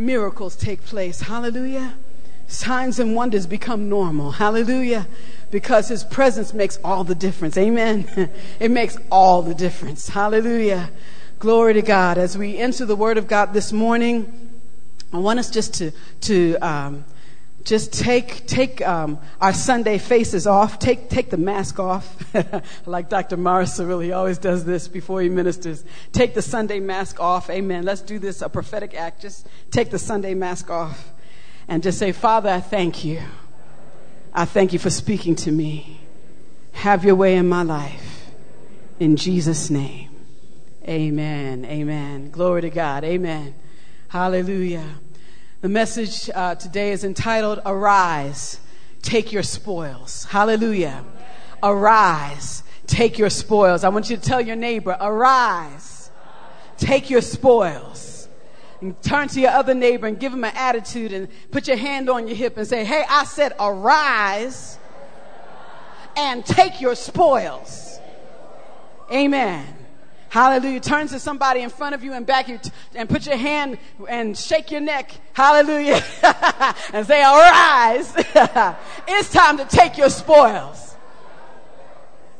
miracles 0.00 0.56
take 0.56 0.84
place. 0.84 1.20
Hallelujah. 1.20 1.94
Signs 2.46 2.98
and 2.98 3.14
wonders 3.14 3.46
become 3.46 3.88
normal. 3.88 4.32
Hallelujah. 4.32 5.06
Because 5.50 5.88
his 5.88 6.02
presence 6.02 6.52
makes 6.52 6.78
all 6.82 7.04
the 7.04 7.14
difference. 7.14 7.56
Amen. 7.56 8.30
It 8.60 8.70
makes 8.70 8.96
all 9.10 9.42
the 9.42 9.54
difference. 9.54 10.08
Hallelujah. 10.08 10.90
Glory 11.38 11.74
to 11.74 11.82
God. 11.82 12.18
As 12.18 12.36
we 12.36 12.58
enter 12.58 12.84
the 12.84 12.96
word 12.96 13.18
of 13.18 13.28
God 13.28 13.52
this 13.52 13.72
morning, 13.72 14.50
I 15.12 15.18
want 15.18 15.38
us 15.38 15.50
just 15.50 15.74
to, 15.74 15.92
to, 16.22 16.56
um, 16.56 17.04
just 17.64 17.92
take 17.92 18.46
take 18.46 18.86
um, 18.86 19.18
our 19.40 19.52
Sunday 19.52 19.98
faces 19.98 20.46
off, 20.46 20.78
take 20.78 21.08
take 21.08 21.30
the 21.30 21.36
mask 21.36 21.78
off, 21.78 22.16
like 22.86 23.08
Dr. 23.08 23.36
Morris 23.36 23.78
really 23.78 24.12
always 24.12 24.38
does 24.38 24.64
this 24.64 24.88
before 24.88 25.20
he 25.20 25.28
ministers. 25.28 25.84
Take 26.12 26.34
the 26.34 26.42
Sunday 26.42 26.80
mask 26.80 27.20
off, 27.20 27.50
Amen. 27.50 27.84
Let's 27.84 28.00
do 28.00 28.18
this 28.18 28.42
a 28.42 28.48
prophetic 28.48 28.94
act. 28.94 29.22
Just 29.22 29.46
take 29.70 29.90
the 29.90 29.98
Sunday 29.98 30.34
mask 30.34 30.70
off, 30.70 31.12
and 31.68 31.82
just 31.82 31.98
say, 31.98 32.12
Father, 32.12 32.50
I 32.50 32.60
thank 32.60 33.04
you. 33.04 33.20
I 34.32 34.44
thank 34.44 34.72
you 34.72 34.78
for 34.78 34.90
speaking 34.90 35.34
to 35.36 35.52
me. 35.52 36.00
Have 36.72 37.04
your 37.04 37.14
way 37.14 37.36
in 37.36 37.48
my 37.48 37.62
life, 37.62 38.30
in 38.98 39.16
Jesus' 39.16 39.70
name. 39.70 40.08
Amen. 40.88 41.64
Amen. 41.66 42.30
Glory 42.30 42.62
to 42.62 42.70
God. 42.70 43.04
Amen. 43.04 43.54
Hallelujah. 44.08 44.86
The 45.60 45.68
message 45.68 46.30
uh, 46.34 46.54
today 46.54 46.92
is 46.92 47.04
entitled 47.04 47.60
Arise, 47.66 48.58
Take 49.02 49.30
Your 49.30 49.42
Spoils. 49.42 50.24
Hallelujah. 50.24 51.04
Arise, 51.62 52.62
take 52.86 53.18
your 53.18 53.28
spoils. 53.28 53.84
I 53.84 53.90
want 53.90 54.08
you 54.08 54.16
to 54.16 54.22
tell 54.22 54.40
your 54.40 54.56
neighbor, 54.56 54.96
Arise, 54.98 56.10
take 56.78 57.10
your 57.10 57.20
spoils. 57.20 58.26
And 58.80 59.00
turn 59.02 59.28
to 59.28 59.40
your 59.40 59.50
other 59.50 59.74
neighbor 59.74 60.06
and 60.06 60.18
give 60.18 60.32
him 60.32 60.44
an 60.44 60.52
attitude 60.54 61.12
and 61.12 61.28
put 61.50 61.68
your 61.68 61.76
hand 61.76 62.08
on 62.08 62.26
your 62.26 62.36
hip 62.36 62.56
and 62.56 62.66
say, 62.66 62.82
Hey, 62.82 63.04
I 63.06 63.24
said, 63.24 63.52
Arise 63.60 64.78
and 66.16 66.42
take 66.46 66.80
your 66.80 66.94
spoils. 66.94 68.00
Amen. 69.12 69.79
Hallelujah. 70.30 70.78
Turn 70.78 71.08
to 71.08 71.18
somebody 71.18 71.60
in 71.60 71.70
front 71.70 71.96
of 71.96 72.04
you 72.04 72.12
and 72.12 72.24
back 72.24 72.48
you 72.48 72.58
t- 72.58 72.70
and 72.94 73.08
put 73.08 73.26
your 73.26 73.36
hand 73.36 73.78
and 74.08 74.38
shake 74.38 74.70
your 74.70 74.80
neck. 74.80 75.12
Hallelujah. 75.32 76.00
and 76.92 77.04
say, 77.04 77.20
arise. 77.20 78.14
it's 79.08 79.32
time 79.32 79.58
to 79.58 79.64
take 79.64 79.98
your 79.98 80.08
spoils. 80.08 80.94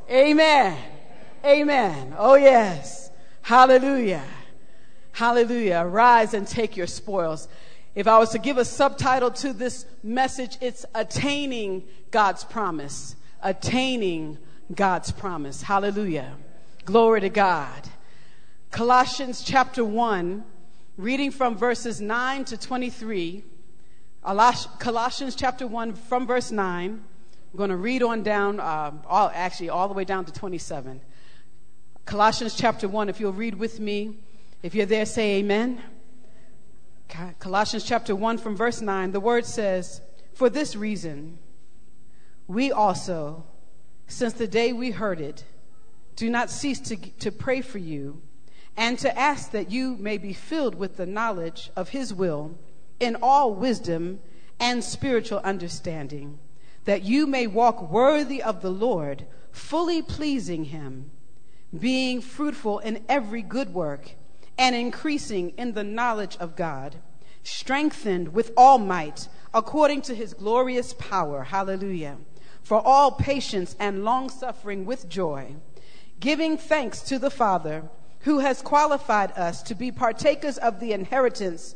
Amen. 0.08 0.78
Amen. 1.44 2.14
Oh 2.16 2.36
yes. 2.36 3.10
Hallelujah. 3.42 4.22
Hallelujah. 5.10 5.82
Arise 5.84 6.32
and 6.32 6.46
take 6.46 6.76
your 6.76 6.86
spoils. 6.86 7.48
If 7.96 8.06
I 8.06 8.18
was 8.18 8.30
to 8.30 8.38
give 8.38 8.56
a 8.56 8.64
subtitle 8.64 9.32
to 9.32 9.52
this 9.52 9.84
message, 10.04 10.58
it's 10.60 10.86
attaining 10.94 11.82
God's 12.12 12.44
promise. 12.44 13.16
Attaining 13.42 14.38
God's 14.72 15.10
promise. 15.10 15.62
Hallelujah. 15.62 16.36
Glory 16.90 17.20
to 17.20 17.28
God. 17.28 17.88
Colossians 18.72 19.44
chapter 19.44 19.84
1, 19.84 20.42
reading 20.96 21.30
from 21.30 21.56
verses 21.56 22.00
9 22.00 22.44
to 22.46 22.56
23. 22.56 23.44
Colossians 24.24 25.36
chapter 25.36 25.68
1 25.68 25.92
from 25.92 26.26
verse 26.26 26.50
9. 26.50 26.90
I'm 26.90 27.56
going 27.56 27.70
to 27.70 27.76
read 27.76 28.02
on 28.02 28.24
down, 28.24 28.58
uh, 28.58 28.90
all, 29.06 29.30
actually, 29.32 29.68
all 29.68 29.86
the 29.86 29.94
way 29.94 30.04
down 30.04 30.24
to 30.24 30.32
27. 30.32 31.00
Colossians 32.06 32.56
chapter 32.56 32.88
1, 32.88 33.08
if 33.08 33.20
you'll 33.20 33.32
read 33.32 33.54
with 33.54 33.78
me. 33.78 34.16
If 34.64 34.74
you're 34.74 34.84
there, 34.84 35.06
say 35.06 35.36
amen. 35.36 35.80
Colossians 37.38 37.84
chapter 37.84 38.16
1 38.16 38.38
from 38.38 38.56
verse 38.56 38.80
9, 38.80 39.12
the 39.12 39.20
word 39.20 39.46
says, 39.46 40.00
For 40.34 40.50
this 40.50 40.74
reason, 40.74 41.38
we 42.48 42.72
also, 42.72 43.44
since 44.08 44.32
the 44.32 44.48
day 44.48 44.72
we 44.72 44.90
heard 44.90 45.20
it, 45.20 45.44
do 46.20 46.28
not 46.28 46.50
cease 46.50 46.78
to, 46.80 46.96
to 46.96 47.32
pray 47.32 47.62
for 47.62 47.78
you 47.78 48.20
and 48.76 48.98
to 48.98 49.18
ask 49.18 49.52
that 49.52 49.70
you 49.70 49.96
may 49.96 50.18
be 50.18 50.34
filled 50.34 50.74
with 50.74 50.98
the 50.98 51.06
knowledge 51.06 51.70
of 51.74 51.88
His 51.88 52.12
will 52.12 52.58
in 53.00 53.16
all 53.22 53.54
wisdom 53.54 54.20
and 54.60 54.84
spiritual 54.84 55.38
understanding, 55.38 56.38
that 56.84 57.04
you 57.04 57.26
may 57.26 57.46
walk 57.46 57.90
worthy 57.90 58.42
of 58.42 58.60
the 58.60 58.70
Lord, 58.70 59.24
fully 59.50 60.02
pleasing 60.02 60.66
Him, 60.66 61.10
being 61.78 62.20
fruitful 62.20 62.80
in 62.80 63.02
every 63.08 63.40
good 63.40 63.72
work 63.72 64.10
and 64.58 64.76
increasing 64.76 65.54
in 65.56 65.72
the 65.72 65.84
knowledge 65.84 66.36
of 66.36 66.54
God, 66.54 66.96
strengthened 67.44 68.34
with 68.34 68.52
all 68.58 68.76
might 68.76 69.26
according 69.54 70.02
to 70.02 70.14
His 70.14 70.34
glorious 70.34 70.92
power. 70.98 71.44
Hallelujah. 71.44 72.18
For 72.62 72.78
all 72.78 73.12
patience 73.12 73.74
and 73.80 74.04
long 74.04 74.28
suffering 74.28 74.84
with 74.84 75.08
joy 75.08 75.56
giving 76.20 76.56
thanks 76.56 77.00
to 77.02 77.18
the 77.18 77.30
Father 77.30 77.82
who 78.20 78.40
has 78.40 78.62
qualified 78.62 79.32
us 79.32 79.62
to 79.62 79.74
be 79.74 79.90
partakers 79.90 80.58
of 80.58 80.78
the 80.78 80.92
inheritance 80.92 81.74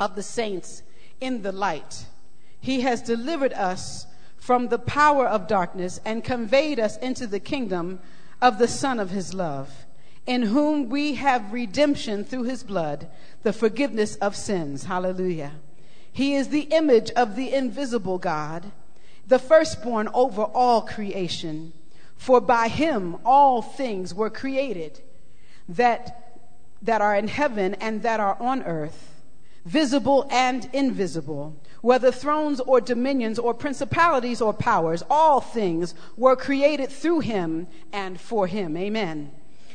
of 0.00 0.16
the 0.16 0.22
saints 0.22 0.82
in 1.20 1.42
the 1.42 1.52
light. 1.52 2.06
He 2.60 2.80
has 2.80 3.00
delivered 3.00 3.52
us 3.52 4.06
from 4.36 4.68
the 4.68 4.78
power 4.78 5.26
of 5.26 5.46
darkness 5.46 6.00
and 6.04 6.24
conveyed 6.24 6.80
us 6.80 6.96
into 6.98 7.26
the 7.26 7.40
kingdom 7.40 8.00
of 8.42 8.58
the 8.58 8.68
Son 8.68 8.98
of 8.98 9.10
his 9.10 9.32
love, 9.32 9.86
in 10.26 10.42
whom 10.42 10.88
we 10.88 11.14
have 11.14 11.52
redemption 11.52 12.24
through 12.24 12.42
his 12.42 12.62
blood, 12.62 13.08
the 13.42 13.52
forgiveness 13.52 14.16
of 14.16 14.34
sins. 14.34 14.84
Hallelujah. 14.84 15.52
He 16.12 16.34
is 16.34 16.48
the 16.48 16.62
image 16.62 17.10
of 17.12 17.36
the 17.36 17.52
invisible 17.52 18.18
God, 18.18 18.72
the 19.26 19.38
firstborn 19.38 20.08
over 20.12 20.42
all 20.42 20.82
creation. 20.82 21.72
For 22.16 22.40
by 22.40 22.68
him 22.68 23.16
all 23.24 23.60
things 23.62 24.14
were 24.14 24.30
created 24.30 25.00
that, 25.68 26.40
that 26.82 27.00
are 27.00 27.16
in 27.16 27.28
heaven 27.28 27.74
and 27.74 28.02
that 28.02 28.20
are 28.20 28.36
on 28.40 28.62
earth, 28.62 29.22
visible 29.64 30.26
and 30.30 30.68
invisible, 30.72 31.56
whether 31.80 32.10
thrones 32.10 32.60
or 32.60 32.80
dominions 32.80 33.38
or 33.38 33.52
principalities 33.52 34.40
or 34.40 34.52
powers, 34.52 35.02
all 35.10 35.40
things 35.40 35.94
were 36.16 36.36
created 36.36 36.90
through 36.90 37.20
him 37.20 37.66
and 37.92 38.20
for 38.20 38.46
him. 38.46 38.76
Amen. 38.76 39.30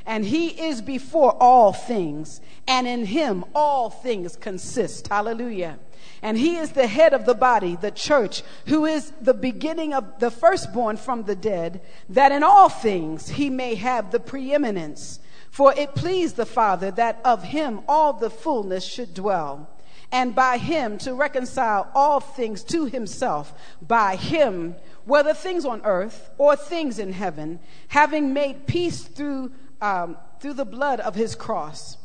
And 0.06 0.26
he 0.26 0.48
is 0.48 0.82
before 0.82 1.34
all 1.40 1.72
things, 1.72 2.42
and 2.68 2.88
in 2.88 3.06
him 3.06 3.46
all 3.54 3.92
things 3.92 4.36
consist. 4.36 5.08
Hallelujah. 5.08 5.78
And 6.22 6.38
he 6.38 6.58
is 6.58 6.72
the 6.72 6.88
head 6.88 7.14
of 7.14 7.26
the 7.26 7.34
body, 7.34 7.76
the 7.76 7.92
church, 7.92 8.44
who 8.68 8.86
is 8.86 9.12
the 9.22 9.34
beginning 9.34 9.94
of 9.94 10.20
the 10.20 10.32
firstborn 10.32 10.98
from 10.98 11.24
the 11.24 11.36
dead, 11.36 11.82
that 12.10 12.32
in 12.32 12.44
all 12.44 12.70
things 12.70 13.30
he 13.30 13.50
may 13.50 13.76
have 13.76 14.12
the 14.12 14.20
preeminence. 14.20 15.20
For 15.50 15.74
it 15.74 15.96
pleased 15.96 16.36
the 16.36 16.46
Father 16.46 16.92
that 16.92 17.22
of 17.24 17.44
him 17.44 17.82
all 17.88 18.14
the 18.14 18.30
fullness 18.30 18.84
should 18.84 19.14
dwell, 19.14 19.70
and 20.12 20.36
by 20.36 20.58
him 20.58 20.98
to 21.00 21.14
reconcile 21.14 21.90
all 21.96 22.20
things 22.20 22.64
to 22.66 22.86
himself, 22.86 23.54
by 23.82 24.16
him, 24.16 24.76
whether 25.06 25.34
things 25.34 25.66
on 25.66 25.82
earth 25.86 26.30
or 26.38 26.56
things 26.56 27.00
in 27.00 27.14
heaven, 27.14 27.60
having 27.88 28.34
made 28.34 28.68
peace 28.68 29.04
through, 29.04 29.52
um, 29.82 30.18
through 30.40 30.54
the 30.54 30.66
blood 30.66 31.00
of 31.00 31.16
his 31.16 31.36
cross 31.36 31.98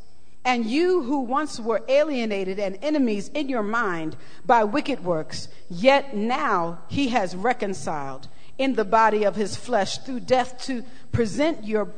and 0.44 0.66
you 0.66 1.02
who 1.02 1.20
once 1.20 1.58
were 1.58 1.82
alienated 1.88 2.58
and 2.58 2.78
enemies 2.82 3.28
in 3.28 3.48
your 3.48 3.62
mind 3.62 4.16
by 4.44 4.62
wicked 4.64 5.02
works, 5.04 5.48
yet 5.70 6.14
now 6.14 6.80
he 6.88 7.08
has 7.08 7.34
reconciled 7.34 8.28
in 8.58 8.74
the 8.74 8.84
body 8.84 9.24
of 9.24 9.36
his 9.36 9.56
flesh 9.56 9.98
through 9.98 10.20
death 10.20 10.62
to 10.64 10.84
present 11.12 11.64
your 11.64 11.88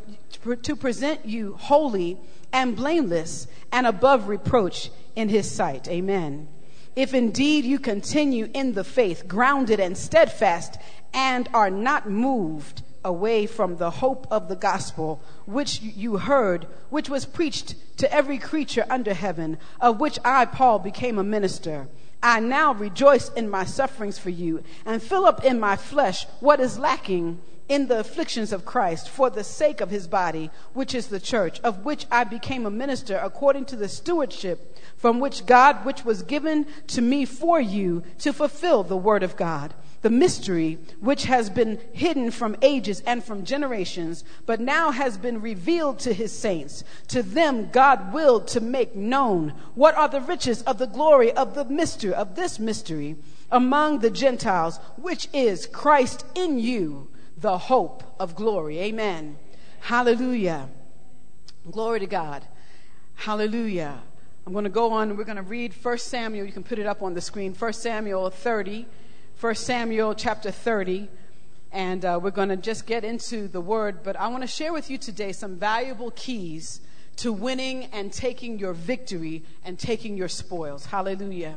to 0.62 0.76
present 0.76 1.26
you 1.26 1.54
holy 1.54 2.18
and 2.52 2.76
blameless 2.76 3.46
and 3.72 3.86
above 3.86 4.28
reproach 4.28 4.90
in 5.14 5.28
his 5.28 5.50
sight. 5.50 5.88
Amen. 5.88 6.48
If 6.94 7.12
indeed 7.12 7.64
you 7.64 7.78
continue 7.78 8.48
in 8.54 8.72
the 8.72 8.84
faith, 8.84 9.28
grounded 9.28 9.80
and 9.80 9.98
steadfast, 9.98 10.78
and 11.12 11.48
are 11.52 11.70
not 11.70 12.08
moved 12.08 12.82
away 13.06 13.46
from 13.46 13.76
the 13.76 13.90
hope 13.90 14.26
of 14.30 14.48
the 14.48 14.56
gospel 14.56 15.22
which 15.46 15.80
you 15.80 16.18
heard, 16.18 16.66
which 16.90 17.08
was 17.08 17.24
preached 17.24 17.76
to 17.96 18.12
every 18.12 18.36
creature 18.36 18.84
under 18.90 19.14
heaven, 19.14 19.56
of 19.80 20.00
which 20.00 20.18
I, 20.24 20.44
Paul, 20.44 20.80
became 20.80 21.18
a 21.18 21.24
minister. 21.24 21.88
I 22.22 22.40
now 22.40 22.74
rejoice 22.74 23.30
in 23.34 23.48
my 23.48 23.64
sufferings 23.64 24.18
for 24.18 24.30
you 24.30 24.64
and 24.84 25.02
fill 25.02 25.24
up 25.24 25.44
in 25.44 25.60
my 25.60 25.76
flesh 25.76 26.26
what 26.40 26.60
is 26.60 26.78
lacking 26.78 27.40
in 27.68 27.86
the 27.86 28.00
afflictions 28.00 28.52
of 28.52 28.64
Christ 28.64 29.08
for 29.08 29.30
the 29.30 29.44
sake 29.44 29.80
of 29.80 29.90
his 29.90 30.06
body, 30.06 30.50
which 30.72 30.94
is 30.94 31.06
the 31.06 31.20
church, 31.20 31.60
of 31.60 31.84
which 31.84 32.06
I 32.10 32.24
became 32.24 32.66
a 32.66 32.70
minister 32.70 33.20
according 33.22 33.66
to 33.66 33.76
the 33.76 33.88
stewardship 33.88 34.76
from 34.96 35.20
which 35.20 35.46
God, 35.46 35.84
which 35.84 36.04
was 36.04 36.22
given 36.22 36.66
to 36.88 37.02
me 37.02 37.24
for 37.24 37.60
you 37.60 38.02
to 38.18 38.32
fulfill 38.32 38.82
the 38.82 38.96
word 38.96 39.22
of 39.22 39.36
God 39.36 39.74
the 40.06 40.10
mystery 40.10 40.78
which 41.00 41.24
has 41.24 41.50
been 41.50 41.80
hidden 41.92 42.30
from 42.30 42.54
ages 42.62 43.02
and 43.08 43.24
from 43.24 43.44
generations, 43.44 44.22
but 44.46 44.60
now 44.60 44.92
has 44.92 45.18
been 45.18 45.40
revealed 45.40 45.98
to 45.98 46.12
his 46.12 46.30
saints. 46.30 46.84
To 47.08 47.24
them 47.24 47.70
God 47.72 48.12
willed 48.12 48.46
to 48.48 48.60
make 48.60 48.94
known 48.94 49.52
what 49.74 49.96
are 49.96 50.08
the 50.08 50.20
riches 50.20 50.62
of 50.62 50.78
the 50.78 50.86
glory 50.86 51.32
of 51.32 51.56
the 51.56 51.64
mystery 51.64 52.14
of 52.14 52.36
this 52.36 52.60
mystery 52.60 53.16
among 53.50 53.98
the 53.98 54.10
Gentiles, 54.10 54.78
which 54.96 55.26
is 55.32 55.66
Christ 55.66 56.24
in 56.36 56.60
you, 56.60 57.08
the 57.36 57.58
hope 57.58 58.04
of 58.20 58.36
glory. 58.36 58.78
Amen. 58.78 59.36
Hallelujah. 59.80 60.68
Glory 61.68 61.98
to 61.98 62.06
God. 62.06 62.46
Hallelujah. 63.16 63.98
I'm 64.46 64.52
going 64.52 64.62
to 64.62 64.70
go 64.70 64.92
on. 64.92 65.16
We're 65.16 65.24
going 65.24 65.34
to 65.34 65.42
read 65.42 65.74
1 65.74 65.98
Samuel. 65.98 66.46
You 66.46 66.52
can 66.52 66.62
put 66.62 66.78
it 66.78 66.86
up 66.86 67.02
on 67.02 67.14
the 67.14 67.20
screen. 67.20 67.54
1 67.54 67.72
Samuel 67.72 68.30
30. 68.30 68.86
1 69.38 69.54
Samuel 69.54 70.14
chapter 70.14 70.50
30. 70.50 71.10
And 71.70 72.06
uh, 72.06 72.18
we're 72.22 72.30
going 72.30 72.48
to 72.48 72.56
just 72.56 72.86
get 72.86 73.04
into 73.04 73.48
the 73.48 73.60
word. 73.60 74.02
But 74.02 74.16
I 74.16 74.28
want 74.28 74.42
to 74.42 74.46
share 74.46 74.72
with 74.72 74.88
you 74.88 74.96
today 74.96 75.32
some 75.32 75.56
valuable 75.56 76.10
keys 76.12 76.80
to 77.16 77.34
winning 77.34 77.84
and 77.92 78.10
taking 78.10 78.58
your 78.58 78.72
victory 78.72 79.42
and 79.62 79.78
taking 79.78 80.16
your 80.16 80.28
spoils. 80.28 80.86
Hallelujah. 80.86 81.56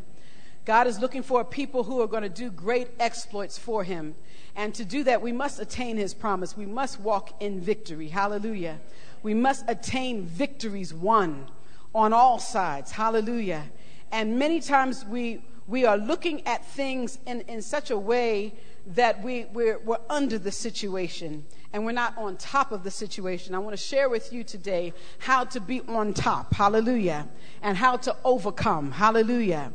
God 0.66 0.88
is 0.88 1.00
looking 1.00 1.24
for 1.24 1.46
people 1.46 1.86
who 1.86 2.02
are 2.02 2.08
going 2.08 2.24
to 2.24 2.30
do 2.30 2.52
great 2.52 2.90
exploits 3.00 3.58
for 3.58 3.86
him. 3.86 4.14
And 4.58 4.76
to 4.76 4.84
do 4.84 5.06
that, 5.06 5.22
we 5.22 5.32
must 5.32 5.62
attain 5.62 5.96
his 5.96 6.14
promise. 6.14 6.58
We 6.58 6.66
must 6.66 7.00
walk 7.00 7.42
in 7.42 7.62
victory. 7.62 8.10
Hallelujah. 8.10 8.80
We 9.24 9.34
must 9.34 9.64
attain 9.70 10.26
victories 10.26 10.94
won 10.94 11.48
on 11.96 12.12
all 12.12 12.40
sides. 12.40 12.92
Hallelujah. 12.92 13.70
And 14.12 14.38
many 14.38 14.60
times 14.60 15.06
we, 15.06 15.44
we 15.70 15.86
are 15.86 15.98
looking 15.98 16.46
at 16.48 16.66
things 16.66 17.20
in, 17.28 17.42
in 17.42 17.62
such 17.62 17.92
a 17.92 17.98
way 17.98 18.56
that 18.88 19.22
we, 19.22 19.46
we're, 19.54 19.78
we're 19.80 20.00
under 20.10 20.40
the 20.40 20.52
situation 20.52 21.46
and 21.72 21.86
we're 21.86 21.92
not 21.92 22.18
on 22.18 22.36
top 22.38 22.72
of 22.72 22.84
the 22.84 22.90
situation. 22.90 23.54
I 23.54 23.60
want 23.60 23.78
to 23.78 23.82
share 23.82 24.10
with 24.10 24.34
you 24.34 24.44
today 24.44 24.94
how 25.20 25.44
to 25.46 25.60
be 25.60 25.82
on 25.82 26.16
top. 26.16 26.56
Hallelujah. 26.56 27.28
And 27.62 27.78
how 27.78 27.98
to 27.98 28.16
overcome. 28.24 28.92
Hallelujah. 28.92 29.72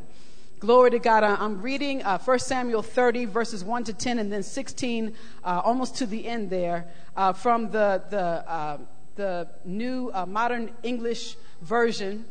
Glory 0.59 0.91
to 0.91 0.99
God. 0.99 1.23
I'm 1.23 1.61
reading 1.61 2.03
uh, 2.03 2.17
1 2.17 2.39
Samuel 2.39 2.81
30, 2.81 3.25
verses 3.25 3.63
1 3.63 3.85
to 3.85 3.93
10, 3.93 4.19
and 4.19 4.31
then 4.31 4.43
16, 4.43 5.13
uh, 5.45 5.61
almost 5.63 5.95
to 5.97 6.05
the 6.05 6.27
end 6.27 6.49
there, 6.49 6.87
uh, 7.15 7.31
from 7.31 7.71
the, 7.71 8.03
the, 8.09 8.19
uh, 8.19 8.77
the 9.15 9.47
new 9.63 10.11
uh, 10.13 10.25
modern 10.25 10.71
English 10.83 11.37
version. 11.61 12.25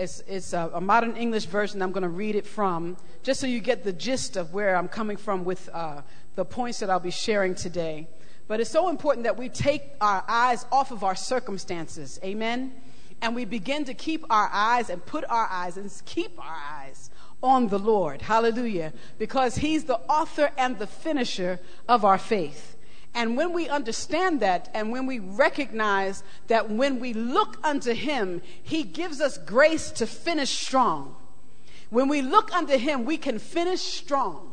It's, 0.00 0.22
it's 0.26 0.54
a, 0.54 0.70
a, 0.72 0.80
modern 0.80 1.14
English 1.14 1.44
version 1.44 1.82
I'm 1.82 1.92
going 1.92 2.04
to 2.04 2.08
read 2.08 2.34
it 2.34 2.46
from, 2.46 2.96
just 3.22 3.38
so 3.38 3.46
you 3.46 3.60
get 3.60 3.84
the 3.84 3.92
gist 3.92 4.38
of 4.38 4.54
where 4.54 4.74
I'm 4.74 4.88
coming 4.88 5.18
from 5.18 5.44
with 5.44 5.68
uh, 5.74 6.00
the 6.36 6.44
points 6.46 6.78
that 6.80 6.88
I'll 6.88 7.00
be 7.00 7.10
sharing 7.10 7.54
today. 7.54 8.08
But 8.48 8.60
it's 8.60 8.70
so 8.70 8.88
important 8.88 9.24
that 9.24 9.36
we 9.36 9.50
take 9.50 9.82
our 10.00 10.24
eyes 10.26 10.64
off 10.72 10.90
of 10.90 11.04
our 11.04 11.14
circumstances. 11.14 12.18
Amen? 12.24 12.72
And 13.20 13.34
we 13.34 13.44
begin 13.44 13.84
to 13.84 13.92
keep 13.92 14.24
our 14.30 14.48
eyes 14.50 14.88
and 14.88 15.04
put 15.04 15.22
our 15.28 15.46
eyes 15.50 15.76
and 15.76 15.92
keep 16.06 16.38
our 16.38 16.56
eyes 16.72 17.10
on 17.42 17.68
the 17.68 17.78
Lord. 17.78 18.22
Hallelujah. 18.22 18.94
Because 19.18 19.56
He's 19.56 19.84
the 19.84 19.98
author 20.08 20.50
and 20.56 20.78
the 20.78 20.86
finisher 20.86 21.60
of 21.86 22.06
our 22.06 22.16
faith. 22.16 22.74
And 23.14 23.36
when 23.36 23.52
we 23.52 23.68
understand 23.68 24.40
that 24.40 24.70
and 24.72 24.92
when 24.92 25.06
we 25.06 25.18
recognize 25.18 26.22
that 26.46 26.70
when 26.70 27.00
we 27.00 27.12
look 27.12 27.58
unto 27.64 27.92
Him, 27.92 28.40
He 28.62 28.84
gives 28.84 29.20
us 29.20 29.36
grace 29.38 29.90
to 29.92 30.06
finish 30.06 30.50
strong. 30.50 31.16
When 31.90 32.08
we 32.08 32.22
look 32.22 32.54
unto 32.54 32.78
Him, 32.78 33.04
we 33.04 33.16
can 33.16 33.38
finish 33.38 33.80
strong 33.80 34.50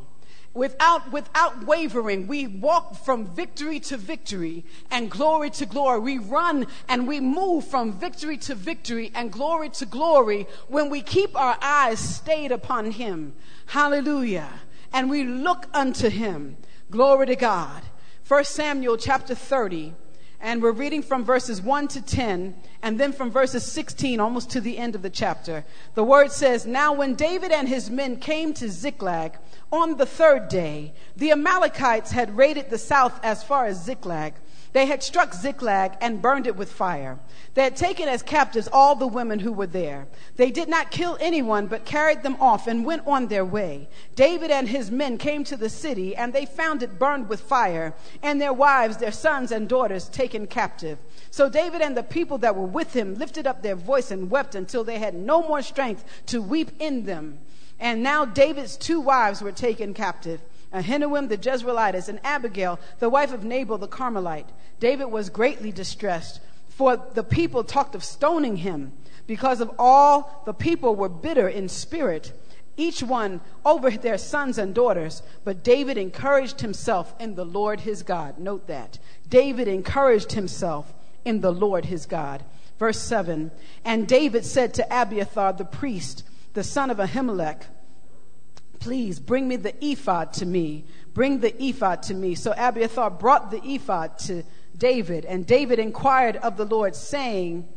without, 0.58 1.12
without 1.12 1.66
wavering. 1.66 2.28
We 2.28 2.48
walk 2.48 2.96
from 3.06 3.28
victory 3.28 3.80
to 3.82 3.98
victory 3.98 4.66
and 4.90 5.10
glory 5.10 5.52
to 5.52 5.66
glory. 5.66 6.00
We 6.00 6.18
run 6.18 6.66
and 6.90 7.08
we 7.08 7.20
move 7.20 7.66
from 7.66 7.94
victory 7.94 8.38
to 8.38 8.56
victory 8.56 9.12
and 9.14 9.32
glory 9.32 9.70
to 9.70 9.86
glory 9.86 10.48
when 10.68 10.90
we 10.90 11.02
keep 11.02 11.40
our 11.40 11.58
eyes 11.62 12.00
stayed 12.00 12.52
upon 12.52 12.92
Him. 12.92 13.34
Hallelujah. 13.68 14.50
And 14.92 15.10
we 15.10 15.24
look 15.24 15.68
unto 15.74 16.10
Him. 16.10 16.58
Glory 16.90 17.28
to 17.28 17.36
God. 17.36 17.84
1 18.28 18.44
Samuel 18.44 18.98
chapter 18.98 19.34
30. 19.34 19.94
And 20.42 20.62
we're 20.62 20.74
reading 20.74 21.02
from 21.02 21.24
verses 21.24 21.62
1 21.62 21.88
to 21.90 22.02
10, 22.02 22.56
and 22.84 23.00
then 23.00 23.14
from 23.14 23.32
verses 23.32 23.64
16 23.64 24.20
almost 24.20 24.50
to 24.50 24.60
the 24.60 24.78
end 24.78 24.96
of 24.96 25.02
the 25.02 25.10
chapter. 25.10 25.64
The 25.96 26.04
word 26.04 26.34
says, 26.34 26.66
Now 26.66 26.92
when 26.92 27.16
David 27.16 27.54
and 27.54 27.70
his 27.70 27.90
men 27.90 28.18
came 28.18 28.54
to 28.56 28.70
Ziklag, 28.70 29.38
on 29.72 29.96
the 29.96 30.06
third 30.06 30.50
day, 30.50 30.94
the 31.16 31.32
Amalekites 31.32 32.12
had 32.12 32.36
raided 32.36 32.70
the 32.70 32.78
south 32.78 33.18
as 33.24 33.44
far 33.44 33.66
as 33.66 33.86
Ziklag. 33.86 34.34
They 34.74 34.86
had 34.86 35.02
struck 35.02 35.34
Ziklag 35.34 35.94
and 36.02 36.22
burned 36.22 36.46
it 36.46 36.56
with 36.56 36.72
fire. 36.72 37.20
They 37.54 37.64
had 37.64 37.76
taken 37.76 38.08
as 38.08 38.22
captives 38.22 38.70
all 38.72 38.96
the 38.96 39.08
women 39.08 39.40
who 39.40 39.52
were 39.52 39.68
there. 39.68 40.08
They 40.36 40.52
did 40.52 40.70
not 40.70 40.92
kill 40.92 41.18
anyone, 41.20 41.68
but 41.68 41.86
carried 41.86 42.22
them 42.22 42.36
off 42.40 42.68
and 42.68 42.86
went 42.86 43.08
on 43.08 43.28
their 43.28 43.46
way. 43.46 43.88
David 44.16 44.52
and 44.52 44.68
his 44.68 44.92
men 44.92 45.18
came 45.18 45.44
to 45.46 45.58
the 45.58 45.70
city, 45.70 46.16
and 46.16 46.34
they 46.34 46.46
found 46.46 46.84
it 46.84 47.00
burned 47.00 47.30
with 47.30 47.42
fire, 47.42 47.94
and 48.22 48.40
their 48.40 48.54
wives, 48.54 48.98
their 48.98 49.12
sons, 49.12 49.52
and 49.52 49.68
daughters 49.68 50.10
taken 50.10 50.48
captive. 50.48 51.00
So 51.32 51.50
David 51.50 51.82
and 51.82 51.96
the 51.96 52.04
people 52.04 52.38
that 52.40 52.56
were 52.56 52.66
with 52.66 52.94
him 52.94 53.16
lifted 53.16 53.48
up 53.48 53.62
their 53.62 53.76
voice 53.76 54.12
and 54.12 54.30
wept 54.30 54.54
until 54.54 54.84
they 54.84 55.00
had 55.00 55.16
no 55.16 55.42
more 55.42 55.62
strength 55.62 56.04
to 56.28 56.42
weep 56.42 56.72
in 56.80 57.06
them. 57.06 57.40
And 57.80 58.02
now 58.02 58.26
David's 58.26 58.76
two 58.76 59.00
wives 59.00 59.42
were 59.42 59.52
taken 59.52 59.94
captive. 59.94 60.42
Ahinoam 60.74 61.30
the 61.30 61.38
Jezreelitess 61.38 62.10
and 62.10 62.20
Abigail, 62.24 62.80
the 63.00 63.10
wife 63.10 63.34
of 63.34 63.44
Nabal 63.44 63.78
the 63.78 63.88
Carmelite. 63.88 64.50
David 64.80 65.06
was 65.06 65.30
greatly 65.30 65.72
distressed, 65.72 66.40
for 66.70 66.98
the 67.14 67.24
people 67.24 67.64
talked 67.64 67.96
of 67.96 68.04
stoning 68.04 68.58
him, 68.58 68.94
because 69.26 69.62
of 69.62 69.72
all 69.80 70.44
the 70.46 70.54
people 70.54 70.96
were 70.96 71.10
bitter 71.10 71.48
in 71.48 71.68
spirit, 71.68 72.34
each 72.78 73.02
one 73.02 73.42
over 73.66 73.90
their 73.92 74.18
sons 74.18 74.58
and 74.58 74.74
daughters. 74.74 75.24
But 75.44 75.64
David 75.64 75.98
encouraged 75.98 76.62
himself 76.62 77.14
in 77.20 77.36
the 77.36 77.46
Lord 77.46 77.82
his 77.82 78.04
God. 78.04 78.38
Note 78.38 78.68
that. 78.68 79.00
David 79.28 79.68
encouraged 79.68 80.34
himself 80.34 80.94
in 81.26 81.42
the 81.42 81.52
Lord 81.52 81.86
his 81.86 82.06
God. 82.06 82.44
Verse 82.78 83.00
7 83.00 83.52
And 83.84 84.08
David 84.08 84.46
said 84.46 84.74
to 84.76 84.88
Abiathar 84.94 85.54
the 85.54 85.66
priest, 85.66 86.24
the 86.54 86.64
son 86.64 86.90
of 86.90 86.98
Ahimelech, 86.98 87.64
Please 88.80 89.20
bring 89.20 89.48
me 89.48 89.56
the 89.56 89.74
ephod 89.84 90.34
to 90.34 90.46
me. 90.46 90.86
Bring 91.14 91.40
the 91.40 91.56
ephod 91.64 92.04
to 92.04 92.14
me. 92.14 92.36
So 92.36 92.54
Abiathar 92.56 93.10
brought 93.12 93.52
the 93.52 93.62
ephod 93.64 94.20
to 94.20 94.44
David, 94.78 95.26
and 95.26 95.46
David 95.46 95.80
inquired 95.80 96.38
of 96.38 96.58
the 96.58 96.66
Lord, 96.66 96.96
saying, 96.96 97.68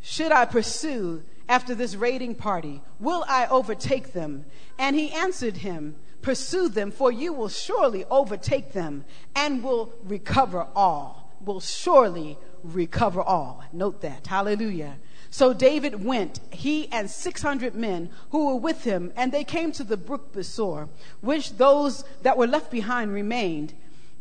Should 0.00 0.32
I 0.32 0.46
pursue 0.46 1.22
after 1.48 1.74
this 1.74 1.94
raiding 1.94 2.34
party? 2.34 2.80
Will 2.98 3.24
I 3.28 3.46
overtake 3.46 4.12
them? 4.12 4.46
And 4.78 4.96
he 4.96 5.12
answered 5.12 5.58
him, 5.58 5.96
Pursue 6.22 6.68
them, 6.68 6.90
for 6.90 7.10
you 7.10 7.32
will 7.32 7.48
surely 7.48 8.04
overtake 8.10 8.72
them 8.72 9.04
and 9.34 9.62
will 9.62 9.92
recover 10.04 10.66
all. 10.74 11.34
Will 11.44 11.60
surely 11.60 12.38
recover 12.62 13.22
all. 13.22 13.64
Note 13.72 14.02
that. 14.02 14.26
Hallelujah. 14.26 14.96
So 15.30 15.52
David 15.52 16.04
went, 16.04 16.40
he 16.50 16.90
and 16.90 17.08
600 17.08 17.74
men 17.74 18.10
who 18.30 18.46
were 18.46 18.56
with 18.56 18.82
him, 18.82 19.12
and 19.16 19.30
they 19.30 19.44
came 19.44 19.70
to 19.72 19.84
the 19.84 19.96
brook 19.96 20.32
Besor, 20.32 20.88
which 21.20 21.56
those 21.56 22.04
that 22.22 22.36
were 22.36 22.48
left 22.48 22.70
behind 22.70 23.12
remained. 23.12 23.72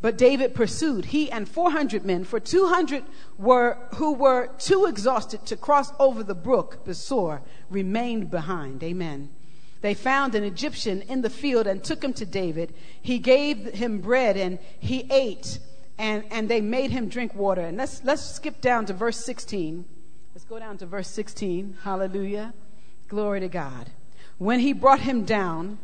But 0.01 0.17
David 0.17 0.53
pursued, 0.53 1.05
he 1.05 1.29
and 1.31 1.49
400 1.49 2.05
men, 2.05 2.23
for 2.23 2.39
200 2.39 3.03
were, 3.37 3.77
who 3.95 4.13
were 4.13 4.47
too 4.59 4.85
exhausted 4.85 5.45
to 5.47 5.57
cross 5.57 5.91
over 5.99 6.23
the 6.23 6.35
brook 6.35 6.85
Besor 6.85 7.41
remained 7.69 8.29
behind. 8.29 8.81
Amen. 8.83 9.29
They 9.81 9.93
found 9.93 10.35
an 10.35 10.43
Egyptian 10.43 11.01
in 11.03 11.21
the 11.21 11.29
field 11.29 11.65
and 11.65 11.83
took 11.83 12.03
him 12.03 12.13
to 12.13 12.25
David. 12.25 12.73
He 13.01 13.17
gave 13.17 13.73
him 13.73 13.99
bread 13.99 14.37
and 14.37 14.59
he 14.79 15.07
ate, 15.09 15.59
and, 15.97 16.23
and 16.31 16.47
they 16.47 16.61
made 16.61 16.91
him 16.91 17.09
drink 17.09 17.33
water. 17.33 17.61
And 17.61 17.77
let's, 17.77 18.03
let's 18.03 18.23
skip 18.23 18.61
down 18.61 18.85
to 18.85 18.93
verse 18.93 19.17
16. 19.17 19.85
Let's 20.39 20.47
go 20.47 20.57
down 20.57 20.77
to 20.77 20.85
verse 20.85 21.09
16. 21.09 21.79
Hallelujah. 21.83 22.53
Glory 23.09 23.41
to 23.41 23.49
God. 23.49 23.89
When 24.37 24.61
he 24.61 24.71
brought 24.71 25.01
him 25.01 25.25
down, 25.25 25.79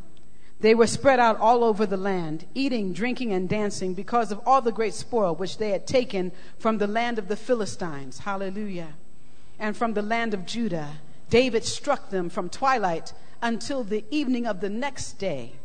they 0.62 0.74
were 0.74 0.88
spread 0.88 1.20
out 1.20 1.38
all 1.42 1.62
over 1.62 1.86
the 1.86 1.98
land, 1.98 2.46
eating, 2.54 2.94
drinking, 2.94 3.34
and 3.34 3.50
dancing 3.50 3.94
because 3.94 4.32
of 4.32 4.40
all 4.46 4.62
the 4.62 4.72
great 4.72 4.94
spoil 4.94 5.36
which 5.36 5.58
they 5.58 5.72
had 5.72 5.86
taken 5.86 6.32
from 6.58 6.78
the 6.78 6.88
land 6.88 7.20
of 7.20 7.28
the 7.28 7.36
Philistines. 7.36 8.20
Hallelujah. 8.20 8.94
And 9.60 9.76
from 9.76 9.94
the 9.94 10.02
land 10.02 10.34
of 10.34 10.46
Judah. 10.46 11.02
David 11.30 11.66
struck 11.66 12.10
them 12.10 12.30
from 12.30 12.48
twilight 12.48 13.12
until 13.42 13.84
the 13.84 14.06
evening 14.10 14.48
of 14.48 14.62
the 14.62 14.70
next 14.70 15.20
day. 15.20 15.56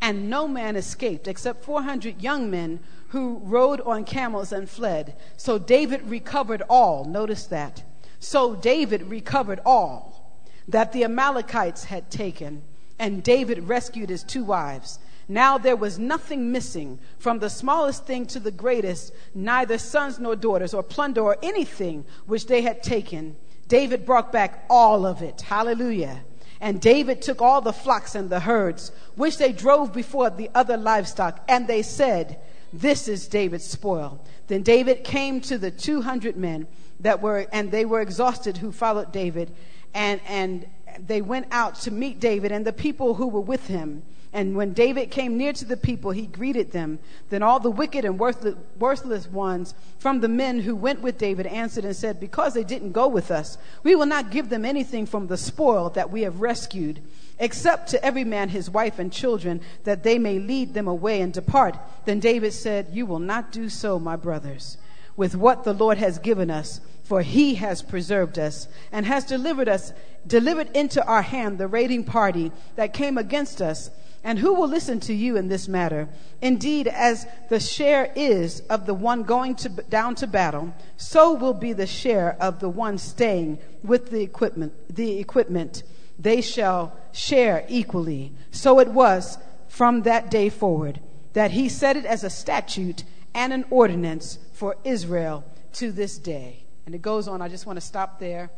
And 0.00 0.30
no 0.30 0.46
man 0.46 0.76
escaped 0.76 1.26
except 1.26 1.64
400 1.64 2.22
young 2.22 2.52
men 2.52 2.78
who 3.08 3.40
rode 3.42 3.80
on 3.80 4.04
camels 4.04 4.52
and 4.52 4.70
fled. 4.70 5.16
So 5.36 5.58
David 5.58 6.08
recovered 6.08 6.62
all. 6.68 7.04
Notice 7.04 7.44
that 7.46 7.82
so 8.20 8.54
David 8.54 9.10
recovered 9.10 9.60
all 9.64 10.36
that 10.66 10.92
the 10.92 11.04
Amalekites 11.04 11.84
had 11.84 12.10
taken, 12.10 12.62
and 12.98 13.22
David 13.22 13.68
rescued 13.68 14.10
his 14.10 14.22
two 14.22 14.44
wives. 14.44 14.98
Now 15.28 15.58
there 15.58 15.76
was 15.76 15.98
nothing 15.98 16.50
missing, 16.50 16.98
from 17.18 17.38
the 17.38 17.50
smallest 17.50 18.06
thing 18.06 18.26
to 18.26 18.40
the 18.40 18.50
greatest, 18.50 19.12
neither 19.34 19.78
sons 19.78 20.18
nor 20.18 20.34
daughters, 20.36 20.74
or 20.74 20.82
plunder, 20.82 21.20
or 21.20 21.36
anything 21.42 22.04
which 22.26 22.46
they 22.46 22.62
had 22.62 22.82
taken. 22.82 23.36
David 23.68 24.06
brought 24.06 24.32
back 24.32 24.64
all 24.70 25.04
of 25.04 25.22
it. 25.22 25.42
Hallelujah. 25.42 26.20
And 26.60 26.80
David 26.80 27.22
took 27.22 27.40
all 27.40 27.60
the 27.60 27.72
flocks 27.72 28.14
and 28.14 28.30
the 28.30 28.40
herds, 28.40 28.90
which 29.14 29.38
they 29.38 29.52
drove 29.52 29.92
before 29.92 30.30
the 30.30 30.50
other 30.54 30.76
livestock, 30.76 31.44
and 31.46 31.68
they 31.68 31.82
said, 31.82 32.40
This 32.72 33.06
is 33.06 33.28
David's 33.28 33.66
spoil. 33.66 34.24
Then 34.48 34.62
David 34.62 35.04
came 35.04 35.40
to 35.42 35.58
the 35.58 35.70
200 35.70 36.36
men 36.36 36.66
that 37.00 37.20
were, 37.20 37.46
and 37.52 37.70
they 37.70 37.84
were 37.84 38.00
exhausted 38.00 38.58
who 38.58 38.72
followed 38.72 39.12
David, 39.12 39.54
and, 39.94 40.20
and 40.26 40.66
they 41.06 41.22
went 41.22 41.46
out 41.50 41.76
to 41.76 41.90
meet 41.90 42.20
David 42.20 42.52
and 42.52 42.66
the 42.66 42.72
people 42.72 43.14
who 43.14 43.28
were 43.28 43.40
with 43.40 43.66
him. 43.68 44.02
And 44.32 44.56
when 44.56 44.74
David 44.74 45.10
came 45.10 45.38
near 45.38 45.54
to 45.54 45.64
the 45.64 45.76
people, 45.76 46.10
he 46.10 46.26
greeted 46.26 46.72
them. 46.72 46.98
Then 47.30 47.42
all 47.42 47.60
the 47.60 47.70
wicked 47.70 48.04
and 48.04 48.18
worthless, 48.18 48.56
worthless 48.78 49.26
ones 49.26 49.74
from 49.98 50.20
the 50.20 50.28
men 50.28 50.60
who 50.60 50.76
went 50.76 51.00
with 51.00 51.16
David 51.16 51.46
answered 51.46 51.84
and 51.84 51.96
said, 51.96 52.20
Because 52.20 52.52
they 52.52 52.64
didn't 52.64 52.92
go 52.92 53.08
with 53.08 53.30
us, 53.30 53.56
we 53.82 53.94
will 53.94 54.06
not 54.06 54.30
give 54.30 54.50
them 54.50 54.66
anything 54.66 55.06
from 55.06 55.28
the 55.28 55.38
spoil 55.38 55.88
that 55.90 56.10
we 56.10 56.22
have 56.22 56.42
rescued, 56.42 57.00
except 57.38 57.88
to 57.90 58.04
every 58.04 58.24
man 58.24 58.50
his 58.50 58.68
wife 58.68 58.98
and 58.98 59.10
children, 59.10 59.62
that 59.84 60.02
they 60.02 60.18
may 60.18 60.38
lead 60.38 60.74
them 60.74 60.88
away 60.88 61.22
and 61.22 61.32
depart. 61.32 61.78
Then 62.04 62.20
David 62.20 62.52
said, 62.52 62.88
You 62.92 63.06
will 63.06 63.20
not 63.20 63.50
do 63.50 63.70
so, 63.70 63.98
my 63.98 64.16
brothers, 64.16 64.76
with 65.18 65.36
what 65.36 65.64
the 65.64 65.74
Lord 65.74 65.98
has 65.98 66.18
given 66.18 66.50
us 66.50 66.80
for 67.08 67.22
he 67.22 67.54
has 67.54 67.80
preserved 67.80 68.38
us 68.38 68.68
and 68.92 69.06
has 69.06 69.24
delivered 69.24 69.66
us, 69.66 69.94
delivered 70.26 70.68
into 70.76 71.02
our 71.06 71.22
hand 71.22 71.56
the 71.56 71.66
raiding 71.66 72.04
party 72.04 72.52
that 72.76 72.92
came 72.92 73.16
against 73.16 73.62
us. 73.62 73.90
And 74.22 74.38
who 74.38 74.52
will 74.52 74.68
listen 74.68 75.00
to 75.00 75.14
you 75.14 75.34
in 75.34 75.48
this 75.48 75.68
matter? 75.68 76.10
Indeed, 76.42 76.86
as 76.86 77.26
the 77.48 77.60
share 77.60 78.12
is 78.14 78.60
of 78.68 78.84
the 78.84 78.92
one 78.92 79.22
going 79.22 79.54
to, 79.54 79.70
down 79.70 80.16
to 80.16 80.26
battle, 80.26 80.74
so 80.98 81.32
will 81.32 81.54
be 81.54 81.72
the 81.72 81.86
share 81.86 82.36
of 82.38 82.60
the 82.60 82.68
one 82.68 82.98
staying 82.98 83.58
with 83.82 84.10
the 84.10 84.20
equipment, 84.20 84.74
the 84.94 85.18
equipment. 85.18 85.84
They 86.18 86.42
shall 86.42 86.94
share 87.12 87.64
equally. 87.70 88.32
So 88.50 88.80
it 88.80 88.88
was 88.88 89.38
from 89.66 90.02
that 90.02 90.30
day 90.30 90.50
forward 90.50 91.00
that 91.32 91.52
he 91.52 91.70
set 91.70 91.96
it 91.96 92.04
as 92.04 92.22
a 92.22 92.28
statute 92.28 93.04
and 93.34 93.54
an 93.54 93.64
ordinance 93.70 94.38
for 94.58 94.76
Israel 94.82 95.44
to 95.72 95.92
this 95.92 96.18
day. 96.18 96.64
And 96.84 96.92
it 96.92 97.00
goes 97.00 97.28
on. 97.28 97.40
I 97.40 97.48
just 97.48 97.64
want 97.64 97.76
to 97.76 97.80
stop 97.80 98.18
there. 98.18 98.50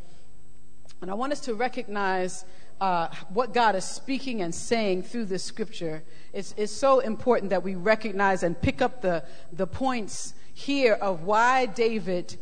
And 1.03 1.11
I 1.11 1.15
want 1.15 1.33
us 1.33 1.41
to 1.41 1.55
recognize 1.55 2.47
uh, 2.81 3.09
what 3.29 3.53
God 3.53 3.77
is 3.77 3.85
speaking 3.85 4.41
and 4.41 4.55
saying 4.55 5.03
through 5.03 5.27
this 5.27 5.45
scripture. 5.45 6.03
It's, 6.33 6.55
it's 6.57 6.73
so 6.73 7.01
important 7.01 7.51
that 7.51 7.63
we 7.63 7.75
recognize 7.75 8.43
and 8.43 8.59
pick 8.59 8.81
up 8.81 9.03
the, 9.03 9.25
the 9.53 9.67
points 9.67 10.33
here 10.55 10.95
of 10.95 11.25
why 11.25 11.67
David 11.67 12.39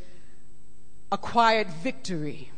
acquired 1.11 1.69
victory. 1.69 2.53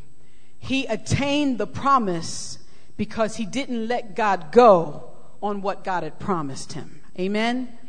He 0.59 0.85
attained 0.85 1.57
the 1.57 1.67
promise 1.67 2.59
because 2.99 3.37
he 3.37 3.47
didn't 3.47 3.89
let 3.89 4.15
God 4.15 4.53
go 4.53 5.13
on 5.43 5.63
what 5.63 5.83
God 5.83 6.03
had 6.03 6.19
promised 6.19 6.75
him. 6.75 7.01
Amen? 7.19 7.80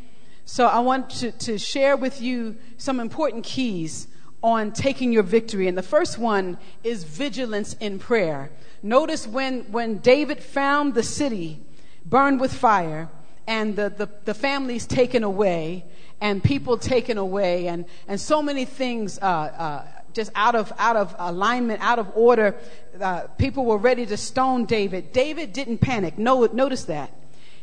So 0.44 0.66
I 0.66 0.80
want 0.80 1.10
to, 1.10 1.32
to 1.32 1.58
share 1.58 1.96
with 1.96 2.20
you 2.20 2.56
some 2.76 3.00
important 3.00 3.44
keys 3.44 4.08
on 4.42 4.72
taking 4.72 5.12
your 5.12 5.22
victory. 5.22 5.68
And 5.68 5.78
the 5.78 5.82
first 5.82 6.18
one 6.18 6.58
is 6.82 7.04
vigilance 7.04 7.74
in 7.74 7.98
prayer. 7.98 8.50
Notice 8.82 9.26
when, 9.26 9.60
when 9.70 9.98
David 9.98 10.42
found 10.42 10.94
the 10.94 11.02
city 11.02 11.60
burned 12.04 12.40
with 12.40 12.52
fire 12.52 13.08
and 13.46 13.76
the, 13.76 13.90
the, 13.90 14.08
the 14.24 14.34
families 14.34 14.86
taken 14.86 15.22
away 15.22 15.84
and 16.20 16.42
people 16.42 16.76
taken 16.76 17.18
away 17.18 17.68
and, 17.68 17.84
and 18.08 18.20
so 18.20 18.42
many 18.42 18.64
things 18.64 19.18
uh, 19.20 19.24
uh, 19.24 19.86
just 20.12 20.30
out 20.34 20.54
of, 20.54 20.72
out 20.78 20.96
of 20.96 21.14
alignment, 21.18 21.80
out 21.80 21.98
of 21.98 22.10
order, 22.14 22.56
uh, 23.00 23.22
people 23.38 23.64
were 23.64 23.78
ready 23.78 24.04
to 24.06 24.16
stone 24.16 24.64
David. 24.64 25.12
David 25.12 25.52
didn't 25.52 25.78
panic. 25.78 26.18
No, 26.18 26.44
notice 26.46 26.84
that. 26.84 27.12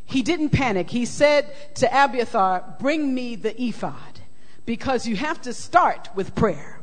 He 0.09 0.23
didn't 0.23 0.49
panic. 0.49 0.89
He 0.89 1.05
said 1.05 1.53
to 1.75 1.87
Abiathar, 1.87 2.77
Bring 2.79 3.13
me 3.13 3.35
the 3.35 3.59
ephod 3.61 4.21
because 4.65 5.05
you 5.07 5.15
have 5.15 5.39
to 5.43 5.53
start 5.53 6.09
with 6.15 6.33
prayer. 6.33 6.81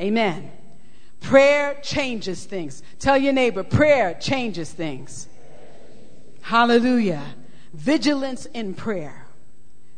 Amen. 0.00 0.50
Prayer 1.20 1.78
changes 1.82 2.44
things. 2.44 2.82
Tell 2.98 3.18
your 3.18 3.34
neighbor, 3.34 3.62
prayer 3.62 4.14
changes 4.18 4.72
things. 4.72 5.28
Hallelujah. 6.40 7.34
Vigilance 7.74 8.46
in 8.46 8.72
prayer. 8.72 9.26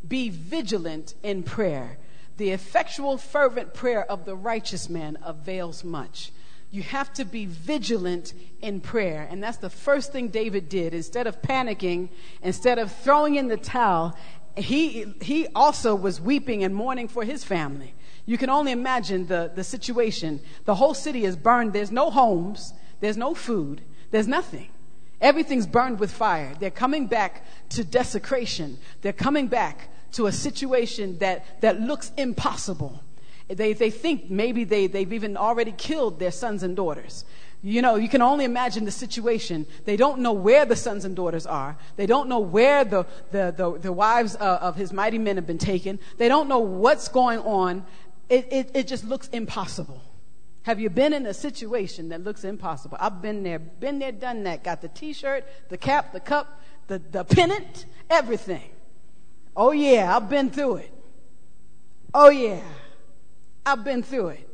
Be 0.07 0.29
vigilant 0.29 1.15
in 1.23 1.45
prayer. 1.45 1.99
The 2.39 2.51
effectual, 2.51 3.19
fervent 3.19 3.73
prayer 3.73 4.05
of 4.11 4.25
the 4.25 4.35
righteous 4.35 4.89
man 4.89 5.17
avails 5.25 5.85
much. 5.85 6.33
You 6.75 6.83
have 6.83 7.13
to 7.15 7.25
be 7.25 7.47
vigilant 7.47 8.35
in 8.61 8.81
prayer. 8.81 9.29
And 9.31 9.41
that's 9.41 9.59
the 9.59 9.71
first 9.71 10.11
thing 10.11 10.27
David 10.27 10.69
did. 10.69 10.93
Instead 10.93 11.29
of 11.29 11.41
panicking, 11.41 12.09
instead 12.43 12.81
of 12.81 12.91
throwing 12.91 13.37
in 13.37 13.47
the 13.47 13.57
towel, 13.57 14.19
he, 14.57 15.07
he 15.23 15.47
also 15.55 15.95
was 15.95 16.21
weeping 16.21 16.65
and 16.65 16.75
mourning 16.75 17.07
for 17.07 17.23
his 17.23 17.45
family. 17.45 17.95
You 18.27 18.37
can 18.39 18.51
only 18.51 18.73
imagine 18.73 19.29
the, 19.29 19.53
the 19.55 19.63
situation. 19.63 20.41
The 20.65 20.75
whole 20.75 20.95
city 20.95 21.25
is 21.25 21.37
burned. 21.37 21.75
There's 21.75 21.93
no 21.93 22.11
homes, 22.11 22.75
there's 22.99 23.17
no 23.17 23.37
food, 23.37 23.83
there's 24.11 24.27
nothing. 24.27 24.71
Everything's 25.21 25.69
burned 25.69 26.01
with 26.01 26.11
fire. 26.11 26.55
They're 26.59 26.73
coming 26.73 27.07
back 27.07 27.47
to 27.69 27.85
desecration. 27.85 28.79
They're 29.01 29.13
coming 29.13 29.47
back 29.47 29.91
to 30.15 30.27
a 30.27 30.33
situation 30.33 31.19
that, 31.19 31.61
that 31.61 31.81
looks 31.81 32.11
impossible. 32.17 33.04
They, 33.49 33.73
they 33.75 33.91
think 33.91 34.31
maybe 34.31 34.65
they, 34.65 34.87
they've 34.87 35.13
even 35.13 35.37
already 35.37 35.73
killed 35.73 36.19
their 36.19 36.31
sons 36.31 36.63
and 36.63 36.75
daughters. 36.75 37.25
You 37.63 37.81
know, 37.81 37.97
you 37.97 38.09
can 38.09 38.21
only 38.21 38.45
imagine 38.45 38.85
the 38.85 38.91
situation. 38.91 39.67
They 39.85 39.97
don't 39.97 40.21
know 40.21 40.33
where 40.33 40.67
the 40.67 40.77
sons 40.77 41.05
and 41.05 41.17
daughters 41.17 41.47
are. 41.47 41.77
They 41.97 42.07
don't 42.07 42.29
know 42.29 42.39
where 42.39 42.85
the, 42.85 43.07
the, 43.31 43.55
the, 43.57 43.79
the 43.79 43.93
wives 43.93 44.35
of, 44.35 44.61
of 44.61 44.77
his 44.77 44.93
mighty 44.93 45.19
men 45.19 45.37
have 45.37 45.47
been 45.47 45.59
taken. 45.59 45.99
They 46.19 46.29
don't 46.29 46.49
know 46.49 46.59
what's 46.59 47.09
going 47.09 47.41
on. 47.41 47.87
It, 48.29 48.49
it, 48.51 48.71
it 48.75 48.87
just 48.87 49.05
looks 49.05 49.29
impossible. 49.29 50.03
Have 50.63 50.81
you 50.81 50.89
been 50.89 51.13
in 51.13 51.27
a 51.27 51.35
situation 51.35 52.09
that 52.11 52.23
looks 52.25 52.45
impossible? 52.45 52.97
I've 53.01 53.21
been 53.21 53.43
there, 53.43 53.59
been 53.59 53.99
there, 53.99 54.13
done 54.13 54.45
that. 54.45 54.65
Got 54.65 54.81
the 54.81 54.89
t 54.89 55.13
shirt, 55.13 55.47
the 55.69 55.77
cap, 55.77 56.13
the 56.13 56.21
cup, 56.21 56.61
the, 56.87 56.99
the 56.99 57.25
pennant, 57.25 57.85
everything. 58.09 58.71
Oh, 59.57 59.73
yeah, 59.73 60.15
I've 60.15 60.29
been 60.29 60.51
through 60.51 60.77
it. 60.77 60.93
Oh, 62.13 62.31
yeah, 62.31 62.61
I've 63.67 63.85
been 63.85 64.03
through 64.03 64.29
it. 64.29 64.49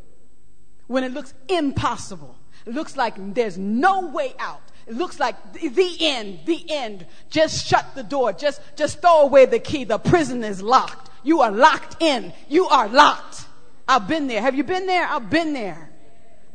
When 0.87 1.05
it 1.05 1.13
looks 1.13 1.35
impossible. 1.49 2.37
It 2.67 2.75
looks 2.75 2.97
like 2.97 3.15
there's 3.35 3.57
no 3.57 4.07
way 4.09 4.35
out. 4.39 4.63
It 4.87 4.95
looks 4.95 5.21
like 5.21 5.53
the 5.53 5.97
end, 6.01 6.41
the 6.47 6.65
end. 6.69 7.07
Just 7.31 7.67
shut 7.67 7.95
the 7.95 8.03
door. 8.03 8.33
Just, 8.33 8.61
just 8.77 9.01
throw 9.01 9.23
away 9.23 9.47
the 9.47 9.59
key. 9.59 9.85
The 9.85 9.99
prison 9.99 10.43
is 10.43 10.61
locked. 10.61 11.11
You 11.23 11.41
are 11.43 11.51
locked 11.51 12.03
in. 12.03 12.33
You 12.49 12.67
are 12.67 12.89
locked. 12.89 13.47
I've 13.87 14.09
been 14.09 14.27
there. 14.27 14.41
Have 14.41 14.55
you 14.55 14.65
been 14.65 14.87
there? 14.87 15.07
I've 15.07 15.31
been 15.31 15.53
there. 15.53 15.91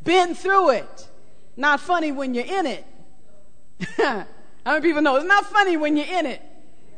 Been 0.04 0.36
through 0.36 0.72
it. 0.72 1.10
Not 1.58 1.80
funny 1.80 2.12
when 2.12 2.34
you're 2.34 2.46
in 2.46 2.66
it. 2.66 2.86
How 3.98 4.26
many 4.66 4.82
people 4.82 5.02
know 5.02 5.16
it's 5.16 5.26
not 5.26 5.46
funny 5.46 5.78
when 5.78 5.96
you're 5.98 6.06
in 6.06 6.26
it? 6.26 6.42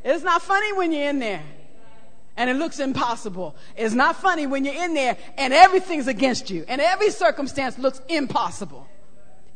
It's 0.04 0.24
not 0.24 0.42
funny 0.42 0.74
when 0.74 0.92
you're 0.92 1.10
in 1.10 1.20
there 1.20 1.44
and 2.38 2.50
it 2.50 2.54
looks 2.54 2.80
impossible. 2.80 3.56
It's 3.76 3.96
not 3.96 4.16
funny 4.16 4.46
when 4.46 4.64
you're 4.64 4.84
in 4.86 4.94
there 4.94 5.18
and 5.38 5.54
everything's 5.54 6.08
against 6.08 6.50
you 6.50 6.64
and 6.68 6.80
every 6.80 7.10
circumstance 7.10 7.78
looks 7.78 8.00
impossible. 8.08 8.88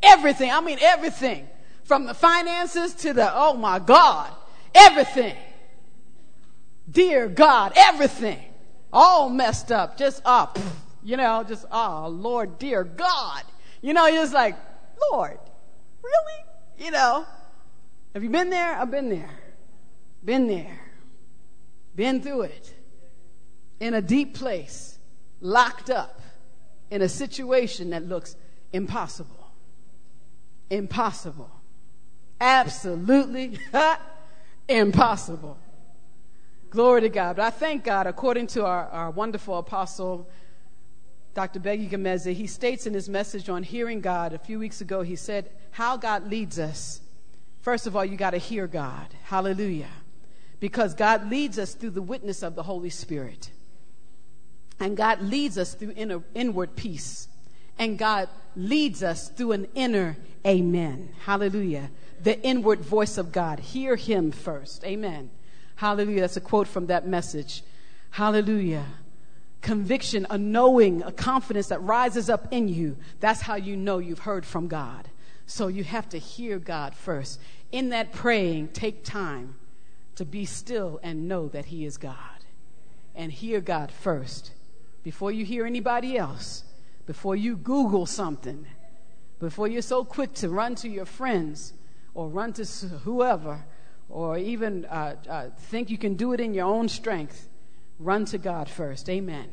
Everything. 0.03 0.51
I 0.51 0.59
mean, 0.61 0.79
everything. 0.81 1.47
From 1.83 2.05
the 2.05 2.13
finances 2.13 2.93
to 2.95 3.13
the, 3.13 3.31
oh 3.33 3.53
my 3.53 3.79
God, 3.79 4.31
everything. 4.73 5.35
Dear 6.89 7.27
God, 7.27 7.73
everything. 7.75 8.43
All 8.91 9.29
messed 9.29 9.71
up. 9.71 9.97
Just 9.97 10.21
ah, 10.25 10.43
up. 10.43 10.57
Oh, 10.59 10.71
you 11.03 11.17
know, 11.17 11.43
just, 11.47 11.65
oh 11.71 12.07
Lord, 12.09 12.59
dear 12.59 12.83
God. 12.83 13.43
You 13.81 13.93
know, 13.93 14.07
you're 14.07 14.23
just 14.23 14.33
like, 14.33 14.55
Lord, 15.11 15.39
really? 16.03 16.85
You 16.85 16.91
know, 16.91 17.25
have 18.13 18.23
you 18.23 18.29
been 18.29 18.49
there? 18.49 18.75
I've 18.75 18.91
been 18.91 19.09
there. 19.09 19.29
Been 20.23 20.47
there. 20.47 20.90
Been 21.95 22.21
through 22.21 22.43
it. 22.43 22.73
In 23.79 23.93
a 23.93 24.01
deep 24.01 24.35
place, 24.35 24.99
locked 25.39 25.89
up 25.89 26.21
in 26.89 27.01
a 27.01 27.09
situation 27.09 27.89
that 27.91 28.07
looks 28.07 28.35
impossible 28.73 29.41
impossible. 30.71 31.51
Absolutely 32.39 33.59
impossible. 34.69 35.59
Glory 36.71 37.01
to 37.01 37.09
God. 37.09 37.35
But 37.35 37.45
I 37.45 37.49
thank 37.51 37.83
God, 37.83 38.07
according 38.07 38.47
to 38.47 38.65
our, 38.65 38.87
our 38.87 39.11
wonderful 39.11 39.57
apostle, 39.57 40.27
Dr. 41.33 41.59
Beggy 41.59 41.89
Gemeze, 41.89 42.33
he 42.33 42.47
states 42.47 42.87
in 42.87 42.93
his 42.93 43.09
message 43.09 43.49
on 43.49 43.61
hearing 43.61 44.01
God 44.01 44.33
a 44.33 44.39
few 44.39 44.57
weeks 44.57 44.81
ago, 44.81 45.01
he 45.01 45.15
said, 45.15 45.51
How 45.71 45.97
God 45.97 46.31
leads 46.31 46.57
us. 46.57 47.01
First 47.59 47.85
of 47.85 47.95
all, 47.95 48.05
you 48.05 48.17
got 48.17 48.31
to 48.31 48.37
hear 48.37 48.65
God. 48.65 49.07
Hallelujah. 49.23 49.89
Because 50.61 50.93
God 50.93 51.29
leads 51.29 51.59
us 51.59 51.73
through 51.73 51.89
the 51.89 52.01
witness 52.01 52.43
of 52.43 52.55
the 52.55 52.63
Holy 52.63 52.91
Spirit. 52.91 53.49
And 54.79 54.95
God 54.95 55.19
leads 55.19 55.57
us 55.57 55.73
through 55.73 55.93
inner, 55.97 56.21
inward 56.33 56.75
peace. 56.75 57.27
And 57.77 57.97
God 57.97 58.29
leads 58.55 59.03
us 59.03 59.27
through 59.27 59.53
an 59.53 59.67
inner 59.75 60.15
amen. 60.45 61.09
Hallelujah. 61.25 61.89
The 62.21 62.39
inward 62.41 62.79
voice 62.79 63.17
of 63.17 63.31
God. 63.31 63.59
Hear 63.59 63.95
him 63.95 64.31
first. 64.31 64.85
Amen. 64.85 65.31
Hallelujah. 65.75 66.21
That's 66.21 66.37
a 66.37 66.41
quote 66.41 66.67
from 66.67 66.85
that 66.87 67.07
message. 67.07 67.63
Hallelujah. 68.11 68.85
Conviction, 69.61 70.27
a 70.29 70.37
knowing, 70.37 71.01
a 71.01 71.11
confidence 71.11 71.67
that 71.67 71.81
rises 71.81 72.29
up 72.29 72.47
in 72.51 72.67
you. 72.67 72.97
That's 73.19 73.41
how 73.41 73.55
you 73.55 73.75
know 73.75 73.97
you've 73.97 74.19
heard 74.19 74.45
from 74.45 74.67
God. 74.67 75.09
So 75.47 75.67
you 75.67 75.83
have 75.83 76.07
to 76.09 76.19
hear 76.19 76.59
God 76.59 76.93
first. 76.93 77.39
In 77.71 77.89
that 77.89 78.11
praying, 78.11 78.69
take 78.69 79.03
time 79.03 79.55
to 80.15 80.25
be 80.25 80.45
still 80.45 80.99
and 81.03 81.27
know 81.27 81.47
that 81.47 81.65
He 81.65 81.85
is 81.85 81.97
God. 81.97 82.15
And 83.13 83.31
hear 83.31 83.59
God 83.59 83.91
first 83.91 84.51
before 85.03 85.31
you 85.31 85.45
hear 85.45 85.65
anybody 85.65 86.17
else, 86.17 86.63
before 87.05 87.35
you 87.35 87.55
Google 87.55 88.05
something, 88.05 88.65
before 89.39 89.67
you're 89.67 89.81
so 89.81 90.03
quick 90.03 90.33
to 90.35 90.49
run 90.49 90.75
to 90.75 90.89
your 90.89 91.05
friends 91.05 91.73
or 92.13 92.29
run 92.29 92.53
to 92.53 92.65
whoever, 93.03 93.63
or 94.09 94.37
even 94.37 94.85
uh, 94.85 95.15
uh, 95.29 95.49
think 95.57 95.89
you 95.89 95.97
can 95.97 96.15
do 96.15 96.33
it 96.33 96.39
in 96.39 96.53
your 96.53 96.65
own 96.65 96.89
strength, 96.89 97.47
run 97.97 98.25
to 98.25 98.37
God 98.37 98.69
first. 98.69 99.09
Amen. 99.09 99.47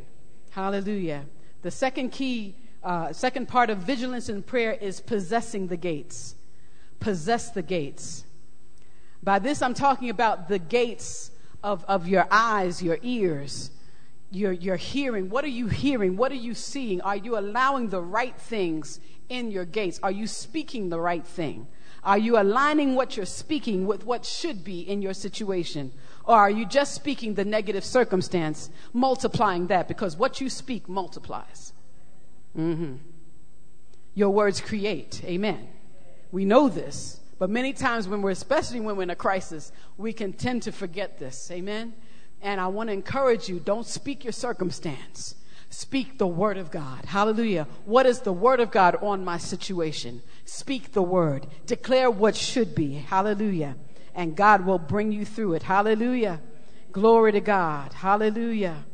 Hallelujah. 0.51 1.25
The 1.63 1.71
second 1.71 2.11
key, 2.11 2.57
uh, 2.83 3.13
second 3.13 3.47
part 3.47 3.71
of 3.71 3.79
vigilance 3.79 4.29
in 4.29 4.43
prayer 4.43 4.73
is 4.73 5.01
possessing 5.01 5.69
the 5.69 5.77
gates. 5.77 6.35
Possess 7.01 7.51
the 7.51 7.63
gates. 7.63 8.25
By 9.29 9.39
this, 9.39 9.61
I'm 9.61 9.75
talking 9.75 10.09
about 10.09 10.49
the 10.49 10.59
gates 10.59 11.31
of, 11.63 11.85
of 11.85 12.09
your 12.09 12.27
eyes, 12.31 12.83
your 12.83 12.99
ears, 13.03 13.71
your, 14.31 14.53
your 14.53 14.77
hearing. 14.77 15.29
What 15.29 15.45
are 15.45 15.49
you 15.49 15.67
hearing? 15.67 16.17
What 16.17 16.33
are 16.33 16.37
you 16.37 16.55
seeing? 16.55 17.03
Are 17.03 17.15
you 17.15 17.37
allowing 17.37 17.91
the 17.91 18.01
right 18.01 18.35
things 18.35 19.01
in 19.29 19.51
your 19.51 19.67
gates? 19.67 20.01
Are 20.03 20.11
you 20.11 20.27
speaking 20.27 20.89
the 20.89 20.99
right 20.99 21.27
thing? 21.27 21.67
Are 22.03 22.17
you 22.17 22.41
aligning 22.41 22.95
what 22.95 23.19
you're 23.19 23.27
speaking 23.27 23.87
with 23.87 24.07
what 24.07 24.25
should 24.25 24.65
be 24.65 24.81
in 24.81 25.03
your 25.03 25.13
situation? 25.13 25.93
Or 26.25 26.37
are 26.37 26.51
you 26.51 26.65
just 26.65 26.95
speaking 26.95 27.35
the 27.35 27.45
negative 27.45 27.85
circumstance, 27.85 28.71
multiplying 28.95 29.67
that? 29.67 29.89
Because 29.89 30.17
what 30.17 30.41
you 30.41 30.49
speak 30.49 30.89
multiplies. 30.89 31.75
Mm-hmm. 32.57 32.95
Your 34.15 34.31
words 34.31 34.63
create. 34.63 35.23
Amen. 35.27 35.69
We 36.33 36.47
know 36.47 36.71
this. 36.71 37.18
But 37.39 37.51
many 37.51 37.73
times 37.73 38.09
when 38.09 38.23
we're, 38.23 38.31
especially 38.31 38.81
when 38.81 38.97
we're 38.97 39.05
in 39.05 39.11
a 39.11 39.17
crisis, 39.17 39.73
we 39.97 40.13
can 40.13 40.33
tend 40.33 40.63
to 40.65 40.73
forget 40.73 41.19
this. 41.19 41.51
Amen. 41.51 41.95
And 42.43 42.61
I 42.61 42.67
want 42.69 42.89
to 42.89 42.93
encourage 42.93 43.49
you 43.49 43.61
don't 43.61 43.87
speak 43.87 44.25
your 44.25 44.33
circumstance. 44.33 45.35
Speak 45.71 46.19
the 46.19 46.27
word 46.27 46.57
of 46.57 46.71
God. 46.71 47.05
Hallelujah. 47.05 47.69
What 47.85 48.07
is 48.07 48.21
the 48.21 48.33
word 48.33 48.59
of 48.59 48.71
God 48.71 48.97
on 49.03 49.25
my 49.25 49.39
situation? 49.39 50.23
Speak 50.45 50.93
the 50.93 51.03
word. 51.03 51.47
Declare 51.67 52.11
what 52.11 52.35
should 52.35 52.75
be. 52.75 52.95
Hallelujah. 52.95 53.77
And 54.15 54.35
God 54.35 54.65
will 54.65 54.79
bring 54.79 55.13
you 55.13 55.25
through 55.25 55.55
it. 55.55 55.65
Hallelujah. 55.65 56.41
Glory 56.91 57.33
to 57.33 57.41
God. 57.41 57.93
Hallelujah. 57.93 58.85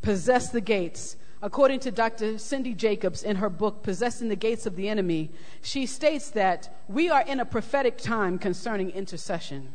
Possess 0.00 0.48
the 0.48 0.62
gates. 0.62 1.16
According 1.42 1.80
to 1.80 1.90
Dr. 1.90 2.36
Cindy 2.36 2.74
Jacobs 2.74 3.22
in 3.22 3.36
her 3.36 3.48
book, 3.48 3.82
Possessing 3.82 4.28
the 4.28 4.36
Gates 4.36 4.66
of 4.66 4.76
the 4.76 4.88
Enemy, 4.88 5.30
she 5.62 5.86
states 5.86 6.28
that 6.30 6.82
we 6.86 7.08
are 7.08 7.22
in 7.22 7.40
a 7.40 7.46
prophetic 7.46 7.96
time 7.96 8.38
concerning 8.38 8.90
intercession. 8.90 9.72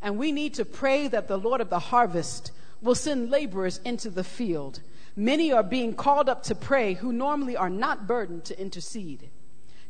And 0.00 0.18
we 0.18 0.30
need 0.30 0.54
to 0.54 0.64
pray 0.64 1.08
that 1.08 1.26
the 1.26 1.38
Lord 1.38 1.60
of 1.60 1.70
the 1.70 1.78
harvest 1.78 2.52
will 2.80 2.94
send 2.94 3.30
laborers 3.30 3.80
into 3.84 4.08
the 4.08 4.22
field. 4.22 4.80
Many 5.16 5.52
are 5.52 5.62
being 5.64 5.94
called 5.94 6.28
up 6.28 6.44
to 6.44 6.54
pray 6.54 6.94
who 6.94 7.12
normally 7.12 7.56
are 7.56 7.70
not 7.70 8.06
burdened 8.06 8.44
to 8.44 8.60
intercede. 8.60 9.30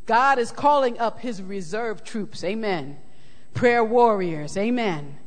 God 0.06 0.38
is 0.38 0.52
calling 0.52 0.99
up 0.99 1.20
his 1.20 1.42
reserve 1.42 2.04
troops. 2.04 2.44
Amen. 2.44 2.99
Prayer 3.52 3.84
warriors. 3.84 4.56
Amen. 4.56 5.18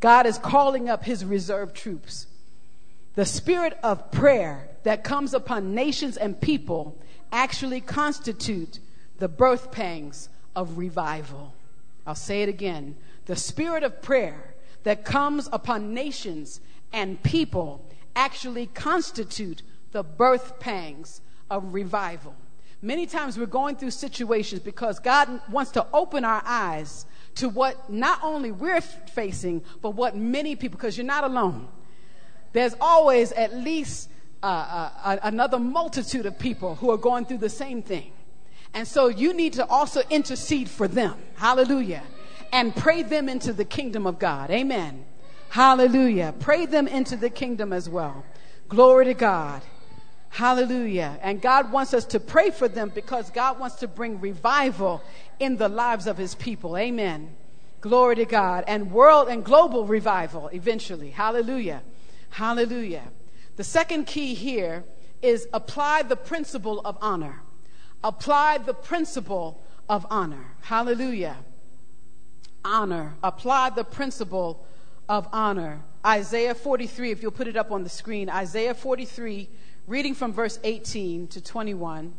God 0.00 0.26
is 0.26 0.38
calling 0.38 0.88
up 0.88 1.04
his 1.04 1.24
reserve 1.24 1.72
troops. 1.72 2.26
The 3.14 3.26
spirit 3.26 3.78
of 3.82 4.10
prayer 4.10 4.69
that 4.82 5.04
comes 5.04 5.34
upon 5.34 5.74
nations 5.74 6.16
and 6.16 6.40
people 6.40 6.98
actually 7.32 7.80
constitute 7.80 8.78
the 9.18 9.28
birth 9.28 9.70
pangs 9.70 10.28
of 10.56 10.78
revival. 10.78 11.54
I'll 12.06 12.14
say 12.14 12.42
it 12.42 12.48
again. 12.48 12.96
The 13.26 13.36
spirit 13.36 13.82
of 13.82 14.02
prayer 14.02 14.54
that 14.82 15.04
comes 15.04 15.48
upon 15.52 15.94
nations 15.94 16.60
and 16.92 17.22
people 17.22 17.84
actually 18.16 18.66
constitute 18.66 19.62
the 19.92 20.02
birth 20.02 20.58
pangs 20.58 21.20
of 21.50 21.74
revival. 21.74 22.34
Many 22.82 23.06
times 23.06 23.38
we're 23.38 23.46
going 23.46 23.76
through 23.76 23.90
situations 23.90 24.62
because 24.62 24.98
God 24.98 25.40
wants 25.50 25.70
to 25.72 25.86
open 25.92 26.24
our 26.24 26.42
eyes 26.46 27.04
to 27.36 27.48
what 27.48 27.90
not 27.92 28.20
only 28.22 28.50
we're 28.50 28.80
facing, 28.80 29.62
but 29.82 29.90
what 29.90 30.16
many 30.16 30.56
people, 30.56 30.78
because 30.78 30.96
you're 30.96 31.06
not 31.06 31.24
alone. 31.24 31.68
There's 32.52 32.74
always 32.80 33.32
at 33.32 33.54
least 33.54 34.08
uh, 34.42 34.90
uh, 35.04 35.16
another 35.22 35.58
multitude 35.58 36.26
of 36.26 36.38
people 36.38 36.76
who 36.76 36.90
are 36.90 36.96
going 36.96 37.24
through 37.26 37.38
the 37.38 37.50
same 37.50 37.82
thing. 37.82 38.12
And 38.72 38.86
so 38.86 39.08
you 39.08 39.34
need 39.34 39.54
to 39.54 39.66
also 39.66 40.02
intercede 40.10 40.68
for 40.68 40.88
them. 40.88 41.16
Hallelujah. 41.36 42.02
And 42.52 42.74
pray 42.74 43.02
them 43.02 43.28
into 43.28 43.52
the 43.52 43.64
kingdom 43.64 44.06
of 44.06 44.18
God. 44.18 44.50
Amen. 44.50 45.04
Hallelujah. 45.50 46.34
Pray 46.38 46.66
them 46.66 46.86
into 46.86 47.16
the 47.16 47.30
kingdom 47.30 47.72
as 47.72 47.88
well. 47.88 48.24
Glory 48.68 49.06
to 49.06 49.14
God. 49.14 49.62
Hallelujah. 50.30 51.18
And 51.22 51.42
God 51.42 51.72
wants 51.72 51.92
us 51.92 52.04
to 52.06 52.20
pray 52.20 52.50
for 52.50 52.68
them 52.68 52.92
because 52.94 53.30
God 53.30 53.58
wants 53.58 53.76
to 53.76 53.88
bring 53.88 54.20
revival 54.20 55.02
in 55.40 55.56
the 55.56 55.68
lives 55.68 56.06
of 56.06 56.16
his 56.16 56.36
people. 56.36 56.76
Amen. 56.76 57.34
Glory 57.80 58.14
to 58.16 58.24
God. 58.24 58.64
And 58.68 58.92
world 58.92 59.28
and 59.28 59.44
global 59.44 59.86
revival 59.86 60.48
eventually. 60.48 61.10
Hallelujah. 61.10 61.82
Hallelujah. 62.30 63.02
The 63.56 63.64
second 63.64 64.06
key 64.06 64.34
here 64.34 64.84
is 65.22 65.48
apply 65.52 66.02
the 66.02 66.16
principle 66.16 66.80
of 66.80 66.96
honor. 67.00 67.42
Apply 68.02 68.58
the 68.58 68.74
principle 68.74 69.62
of 69.88 70.06
honor. 70.10 70.54
Hallelujah. 70.62 71.36
Honor. 72.64 73.14
Apply 73.22 73.70
the 73.70 73.84
principle 73.84 74.64
of 75.08 75.28
honor. 75.32 75.82
Isaiah 76.06 76.54
43, 76.54 77.10
if 77.10 77.22
you'll 77.22 77.30
put 77.30 77.48
it 77.48 77.56
up 77.56 77.70
on 77.70 77.82
the 77.82 77.90
screen. 77.90 78.30
Isaiah 78.30 78.74
43, 78.74 79.48
reading 79.86 80.14
from 80.14 80.32
verse 80.32 80.58
18 80.64 81.26
to 81.28 81.40
21. 81.42 82.14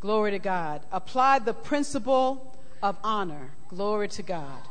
Glory 0.00 0.32
to 0.32 0.40
God. 0.40 0.82
Apply 0.90 1.38
the 1.38 1.54
principle 1.54 2.56
of 2.82 2.96
honor. 3.04 3.52
Glory 3.68 4.08
to 4.08 4.22
God. 4.22 4.62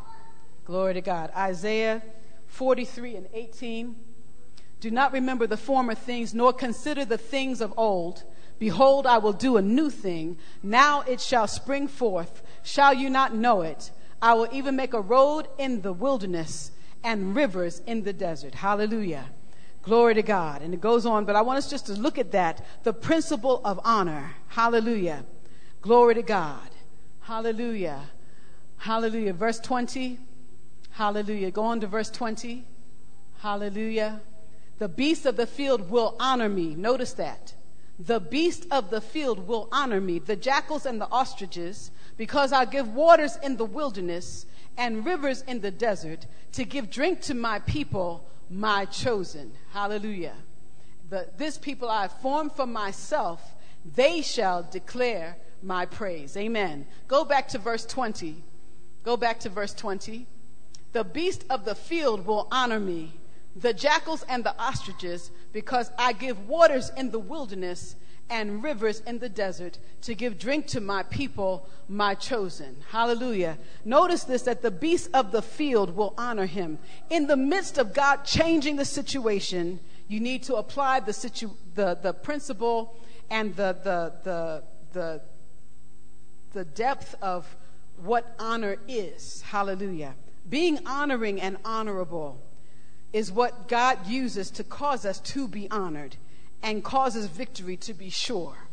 Glory 0.66 0.94
to 0.96 1.02
God. 1.02 1.32
Isaiah 1.36 2.02
43 2.48 3.16
and 3.16 3.28
18. 3.34 3.96
Do 4.82 4.92
not 4.92 5.14
remember 5.14 5.48
the 5.48 5.58
former 5.58 5.96
things, 5.96 6.34
nor 6.34 6.52
consider 6.52 7.06
the 7.06 7.18
things 7.18 7.62
of 7.62 7.74
old. 7.78 8.24
Behold, 8.58 9.06
I 9.06 9.20
will 9.20 9.32
do 9.32 9.56
a 9.58 9.62
new 9.62 9.90
thing. 9.90 10.38
Now 10.62 11.02
it 11.02 11.22
shall 11.22 11.48
spring 11.48 11.88
forth. 11.88 12.42
Shall 12.64 12.94
you 12.94 13.10
not 13.10 13.34
know 13.34 13.62
it? 13.62 13.92
I 14.22 14.34
will 14.34 14.48
even 14.52 14.76
make 14.76 14.94
a 14.94 15.00
road 15.00 15.48
in 15.58 15.82
the 15.82 15.94
wilderness 15.94 16.72
and 17.04 17.36
rivers 17.36 17.82
in 17.86 18.04
the 18.04 18.14
desert. 18.14 18.56
Hallelujah. 18.56 19.26
Glory 19.84 20.16
to 20.16 20.24
God. 20.24 20.64
And 20.64 20.74
it 20.74 20.82
goes 20.82 21.06
on, 21.06 21.26
but 21.26 21.36
I 21.36 21.42
want 21.42 21.58
us 21.58 21.70
just 21.70 21.86
to 21.88 21.94
look 21.94 22.18
at 22.18 22.32
that 22.32 22.66
the 22.84 22.94
principle 22.94 23.62
of 23.64 23.80
honor. 23.84 24.36
Hallelujah. 24.48 25.26
Glory 25.82 26.16
to 26.16 26.24
God. 26.24 26.70
Hallelujah. 27.22 28.02
Hallelujah. 28.78 29.34
Verse 29.34 29.60
20. 29.60 30.20
Hallelujah. 30.92 31.52
Go 31.52 31.64
on 31.64 31.80
to 31.82 31.88
verse 31.88 32.10
20. 32.10 32.66
Hallelujah. 33.40 34.22
The 34.82 34.90
beasts 34.90 35.28
of 35.28 35.38
the 35.38 35.46
field 35.46 35.92
will 35.92 36.16
honor 36.20 36.50
me. 36.50 36.74
Notice 36.74 37.14
that. 37.14 37.54
The 38.00 38.20
beast 38.20 38.66
of 38.72 38.90
the 38.90 39.00
field 39.00 39.48
will 39.48 39.70
honor 39.72 40.02
me, 40.02 40.18
the 40.18 40.36
jackals 40.36 40.88
and 40.88 41.00
the 41.00 41.08
ostriches, 41.12 41.92
because 42.18 42.52
I 42.52 42.66
give 42.66 42.96
waters 42.96 43.38
in 43.44 43.58
the 43.58 43.66
wilderness 43.66 44.48
and 44.80 45.06
rivers 45.06 45.44
in 45.44 45.62
the 45.62 45.70
desert 45.70 46.26
to 46.54 46.66
give 46.66 46.90
drink 46.90 47.22
to 47.22 47.36
my 47.36 47.60
people, 47.60 48.28
my 48.50 48.86
chosen. 48.86 49.52
Hallelujah. 49.72 50.34
But 51.12 51.38
this 51.38 51.60
people 51.60 51.88
I 51.88 52.08
formed 52.08 52.54
for 52.54 52.66
myself, 52.66 53.54
they 53.86 54.24
shall 54.24 54.64
declare 54.64 55.38
my 55.62 55.86
praise. 55.86 56.36
Amen. 56.36 56.88
Go 57.08 57.24
back 57.24 57.48
to 57.50 57.60
verse 57.60 57.86
20. 57.86 58.44
Go 59.04 59.16
back 59.16 59.42
to 59.42 59.50
verse 59.50 59.76
20. 59.76 60.26
The 60.94 61.04
beast 61.04 61.46
of 61.52 61.66
the 61.66 61.76
field 61.76 62.26
will 62.26 62.48
honor 62.52 62.80
me 62.80 63.21
the 63.56 63.74
jackals 63.74 64.24
and 64.30 64.44
the 64.44 64.58
ostriches, 64.60 65.32
because 65.52 65.92
I 65.98 66.14
give 66.14 66.48
waters 66.48 66.92
in 66.96 67.12
the 67.12 67.20
wilderness 67.20 67.96
and 68.30 68.64
rivers 68.64 69.02
in 69.02 69.20
the 69.20 69.28
desert 69.28 69.78
to 70.02 70.16
give 70.16 70.40
drink 70.40 70.66
to 70.68 70.80
my 70.80 71.04
people, 71.04 71.68
my 71.90 72.16
chosen. 72.16 72.78
Hallelujah. 72.90 73.58
Notice 73.84 74.24
this 74.24 74.44
that 74.44 74.62
the 74.62 74.72
beasts 74.72 75.10
of 75.14 75.34
the 75.34 75.42
field 75.42 75.96
will 75.96 76.14
honor 76.18 76.46
him. 76.46 76.80
In 77.10 77.28
the 77.28 77.36
midst 77.36 77.78
of 77.78 77.94
God 77.94 78.24
changing 78.24 78.78
the 78.78 78.86
situation, 78.86 79.82
you 80.08 80.22
need 80.22 80.44
to 80.44 80.56
apply 80.56 81.02
the, 81.02 81.14
situ- 81.14 81.58
the, 81.76 81.96
the 82.02 82.14
principle 82.14 82.96
and 83.30 83.54
the, 83.58 83.78
the, 83.84 84.14
the, 84.24 84.64
the, 84.94 85.22
the 86.54 86.66
depth 86.66 87.16
of 87.22 87.54
what 87.98 88.34
honor 88.40 88.78
is. 88.88 89.42
Hallelujah. 89.42 90.16
Being 90.50 90.80
honoring 90.88 91.42
and 91.42 91.58
honorable 91.66 92.42
is 93.14 93.32
what 93.32 93.68
God 93.68 94.08
uses 94.08 94.50
to 94.52 94.64
cause 94.64 95.06
us 95.06 95.20
to 95.20 95.48
be 95.48 95.70
honored 95.70 96.18
and 96.64 96.84
causes 96.84 97.28
victory 97.28 97.78
to 97.78 97.94
be 97.94 98.10
sure. 98.10 98.68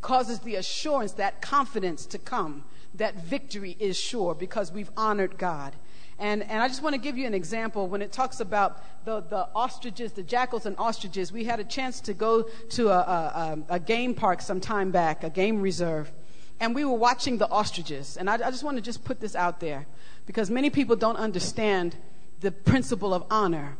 Causes 0.00 0.40
the 0.40 0.54
assurance, 0.54 1.12
that 1.12 1.42
confidence 1.42 2.06
to 2.06 2.18
come 2.18 2.64
that 2.94 3.24
victory 3.24 3.76
is 3.78 3.98
sure 3.98 4.34
because 4.34 4.72
we've 4.72 4.90
honored 4.96 5.38
God. 5.38 5.74
And, 6.18 6.42
and 6.42 6.62
I 6.62 6.68
just 6.68 6.82
want 6.82 6.94
to 6.94 7.00
give 7.00 7.16
you 7.16 7.26
an 7.26 7.34
example 7.34 7.88
when 7.88 8.02
it 8.02 8.12
talks 8.12 8.38
about 8.38 9.04
the, 9.04 9.20
the 9.22 9.48
ostriches, 9.54 10.12
the 10.12 10.22
jackals 10.22 10.66
and 10.66 10.76
ostriches. 10.78 11.32
We 11.32 11.44
had 11.44 11.58
a 11.58 11.64
chance 11.64 12.00
to 12.02 12.14
go 12.14 12.42
to 12.70 12.90
a, 12.90 12.98
a, 12.98 13.58
a 13.70 13.80
game 13.80 14.14
park 14.14 14.40
some 14.40 14.60
time 14.60 14.90
back, 14.90 15.24
a 15.24 15.30
game 15.30 15.60
reserve, 15.60 16.12
and 16.60 16.74
we 16.74 16.84
were 16.84 16.96
watching 16.96 17.38
the 17.38 17.48
ostriches. 17.48 18.16
And 18.16 18.30
I, 18.30 18.34
I 18.34 18.50
just 18.50 18.62
want 18.62 18.76
to 18.76 18.82
just 18.82 19.04
put 19.04 19.20
this 19.20 19.34
out 19.34 19.58
there 19.58 19.86
because 20.26 20.50
many 20.50 20.70
people 20.70 20.94
don't 20.94 21.16
understand 21.16 21.96
the 22.42 22.52
principle 22.52 23.14
of 23.14 23.24
honor. 23.30 23.78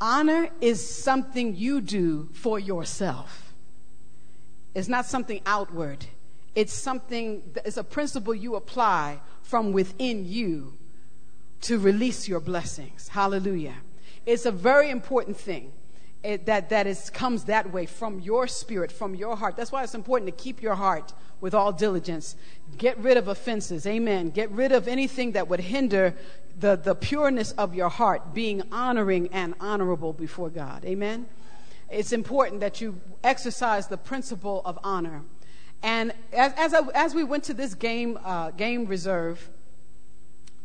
Honor 0.00 0.50
is 0.60 0.86
something 0.86 1.56
you 1.56 1.80
do 1.80 2.28
for 2.32 2.58
yourself. 2.58 3.54
It's 4.74 4.88
not 4.88 5.06
something 5.06 5.40
outward. 5.46 6.06
It's 6.54 6.72
something, 6.72 7.42
it's 7.64 7.76
a 7.76 7.84
principle 7.84 8.34
you 8.34 8.56
apply 8.56 9.20
from 9.42 9.72
within 9.72 10.26
you 10.26 10.74
to 11.62 11.78
release 11.78 12.28
your 12.28 12.40
blessings. 12.40 13.08
Hallelujah. 13.08 13.76
It's 14.26 14.46
a 14.46 14.52
very 14.52 14.90
important 14.90 15.36
thing. 15.36 15.72
It, 16.22 16.44
that 16.46 16.68
that 16.68 16.86
is 16.86 17.08
comes 17.08 17.44
that 17.44 17.72
way 17.72 17.86
from 17.86 18.20
your 18.20 18.46
spirit, 18.46 18.92
from 18.92 19.14
your 19.14 19.36
heart. 19.36 19.56
That's 19.56 19.72
why 19.72 19.82
it's 19.82 19.94
important 19.94 20.36
to 20.36 20.42
keep 20.42 20.60
your 20.60 20.74
heart 20.74 21.14
with 21.40 21.54
all 21.54 21.72
diligence. 21.72 22.36
Get 22.76 22.98
rid 22.98 23.16
of 23.16 23.28
offenses. 23.28 23.86
Amen. 23.86 24.28
Get 24.28 24.50
rid 24.50 24.70
of 24.72 24.86
anything 24.86 25.32
that 25.32 25.48
would 25.48 25.60
hinder 25.60 26.14
the, 26.58 26.76
the 26.76 26.94
pureness 26.94 27.52
of 27.52 27.74
your 27.74 27.88
heart 27.88 28.34
being 28.34 28.62
honoring 28.70 29.28
and 29.32 29.54
honorable 29.60 30.12
before 30.12 30.50
God. 30.50 30.84
Amen. 30.84 31.26
It's 31.88 32.12
important 32.12 32.60
that 32.60 32.80
you 32.80 33.00
exercise 33.24 33.88
the 33.88 33.96
principle 33.96 34.62
of 34.64 34.78
honor. 34.84 35.22
And 35.82 36.12
as, 36.32 36.52
as, 36.56 36.74
I, 36.74 36.80
as 36.94 37.14
we 37.14 37.24
went 37.24 37.44
to 37.44 37.54
this 37.54 37.74
game, 37.74 38.18
uh, 38.24 38.50
game 38.50 38.84
reserve, 38.84 39.48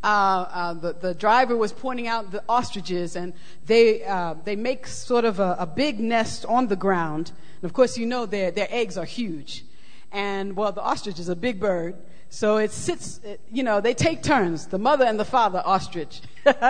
uh, 0.05 0.07
uh, 0.07 0.73
the, 0.75 0.93
the 0.93 1.13
driver 1.15 1.57
was 1.57 1.73
pointing 1.73 2.07
out 2.07 2.31
the 2.31 2.43
ostriches, 2.47 3.15
and 3.15 3.33
they, 3.65 4.03
uh, 4.03 4.35
they 4.43 4.55
make 4.55 4.85
sort 4.85 5.25
of 5.25 5.39
a, 5.39 5.55
a, 5.57 5.65
big 5.65 5.99
nest 5.99 6.45
on 6.45 6.67
the 6.67 6.75
ground. 6.75 7.31
And 7.55 7.63
of 7.63 7.73
course, 7.73 7.97
you 7.97 8.05
know 8.05 8.27
their, 8.27 8.51
their 8.51 8.67
eggs 8.69 8.99
are 8.99 9.05
huge. 9.05 9.65
And, 10.11 10.55
well, 10.55 10.71
the 10.71 10.81
ostrich 10.81 11.17
is 11.17 11.27
a 11.27 11.35
big 11.35 11.59
bird. 11.59 11.95
So 12.29 12.57
it 12.57 12.71
sits, 12.71 13.19
you 13.51 13.63
know, 13.63 13.81
they 13.81 13.95
take 13.95 14.21
turns, 14.21 14.67
the 14.67 14.77
mother 14.77 15.05
and 15.05 15.19
the 15.19 15.25
father 15.25 15.63
ostrich. 15.65 16.21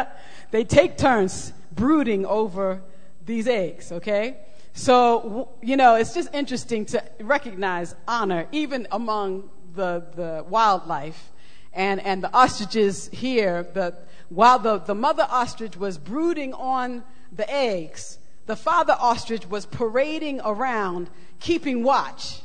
they 0.51 0.63
take 0.63 0.97
turns 0.97 1.51
brooding 1.73 2.25
over 2.25 2.81
these 3.25 3.49
eggs, 3.49 3.91
okay? 3.91 4.37
So, 4.73 5.49
you 5.61 5.75
know, 5.75 5.95
it's 5.95 6.13
just 6.13 6.33
interesting 6.33 6.85
to 6.85 7.03
recognize 7.19 7.95
honor 8.07 8.47
even 8.53 8.87
among 8.91 9.49
the, 9.73 10.05
the 10.15 10.45
wildlife. 10.47 11.31
And, 11.75 11.99
and 12.01 12.23
the 12.23 12.33
ostriches 12.33 13.09
here, 13.09 13.67
the, 13.73 13.95
while 14.29 14.57
the, 14.57 14.79
the 14.79 14.95
mother 14.95 15.27
ostrich 15.29 15.77
was 15.77 15.97
brooding 15.97 16.53
on 16.53 17.03
the 17.31 17.47
eggs, 17.51 18.17
the 18.47 18.55
father 18.55 18.95
ostrich 18.99 19.47
was 19.47 19.65
parading 19.65 20.41
around, 20.43 21.09
keeping 21.39 21.83
watch 21.83 22.41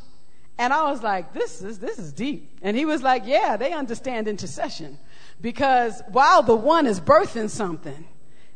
and 0.61 0.75
I 0.75 0.91
was 0.91 1.03
like, 1.03 1.33
this 1.33 1.63
is, 1.63 1.79
this 1.79 1.99
is 1.99 2.13
deep. 2.13 2.59
And 2.61 2.77
he 2.77 2.85
was 2.85 3.03
like, 3.03 3.23
yeah, 3.25 3.57
they 3.57 3.73
understand 3.73 4.29
intercession. 4.29 4.99
Because 5.41 6.03
while 6.09 6.43
the 6.43 6.55
one 6.55 6.87
is 6.87 7.01
birthing 7.01 7.49
something, 7.49 8.05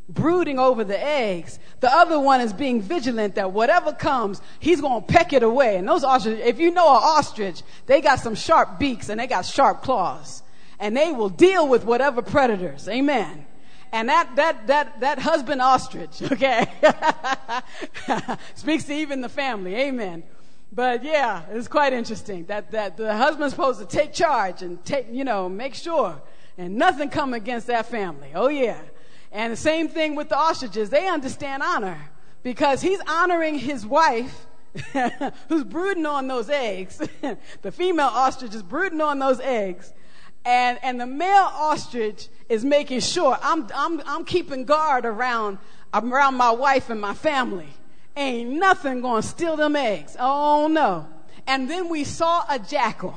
brooding 0.07 0.59
over 0.59 0.85
the 0.85 1.03
eggs, 1.03 1.59
the 1.81 1.91
other 1.91 2.21
one 2.21 2.43
is 2.43 2.53
being 2.53 2.83
vigilant 2.83 3.37
that 3.37 3.53
whatever 3.53 3.91
comes, 3.95 4.43
he's 4.61 4.83
going 4.83 5.01
to 5.01 5.07
peck 5.07 5.33
it 5.33 5.43
away. 5.43 5.79
And 5.79 5.89
those 5.89 6.05
ostrich, 6.05 6.41
if 6.41 6.59
you 6.59 6.71
know 6.73 6.91
an 6.91 7.01
ostrich, 7.03 7.63
they 7.87 8.03
got 8.03 8.21
some 8.21 8.35
sharp 8.35 8.79
beaks 8.79 9.09
and 9.09 9.19
they 9.19 9.27
got 9.27 9.47
sharp 9.47 9.81
claws. 9.81 10.43
And 10.79 10.97
they 10.97 11.13
will 11.13 11.29
deal 11.29 11.69
with 11.69 11.85
whatever 11.85 12.23
predators. 12.23 12.89
Amen. 12.89 13.47
And 13.93 14.09
that, 14.09 14.35
that, 14.37 14.67
that, 14.67 15.01
that 15.01 15.19
husband 15.21 15.63
ostrich, 15.63 16.21
okay, 16.33 16.67
speaks 18.55 18.85
to 18.85 18.95
even 18.95 19.21
the 19.21 19.29
family. 19.29 19.77
Amen. 19.77 20.25
But 20.73 21.05
yeah, 21.05 21.45
it's 21.51 21.69
quite 21.69 21.93
interesting 21.93 22.47
that, 22.47 22.73
that 22.73 22.97
the 22.97 23.17
husband's 23.17 23.55
supposed 23.55 23.79
to 23.79 23.87
take 23.87 24.13
charge 24.13 24.63
and 24.63 24.85
take, 24.85 25.07
you 25.13 25.23
know, 25.23 25.49
make 25.49 25.75
sure 25.75 26.21
and 26.59 26.77
nothing 26.77 27.09
come 27.09 27.35
against 27.35 27.67
that 27.69 27.87
family. 27.87 28.31
Oh 28.35 28.49
yeah. 28.49 28.81
And 29.33 29.53
the 29.53 29.57
same 29.57 29.89
thing 29.89 30.15
with 30.15 30.29
the 30.29 30.37
ostriches. 30.37 30.91
They 30.91 31.09
understand 31.09 31.63
honor 31.63 32.11
because 32.43 32.83
he's 32.83 33.01
honoring 33.09 33.59
his 33.59 33.87
wife 33.87 34.47
who's 35.49 35.65
brooding 35.65 36.07
on 36.07 36.27
those 36.27 36.51
eggs. 36.51 37.01
the 37.63 37.73
female 37.73 38.07
ostrich 38.07 38.55
is 38.55 38.63
brooding 38.63 39.01
on 39.01 39.19
those 39.19 39.41
eggs. 39.41 39.93
And, 40.45 40.79
and 40.83 41.01
the 41.01 41.07
male 41.07 41.51
ostrich 41.53 42.29
is 42.49 42.65
making 42.65 43.01
sure 43.01 43.39
I'm, 43.43 43.67
I'm, 43.75 44.03
I'm 44.07 44.25
keeping 44.25 44.65
guard 44.65 45.07
around, 45.07 45.59
around 45.93 46.35
my 46.35 46.51
wife 46.51 46.91
and 46.91 47.01
my 47.01 47.15
family. 47.15 47.69
Ain't 48.17 48.51
nothing 48.51 49.03
to 49.03 49.23
steal 49.23 49.57
them 49.57 49.75
eggs. 49.75 50.17
Oh 50.19 50.69
no. 50.69 51.09
And 51.47 51.69
then 51.69 51.89
we 51.89 52.05
saw 52.05 52.45
a 52.49 52.59
jackal 52.59 53.15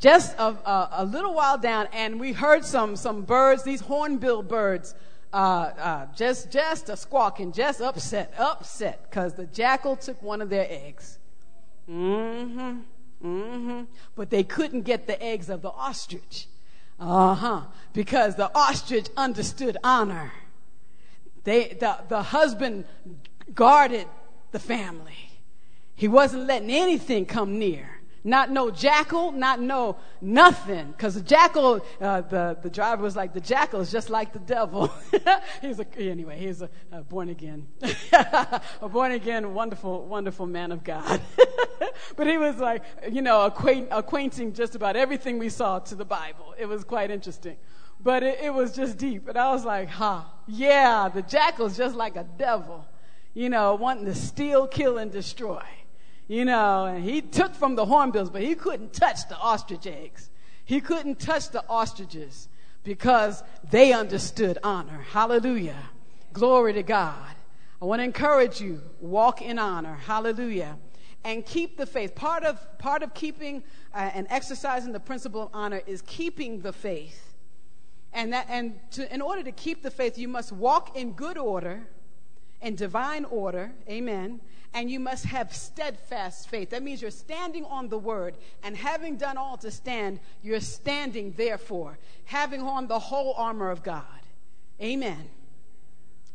just 0.00 0.34
a, 0.38 0.46
a, 0.46 0.88
a, 0.92 1.04
little 1.04 1.34
while 1.34 1.58
down, 1.58 1.86
and 1.92 2.18
we 2.18 2.32
heard 2.32 2.64
some, 2.64 2.96
some 2.96 3.22
birds, 3.22 3.62
these 3.62 3.82
hornbill 3.82 4.42
birds, 4.42 4.94
uh, 5.32 5.36
uh, 5.36 6.06
just, 6.16 6.50
just 6.50 6.88
a 6.88 6.96
squawking, 6.96 7.52
just 7.52 7.82
upset, 7.82 8.32
upset, 8.38 9.02
because 9.08 9.34
the 9.34 9.44
jackal 9.46 9.96
took 9.96 10.20
one 10.22 10.40
of 10.40 10.48
their 10.48 10.66
eggs. 10.68 11.18
Mm-hmm, 11.88 12.80
mm-hmm. 13.24 13.84
But 14.14 14.30
they 14.30 14.42
couldn't 14.42 14.82
get 14.82 15.06
the 15.06 15.22
eggs 15.22 15.48
of 15.48 15.62
the 15.62 15.70
ostrich. 15.70 16.46
Uh-huh. 16.98 17.62
Because 17.92 18.36
the 18.36 18.54
ostrich 18.54 19.08
understood 19.16 19.76
honor. 19.82 20.32
They, 21.44 21.76
the, 21.80 21.98
the 22.08 22.22
husband 22.22 22.84
guarded 23.54 24.06
the 24.52 24.58
family. 24.58 25.30
He 25.94 26.08
wasn't 26.08 26.46
letting 26.46 26.70
anything 26.70 27.26
come 27.26 27.58
near. 27.58 27.99
Not 28.22 28.50
no 28.50 28.70
jackal, 28.70 29.32
not 29.32 29.60
no 29.60 29.96
nothing. 30.20 30.88
Because 30.92 31.14
the 31.14 31.22
jackal, 31.22 31.84
uh, 32.00 32.20
the, 32.22 32.58
the 32.62 32.68
driver 32.68 33.02
was 33.02 33.16
like, 33.16 33.32
the 33.32 33.40
jackal 33.40 33.80
is 33.80 33.90
just 33.90 34.10
like 34.10 34.32
the 34.32 34.38
devil. 34.38 34.92
he's 35.62 35.80
a, 35.80 35.86
anyway, 35.98 36.38
he's 36.38 36.60
a, 36.60 36.68
a 36.92 37.02
born 37.02 37.30
again, 37.30 37.66
a 38.12 38.88
born 38.88 39.12
again, 39.12 39.54
wonderful, 39.54 40.06
wonderful 40.06 40.46
man 40.46 40.70
of 40.70 40.84
God. 40.84 41.20
but 42.16 42.26
he 42.26 42.36
was 42.36 42.56
like, 42.56 42.82
you 43.10 43.22
know, 43.22 43.46
acquaint, 43.46 43.88
acquainting 43.90 44.52
just 44.52 44.74
about 44.74 44.96
everything 44.96 45.38
we 45.38 45.48
saw 45.48 45.78
to 45.78 45.94
the 45.94 46.04
Bible. 46.04 46.54
It 46.58 46.66
was 46.66 46.84
quite 46.84 47.10
interesting 47.10 47.56
but 48.02 48.22
it, 48.22 48.40
it, 48.40 48.54
was 48.54 48.74
just 48.74 48.96
deep. 48.96 49.28
And 49.28 49.36
I 49.36 49.52
was 49.52 49.64
like, 49.64 49.90
huh, 49.90 50.22
yeah, 50.46 51.10
the 51.12 51.20
jackal's 51.20 51.76
just 51.76 51.94
like 51.94 52.16
a 52.16 52.24
devil, 52.38 52.86
you 53.34 53.50
know, 53.50 53.74
wanting 53.74 54.06
to 54.06 54.14
steal, 54.14 54.66
kill, 54.66 54.96
and 54.96 55.12
destroy. 55.12 55.62
You 56.30 56.44
know, 56.44 56.84
and 56.84 57.02
he 57.02 57.22
took 57.22 57.56
from 57.56 57.74
the 57.74 57.84
hornbills, 57.84 58.30
but 58.30 58.42
he 58.42 58.54
couldn't 58.54 58.92
touch 58.92 59.28
the 59.28 59.36
ostrich 59.36 59.84
eggs. 59.84 60.30
He 60.64 60.80
couldn't 60.80 61.18
touch 61.18 61.50
the 61.50 61.64
ostriches 61.68 62.46
because 62.84 63.42
they 63.68 63.92
understood 63.92 64.56
honor. 64.62 65.04
Hallelujah. 65.10 65.90
Glory 66.32 66.72
to 66.74 66.84
God. 66.84 67.34
I 67.82 67.84
want 67.84 67.98
to 67.98 68.04
encourage 68.04 68.60
you, 68.60 68.80
walk 69.00 69.42
in 69.42 69.58
honor. 69.58 69.96
Hallelujah. 69.96 70.78
And 71.24 71.44
keep 71.44 71.76
the 71.76 71.84
faith. 71.84 72.14
Part 72.14 72.44
of, 72.44 72.78
part 72.78 73.02
of 73.02 73.12
keeping 73.12 73.64
uh, 73.92 74.12
and 74.14 74.28
exercising 74.30 74.92
the 74.92 75.00
principle 75.00 75.42
of 75.42 75.48
honor 75.52 75.82
is 75.84 76.00
keeping 76.00 76.60
the 76.60 76.72
faith 76.72 77.30
and, 78.12 78.32
that, 78.32 78.46
and 78.48 78.78
to, 78.92 79.12
in 79.12 79.20
order 79.20 79.42
to 79.42 79.52
keep 79.52 79.82
the 79.82 79.90
faith, 79.90 80.16
you 80.16 80.28
must 80.28 80.52
walk 80.52 80.96
in 80.96 81.10
good 81.12 81.38
order, 81.38 81.88
in 82.62 82.74
divine 82.74 83.24
order, 83.24 83.72
amen. 83.88 84.40
And 84.72 84.90
you 84.90 85.00
must 85.00 85.24
have 85.24 85.54
steadfast 85.54 86.48
faith. 86.48 86.70
That 86.70 86.82
means 86.82 87.02
you're 87.02 87.10
standing 87.10 87.64
on 87.64 87.88
the 87.88 87.98
word, 87.98 88.36
and 88.62 88.76
having 88.76 89.16
done 89.16 89.36
all 89.36 89.56
to 89.58 89.70
stand, 89.70 90.20
you're 90.42 90.60
standing 90.60 91.32
therefore, 91.36 91.98
having 92.24 92.60
on 92.62 92.86
the 92.86 92.98
whole 92.98 93.34
armor 93.36 93.70
of 93.70 93.82
God. 93.82 94.04
Amen. 94.80 95.28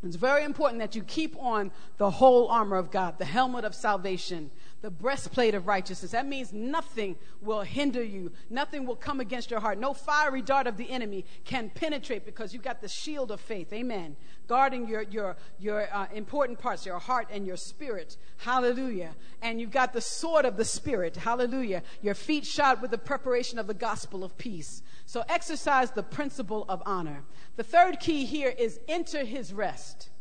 It's 0.04 0.18
very 0.18 0.44
important 0.44 0.80
that 0.80 0.96
you 0.96 1.02
keep 1.02 1.36
on 1.40 1.72
the 1.98 2.12
whole 2.12 2.48
armor 2.50 2.76
of 2.76 2.92
God, 2.92 3.18
the 3.18 3.26
helmet 3.26 3.66
of 3.66 3.74
salvation, 3.74 4.52
the 4.86 4.91
breastplate 4.91 5.56
of 5.56 5.65
righteousness. 5.65 6.12
That 6.12 6.28
means 6.28 6.54
nothing 6.54 7.15
will 7.41 7.62
hinder 7.62 8.04
you, 8.04 8.32
nothing 8.52 8.86
will 8.86 8.95
come 8.95 9.19
against 9.19 9.50
your 9.50 9.60
heart. 9.60 9.80
No 9.80 9.95
fiery 9.95 10.43
dart 10.43 10.67
of 10.67 10.78
the 10.78 10.88
enemy 10.91 11.26
can 11.43 11.71
penetrate 11.71 12.24
because 12.24 12.54
you've 12.54 12.62
got 12.62 12.82
the 12.82 12.88
shield 12.88 13.32
of 13.32 13.41
faith. 13.41 13.74
Amen. 13.74 14.15
Guarding 14.45 14.88
your, 14.88 15.02
your, 15.02 15.38
your 15.58 15.91
uh, 15.91 16.06
important 16.13 16.60
parts, 16.60 16.86
your 16.86 17.00
heart 17.00 17.30
and 17.32 17.48
your 17.48 17.58
spirit. 17.58 18.17
Hallelujah. 18.38 19.15
And 19.41 19.60
you've 19.60 19.71
got 19.71 19.91
the 19.91 20.02
sword 20.02 20.45
of 20.45 20.56
the 20.56 20.65
spirit. 20.65 21.15
Hallelujah. 21.15 21.82
Your 22.04 22.13
feet 22.13 22.45
shod 22.45 22.80
with 22.80 22.91
the 22.91 23.00
preparation 23.00 23.58
of 23.58 23.65
the 23.65 23.74
gospel 23.74 24.24
of 24.24 24.38
peace. 24.38 24.84
So 25.08 25.24
exercise 25.28 25.89
the 25.89 26.04
principle 26.04 26.63
of 26.69 26.84
honor. 26.86 27.24
The 27.56 27.63
third 27.63 28.00
key 28.00 28.26
here 28.26 28.54
is 28.56 28.80
enter 28.88 29.26
his 29.26 29.52
rest. 29.52 30.12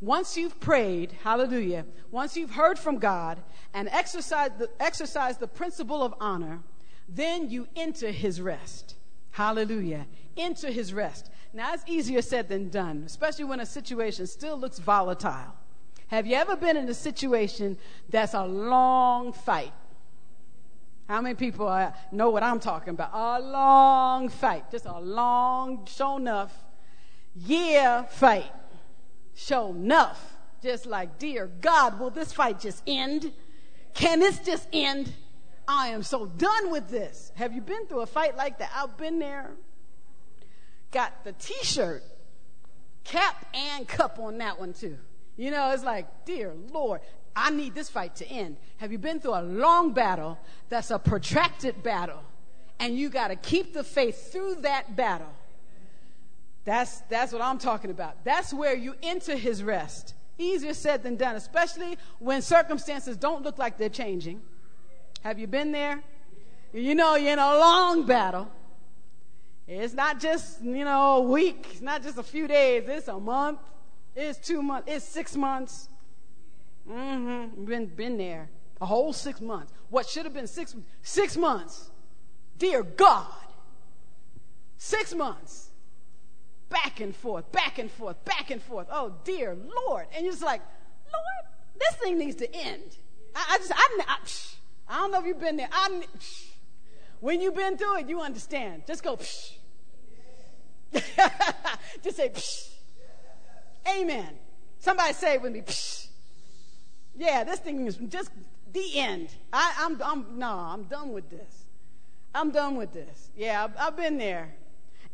Once 0.00 0.36
you've 0.36 0.60
prayed, 0.60 1.12
hallelujah, 1.24 1.84
once 2.10 2.36
you've 2.36 2.52
heard 2.52 2.78
from 2.78 2.98
God 2.98 3.38
and 3.74 3.88
exercised 3.88 4.58
the, 4.58 4.70
exercised 4.78 5.40
the 5.40 5.48
principle 5.48 6.02
of 6.02 6.14
honor, 6.20 6.60
then 7.08 7.50
you 7.50 7.66
enter 7.74 8.10
his 8.10 8.40
rest. 8.40 8.94
Hallelujah. 9.32 10.06
Enter 10.36 10.70
his 10.70 10.94
rest. 10.94 11.30
Now, 11.52 11.74
it's 11.74 11.82
easier 11.86 12.22
said 12.22 12.48
than 12.48 12.68
done, 12.68 13.02
especially 13.06 13.44
when 13.44 13.60
a 13.60 13.66
situation 13.66 14.26
still 14.26 14.56
looks 14.56 14.78
volatile. 14.78 15.54
Have 16.08 16.26
you 16.26 16.36
ever 16.36 16.56
been 16.56 16.76
in 16.76 16.88
a 16.88 16.94
situation 16.94 17.76
that's 18.08 18.34
a 18.34 18.44
long 18.44 19.32
fight? 19.32 19.72
How 21.08 21.20
many 21.20 21.34
people 21.34 21.66
uh, 21.66 21.92
know 22.12 22.30
what 22.30 22.42
I'm 22.42 22.60
talking 22.60 22.90
about? 22.90 23.10
A 23.12 23.40
long 23.40 24.28
fight, 24.28 24.70
just 24.70 24.84
a 24.84 25.00
long, 25.00 25.86
show 25.86 26.18
enough, 26.18 26.52
year 27.34 28.06
fight 28.10 28.52
show 29.38 29.70
enough. 29.70 30.34
Just 30.62 30.86
like, 30.86 31.18
dear 31.18 31.48
God, 31.60 32.00
will 32.00 32.10
this 32.10 32.32
fight 32.32 32.58
just 32.58 32.82
end? 32.86 33.32
Can 33.94 34.18
this 34.18 34.40
just 34.40 34.66
end? 34.72 35.12
I 35.68 35.88
am 35.88 36.02
so 36.02 36.26
done 36.26 36.70
with 36.70 36.88
this. 36.88 37.30
Have 37.36 37.52
you 37.52 37.60
been 37.60 37.86
through 37.86 38.00
a 38.00 38.06
fight 38.06 38.36
like 38.36 38.58
that? 38.58 38.70
I've 38.74 38.96
been 38.96 39.18
there. 39.18 39.52
Got 40.90 41.24
the 41.24 41.32
t 41.32 41.54
shirt, 41.62 42.02
cap 43.04 43.46
and 43.54 43.86
cup 43.86 44.18
on 44.18 44.38
that 44.38 44.58
one 44.58 44.72
too. 44.72 44.98
You 45.36 45.50
know, 45.52 45.70
it's 45.70 45.84
like, 45.84 46.24
dear 46.24 46.54
Lord, 46.72 47.00
I 47.36 47.50
need 47.50 47.74
this 47.74 47.88
fight 47.88 48.16
to 48.16 48.26
end. 48.26 48.56
Have 48.78 48.90
you 48.90 48.98
been 48.98 49.20
through 49.20 49.38
a 49.38 49.42
long 49.42 49.92
battle 49.92 50.38
that's 50.68 50.90
a 50.90 50.98
protracted 50.98 51.82
battle? 51.82 52.22
And 52.80 52.98
you 52.98 53.10
got 53.10 53.28
to 53.28 53.36
keep 53.36 53.74
the 53.74 53.84
faith 53.84 54.32
through 54.32 54.56
that 54.62 54.96
battle. 54.96 55.32
That's, 56.68 57.00
that's 57.08 57.32
what 57.32 57.40
I'm 57.40 57.56
talking 57.56 57.90
about. 57.90 58.22
That's 58.24 58.52
where 58.52 58.76
you 58.76 58.94
enter 59.02 59.34
his 59.34 59.62
rest. 59.62 60.12
Easier 60.36 60.74
said 60.74 61.02
than 61.02 61.16
done, 61.16 61.34
especially 61.34 61.96
when 62.18 62.42
circumstances 62.42 63.16
don't 63.16 63.42
look 63.42 63.56
like 63.56 63.78
they're 63.78 63.88
changing. 63.88 64.42
Have 65.22 65.38
you 65.38 65.46
been 65.46 65.72
there? 65.72 66.02
You 66.74 66.94
know, 66.94 67.14
you're 67.14 67.32
in 67.32 67.38
a 67.38 67.58
long 67.58 68.04
battle. 68.04 68.52
It's 69.66 69.94
not 69.94 70.20
just, 70.20 70.62
you 70.62 70.84
know, 70.84 71.16
a 71.16 71.20
week. 71.22 71.68
It's 71.70 71.80
not 71.80 72.02
just 72.02 72.18
a 72.18 72.22
few 72.22 72.46
days. 72.46 72.84
It's 72.86 73.08
a 73.08 73.18
month. 73.18 73.60
It's 74.14 74.38
two 74.38 74.60
months. 74.60 74.92
It's 74.92 75.06
six 75.06 75.36
months. 75.36 75.88
Mm-hmm. 76.86 77.64
Been, 77.64 77.86
been 77.86 78.18
there. 78.18 78.50
A 78.82 78.84
whole 78.84 79.14
six 79.14 79.40
months. 79.40 79.72
What 79.88 80.06
should 80.06 80.26
have 80.26 80.34
been 80.34 80.46
six, 80.46 80.76
six 81.00 81.34
months. 81.34 81.90
Dear 82.58 82.82
God. 82.82 83.32
Six 84.76 85.14
months 85.14 85.67
back 86.68 87.00
and 87.00 87.14
forth, 87.14 87.50
back 87.52 87.78
and 87.78 87.90
forth, 87.90 88.22
back 88.24 88.50
and 88.50 88.62
forth. 88.62 88.86
Oh, 88.90 89.14
dear 89.24 89.56
Lord. 89.86 90.06
And 90.14 90.24
you're 90.24 90.32
just 90.32 90.44
like, 90.44 90.62
Lord, 91.12 91.54
this 91.78 91.94
thing 92.00 92.18
needs 92.18 92.36
to 92.36 92.54
end. 92.54 92.96
I, 93.34 93.44
I 93.50 93.58
just, 93.58 93.72
I, 93.74 93.98
I, 94.06 94.16
I, 94.88 94.98
don't 94.98 95.12
know 95.12 95.20
if 95.20 95.26
you've 95.26 95.40
been 95.40 95.56
there. 95.56 95.68
I, 95.70 96.02
when 97.20 97.40
you've 97.40 97.54
been 97.54 97.76
through 97.76 97.98
it, 97.98 98.08
you 98.08 98.20
understand. 98.20 98.82
Just 98.86 99.02
go, 99.02 99.16
psh. 99.16 99.52
just 102.02 102.16
say, 102.16 102.30
psh. 102.30 102.68
Amen. 103.88 104.28
Somebody 104.78 105.12
say 105.14 105.34
it 105.34 105.42
with 105.42 105.52
me, 105.52 105.60
psh. 105.62 106.08
Yeah, 107.16 107.44
this 107.44 107.58
thing 107.58 107.86
is 107.86 107.96
just 107.96 108.30
the 108.72 108.98
end. 108.98 109.28
I, 109.52 109.74
I'm, 109.78 110.00
I'm, 110.02 110.38
no, 110.38 110.50
I'm 110.50 110.84
done 110.84 111.12
with 111.12 111.30
this. 111.30 111.64
I'm 112.34 112.50
done 112.50 112.76
with 112.76 112.92
this. 112.92 113.30
Yeah, 113.36 113.64
I've, 113.64 113.76
I've 113.78 113.96
been 113.96 114.18
there. 114.18 114.54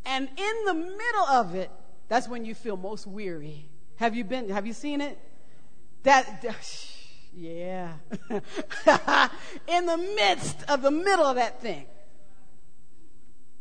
And 0.05 0.29
in 0.37 0.65
the 0.65 0.73
middle 0.73 1.25
of 1.31 1.55
it, 1.55 1.71
that's 2.07 2.27
when 2.27 2.45
you 2.45 2.53
feel 2.53 2.77
most 2.77 3.07
weary. 3.07 3.69
Have 3.97 4.15
you 4.15 4.23
been, 4.23 4.49
have 4.49 4.67
you 4.67 4.73
seen 4.73 5.01
it? 5.01 5.17
That, 6.03 6.45
yeah. 7.35 7.93
in 9.67 9.85
the 9.85 9.97
midst 9.97 10.63
of 10.69 10.81
the 10.81 10.91
middle 10.91 11.25
of 11.25 11.35
that 11.35 11.61
thing. 11.61 11.85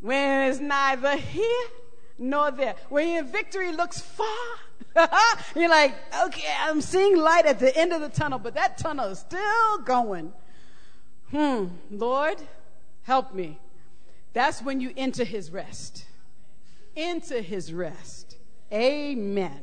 When 0.01 0.51
it's 0.51 0.61
neither 0.61 1.17
here 1.17 1.67
nor 2.19 2.51
there. 2.51 2.75
When 2.91 3.09
your 3.09 3.25
victory 3.25 3.73
looks 3.73 4.01
far, 4.01 4.27
you're 5.57 5.71
like, 5.71 5.95
okay, 6.27 6.53
I'm 6.61 6.83
seeing 6.83 7.17
light 7.17 7.47
at 7.47 7.59
the 7.59 7.77
end 7.77 7.93
of 7.93 8.03
the 8.03 8.11
tunnel, 8.11 8.39
but 8.39 8.55
that 8.55 8.77
tunnel 8.77 9.09
is 9.09 9.21
still 9.21 9.79
going. 9.79 10.33
Hmm, 11.31 11.67
Lord, 11.91 12.37
help 13.03 13.35
me. 13.35 13.59
That's 14.35 14.61
when 14.61 14.81
you 14.81 14.93
enter 14.97 15.25
his 15.25 15.51
rest 15.51 16.05
into 16.97 17.41
his 17.41 17.73
rest. 17.73 18.37
Amen. 18.73 19.61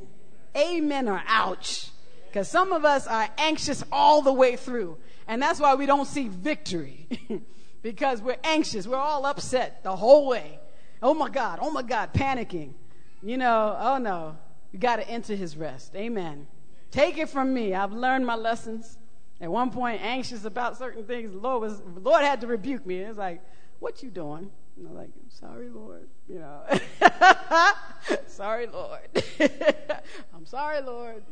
Amen 0.55 1.07
or 1.07 1.21
ouch. 1.27 1.89
Because 2.27 2.47
some 2.47 2.71
of 2.71 2.85
us 2.85 3.07
are 3.07 3.27
anxious 3.37 3.83
all 3.91 4.21
the 4.21 4.33
way 4.33 4.55
through. 4.55 4.97
And 5.27 5.41
that's 5.41 5.59
why 5.59 5.75
we 5.75 5.85
don't 5.85 6.07
see 6.07 6.27
victory. 6.27 7.07
because 7.81 8.21
we're 8.21 8.37
anxious. 8.43 8.87
We're 8.87 8.97
all 8.97 9.25
upset 9.25 9.83
the 9.83 9.95
whole 9.95 10.27
way. 10.27 10.59
Oh 11.01 11.13
my 11.13 11.29
God. 11.29 11.59
Oh 11.61 11.71
my 11.71 11.81
God. 11.81 12.13
Panicking. 12.13 12.73
You 13.21 13.37
know, 13.37 13.77
oh 13.79 13.97
no. 13.97 14.37
You 14.71 14.79
got 14.79 14.97
to 14.97 15.09
enter 15.09 15.35
his 15.35 15.57
rest. 15.57 15.95
Amen. 15.95 16.47
Take 16.91 17.17
it 17.17 17.29
from 17.29 17.53
me. 17.53 17.73
I've 17.73 17.91
learned 17.91 18.25
my 18.25 18.35
lessons. 18.35 18.97
At 19.41 19.51
one 19.51 19.71
point, 19.71 20.01
anxious 20.01 20.45
about 20.45 20.77
certain 20.77 21.03
things. 21.03 21.33
Lord 21.33 21.61
was, 21.61 21.81
Lord 22.01 22.21
had 22.21 22.41
to 22.41 22.47
rebuke 22.47 22.85
me. 22.85 23.01
It 23.01 23.07
was 23.09 23.17
like, 23.17 23.41
what 23.79 24.03
you 24.03 24.09
doing? 24.09 24.51
And 24.77 24.87
I'm 24.87 24.95
like, 24.95 25.09
I'm 25.15 25.29
sorry, 25.29 25.69
Lord. 25.69 26.07
You 26.27 26.39
know, 26.39 26.61
sorry, 28.27 28.67
Lord. 28.67 29.07
I'm 30.33 30.45
sorry, 30.45 30.81
Lord. 30.81 31.23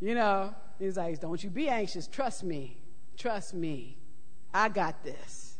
You 0.00 0.14
know, 0.14 0.54
he's 0.78 0.96
like, 0.96 1.20
don't 1.20 1.42
you 1.42 1.50
be 1.50 1.68
anxious. 1.68 2.06
Trust 2.06 2.44
me. 2.44 2.78
Trust 3.16 3.54
me. 3.54 3.96
I 4.52 4.68
got 4.68 5.02
this. 5.04 5.58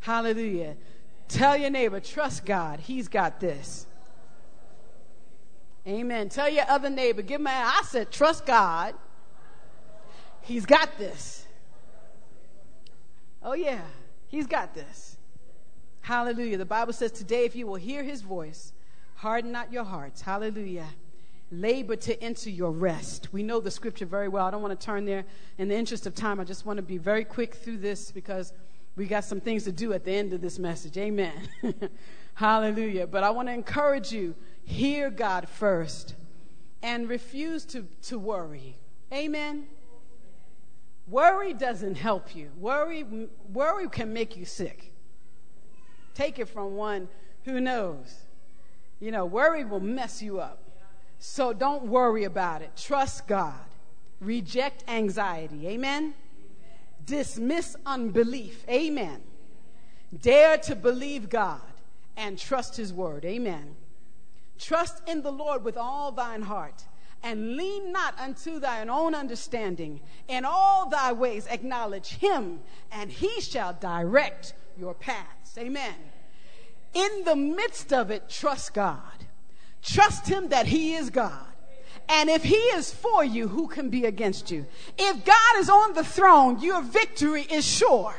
Hallelujah. 0.00 0.76
Tell 1.28 1.56
your 1.56 1.70
neighbor, 1.70 2.00
trust 2.00 2.44
God. 2.44 2.80
He's 2.80 3.08
got 3.08 3.40
this. 3.40 3.86
Amen. 5.86 6.28
Tell 6.28 6.48
your 6.48 6.64
other 6.68 6.90
neighbor, 6.90 7.22
give 7.22 7.40
my, 7.40 7.52
I 7.52 7.82
said, 7.84 8.10
trust 8.10 8.44
God. 8.46 8.94
He's 10.42 10.66
got 10.66 10.98
this. 10.98 11.46
Oh, 13.42 13.54
yeah. 13.54 13.80
He's 14.28 14.46
got 14.46 14.74
this. 14.74 15.16
Hallelujah. 16.02 16.56
The 16.58 16.64
Bible 16.64 16.92
says 16.92 17.12
today, 17.12 17.44
if 17.44 17.54
you 17.54 17.66
will 17.66 17.76
hear 17.76 18.02
his 18.02 18.22
voice, 18.22 18.72
harden 19.16 19.52
not 19.52 19.72
your 19.72 19.84
hearts. 19.84 20.22
Hallelujah. 20.22 20.88
Labor 21.52 21.96
to 21.96 22.22
enter 22.22 22.50
your 22.50 22.70
rest. 22.70 23.32
We 23.32 23.42
know 23.42 23.60
the 23.60 23.70
scripture 23.70 24.06
very 24.06 24.28
well. 24.28 24.46
I 24.46 24.50
don't 24.50 24.62
want 24.62 24.78
to 24.78 24.84
turn 24.84 25.04
there. 25.04 25.24
In 25.58 25.68
the 25.68 25.74
interest 25.74 26.06
of 26.06 26.14
time, 26.14 26.40
I 26.40 26.44
just 26.44 26.64
want 26.64 26.78
to 26.78 26.82
be 26.82 26.96
very 26.96 27.24
quick 27.24 27.54
through 27.54 27.78
this 27.78 28.10
because 28.10 28.52
we 28.96 29.06
got 29.06 29.24
some 29.24 29.40
things 29.40 29.64
to 29.64 29.72
do 29.72 29.92
at 29.92 30.04
the 30.04 30.12
end 30.12 30.32
of 30.32 30.40
this 30.40 30.58
message. 30.58 30.96
Amen. 30.96 31.48
Hallelujah. 32.34 33.06
But 33.06 33.24
I 33.24 33.30
want 33.30 33.48
to 33.48 33.52
encourage 33.52 34.12
you 34.12 34.34
hear 34.64 35.10
God 35.10 35.48
first 35.48 36.14
and 36.82 37.08
refuse 37.08 37.64
to, 37.66 37.86
to 38.02 38.18
worry. 38.18 38.78
Amen. 39.12 39.66
Worry 41.08 41.52
doesn't 41.52 41.96
help 41.96 42.34
you. 42.36 42.50
Worry, 42.56 43.04
worry 43.52 43.88
can 43.88 44.12
make 44.12 44.36
you 44.36 44.44
sick 44.44 44.89
take 46.20 46.38
it 46.38 46.48
from 46.48 46.76
one 46.76 47.08
who 47.44 47.60
knows. 47.60 48.26
You 49.00 49.10
know, 49.10 49.24
worry 49.24 49.64
will 49.64 49.80
mess 49.80 50.20
you 50.20 50.38
up. 50.40 50.62
So 51.18 51.52
don't 51.52 51.84
worry 51.84 52.24
about 52.24 52.60
it. 52.60 52.76
Trust 52.76 53.26
God. 53.26 53.54
Reject 54.20 54.84
anxiety. 54.88 55.68
Amen. 55.68 56.14
Dismiss 57.06 57.74
unbelief. 57.86 58.64
Amen. 58.68 59.22
Dare 60.20 60.58
to 60.58 60.76
believe 60.76 61.30
God 61.30 61.60
and 62.16 62.38
trust 62.38 62.76
His 62.76 62.92
word. 62.92 63.24
Amen. 63.24 63.76
Trust 64.58 65.02
in 65.08 65.22
the 65.22 65.32
Lord 65.32 65.64
with 65.64 65.78
all 65.78 66.12
thine 66.12 66.42
heart 66.42 66.84
and 67.22 67.56
lean 67.56 67.92
not 67.92 68.18
unto 68.18 68.60
thine 68.60 68.90
own 68.90 69.14
understanding. 69.14 70.00
In 70.28 70.44
all 70.44 70.88
thy 70.88 71.12
ways 71.12 71.46
acknowledge 71.46 72.08
him, 72.08 72.60
and 72.90 73.10
he 73.10 73.40
shall 73.40 73.74
direct 73.74 74.54
your 74.78 74.94
paths. 74.94 75.56
Amen. 75.58 75.94
In 76.94 77.24
the 77.24 77.36
midst 77.36 77.92
of 77.92 78.10
it, 78.10 78.28
trust 78.28 78.74
God. 78.74 78.98
Trust 79.82 80.28
him 80.28 80.48
that 80.48 80.66
he 80.66 80.94
is 80.94 81.08
God 81.10 81.46
And 82.10 82.28
if 82.28 82.42
he 82.42 82.56
is 82.56 82.92
for 82.92 83.24
you, 83.24 83.46
who 83.46 83.68
can 83.68 83.88
be 83.88 84.04
against 84.04 84.50
you? 84.50 84.66
If 84.98 85.24
God 85.24 85.58
is 85.58 85.70
on 85.70 85.94
the 85.94 86.02
throne, 86.02 86.60
your 86.60 86.82
victory 86.82 87.42
is 87.42 87.64
sure. 87.64 88.14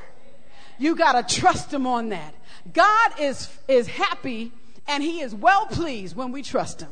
You 0.79 0.95
got 0.95 1.27
to 1.27 1.35
trust 1.41 1.73
him 1.73 1.85
on 1.85 2.09
that. 2.09 2.33
God 2.73 3.11
is, 3.19 3.49
is 3.67 3.87
happy 3.87 4.53
and 4.87 5.03
he 5.03 5.19
is 5.19 5.35
well 5.35 5.65
pleased 5.65 6.15
when 6.15 6.31
we 6.31 6.41
trust 6.41 6.79
him. 6.79 6.89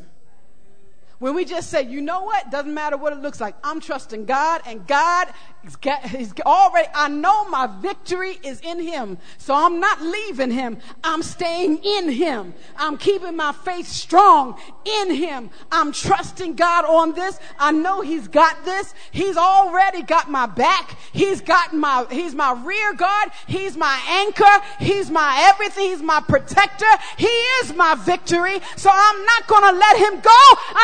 When 1.20 1.36
we 1.36 1.46
just 1.46 1.70
say, 1.70 1.84
you 1.84 2.02
know 2.02 2.24
what? 2.24 2.52
Doesn't 2.52 2.74
matter 2.74 2.98
what 2.98 3.14
it 3.14 3.20
looks 3.20 3.40
like. 3.40 3.56
I'm 3.64 3.80
trusting 3.80 4.26
God 4.26 4.62
and 4.66 4.86
God 4.86 5.30
is 5.66 6.34
already, 6.46 6.88
I 6.94 7.10
know 7.10 7.46
my 7.50 7.68
victory 7.68 8.40
is 8.44 8.62
in 8.62 8.80
Him. 8.80 9.18
So 9.38 9.54
I'm 9.54 9.80
not 9.80 10.02
leaving 10.02 10.52
Him. 10.52 10.78
I'm 11.04 11.22
staying 11.22 11.80
in 11.84 12.10
Him. 12.10 12.54
I'm 12.78 12.98
keeping 12.98 13.36
my 13.36 13.52
faith 13.52 13.88
strong 13.88 14.60
in 14.86 15.14
Him. 15.14 15.50
I'm 15.72 15.92
trusting 15.92 16.56
God 16.56 16.86
on 16.86 17.14
this. 17.14 17.40
I 17.58 17.72
know 17.72 18.02
He's 18.02 18.28
got 18.28 18.64
this. 18.64 18.94
He's 19.12 19.38
already 19.38 20.02
got 20.02 20.30
my 20.30 20.46
back. 20.46 20.98
He's 21.12 21.42
got 21.42 21.74
my, 21.74 22.06
He's 22.10 22.34
my 22.34 22.54
rear 22.64 22.94
guard. 22.94 23.30
He's 23.48 23.76
my 23.76 24.00
anchor. 24.08 24.66
He's 24.80 25.10
my 25.10 25.50
everything. 25.52 25.90
He's 25.90 26.02
my 26.02 26.22
protector. 26.22 26.86
He 27.18 27.28
is 27.28 27.74
my 27.74 27.96
victory. 27.96 28.60
So 28.76 28.90
I'm 28.92 29.26
not 29.26 29.48
going 29.48 29.74
to 29.74 29.78
let 29.78 29.98
Him 29.98 30.20
go 30.22 30.30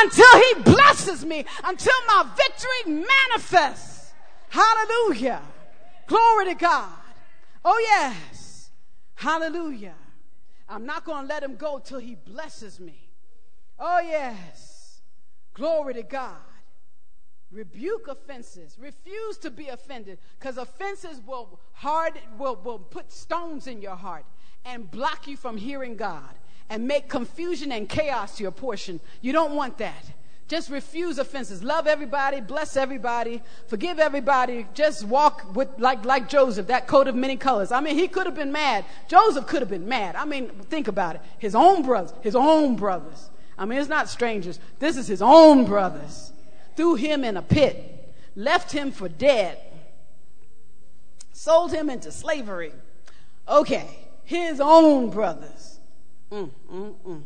until 0.02 0.42
he 0.42 0.62
blesses 0.64 1.26
me, 1.26 1.46
until 1.64 1.94
my 2.08 2.26
victory 2.36 3.04
manifests. 3.32 3.95
Hallelujah. 4.56 5.42
Glory 6.08 6.46
to 6.46 6.56
God. 6.56 6.94
Oh, 7.66 7.78
yes. 7.82 8.70
Hallelujah. 9.16 9.96
I'm 10.70 10.86
not 10.86 11.04
going 11.04 11.24
to 11.24 11.28
let 11.28 11.44
him 11.44 11.58
go 11.58 11.80
till 11.80 12.00
he 12.00 12.16
blesses 12.16 12.80
me. 12.80 13.10
Oh, 13.78 14.00
yes. 14.00 15.02
Glory 15.54 15.96
to 15.96 16.04
God. 16.04 16.38
Rebuke 17.52 18.08
offenses. 18.08 18.78
Refuse 18.80 19.38
to 19.40 19.52
be 19.52 19.68
offended 19.68 20.20
because 20.40 20.58
offenses 20.58 21.22
will 21.26 21.60
hard 21.74 22.14
will, 22.38 22.56
will 22.56 22.80
put 22.80 23.12
stones 23.12 23.68
in 23.68 23.82
your 23.82 23.96
heart 23.96 24.26
and 24.64 24.90
block 24.90 25.28
you 25.28 25.36
from 25.36 25.58
hearing 25.58 25.98
God 25.98 26.34
and 26.70 26.88
make 26.88 27.10
confusion 27.10 27.74
and 27.74 27.90
chaos 27.90 28.40
your 28.40 28.52
portion. 28.52 29.02
You 29.22 29.34
don't 29.34 29.54
want 29.54 29.78
that. 29.80 30.06
Just 30.48 30.70
refuse 30.70 31.18
offenses. 31.18 31.64
Love 31.64 31.88
everybody, 31.88 32.40
bless 32.40 32.78
everybody, 32.78 33.42
forgive 33.68 33.98
everybody. 33.98 34.68
Just 34.76 35.04
walk 35.04 35.56
with 35.56 35.70
like 35.80 36.06
like 36.06 36.30
Joseph, 36.30 36.68
that 36.68 36.86
coat 36.86 37.08
of 37.08 37.16
many 37.16 37.36
colors. 37.36 37.72
I 37.72 37.82
mean, 37.82 37.96
he 37.96 38.08
could 38.08 38.28
have 38.28 38.36
been 38.36 38.52
mad. 38.52 38.86
Joseph 39.08 39.48
could 39.48 39.62
have 39.62 39.70
been 39.70 39.90
mad. 39.90 40.16
I 40.16 40.26
mean, 40.26 40.50
think 40.70 40.88
about 40.88 41.16
it. 41.16 41.22
His 41.40 41.56
own 41.56 41.82
brothers, 41.82 42.14
his 42.22 42.36
own 42.36 42.76
brothers. 42.76 43.30
I 43.58 43.66
mean, 43.66 43.80
it's 43.80 43.90
not 43.90 44.08
strangers. 44.08 44.60
This 44.78 44.98
is 44.98 45.08
his 45.08 45.22
own 45.22 45.66
brothers. 45.66 46.32
Threw 46.76 46.94
him 46.94 47.24
in 47.24 47.38
a 47.38 47.42
pit, 47.42 48.14
left 48.36 48.72
him 48.72 48.92
for 48.92 49.10
dead, 49.10 49.58
sold 51.34 51.72
him 51.72 51.90
into 51.90 52.12
slavery. 52.12 52.74
Okay, 53.48 53.90
his 54.24 54.62
own 54.62 55.10
brothers. 55.10 55.80
Mm, 56.32 56.52
mm, 56.72 56.96
mm. 57.08 57.24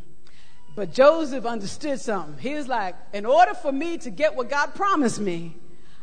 But 0.79 0.93
Joseph 0.93 1.45
understood 1.45 1.99
something. 1.99 2.37
He 2.39 2.53
was 2.53 2.69
like, 2.69 2.95
in 3.11 3.25
order 3.25 3.53
for 3.53 3.69
me 3.69 3.97
to 3.97 4.09
get 4.09 4.33
what 4.33 4.49
God 4.49 4.73
promised 4.73 5.19
me, 5.19 5.57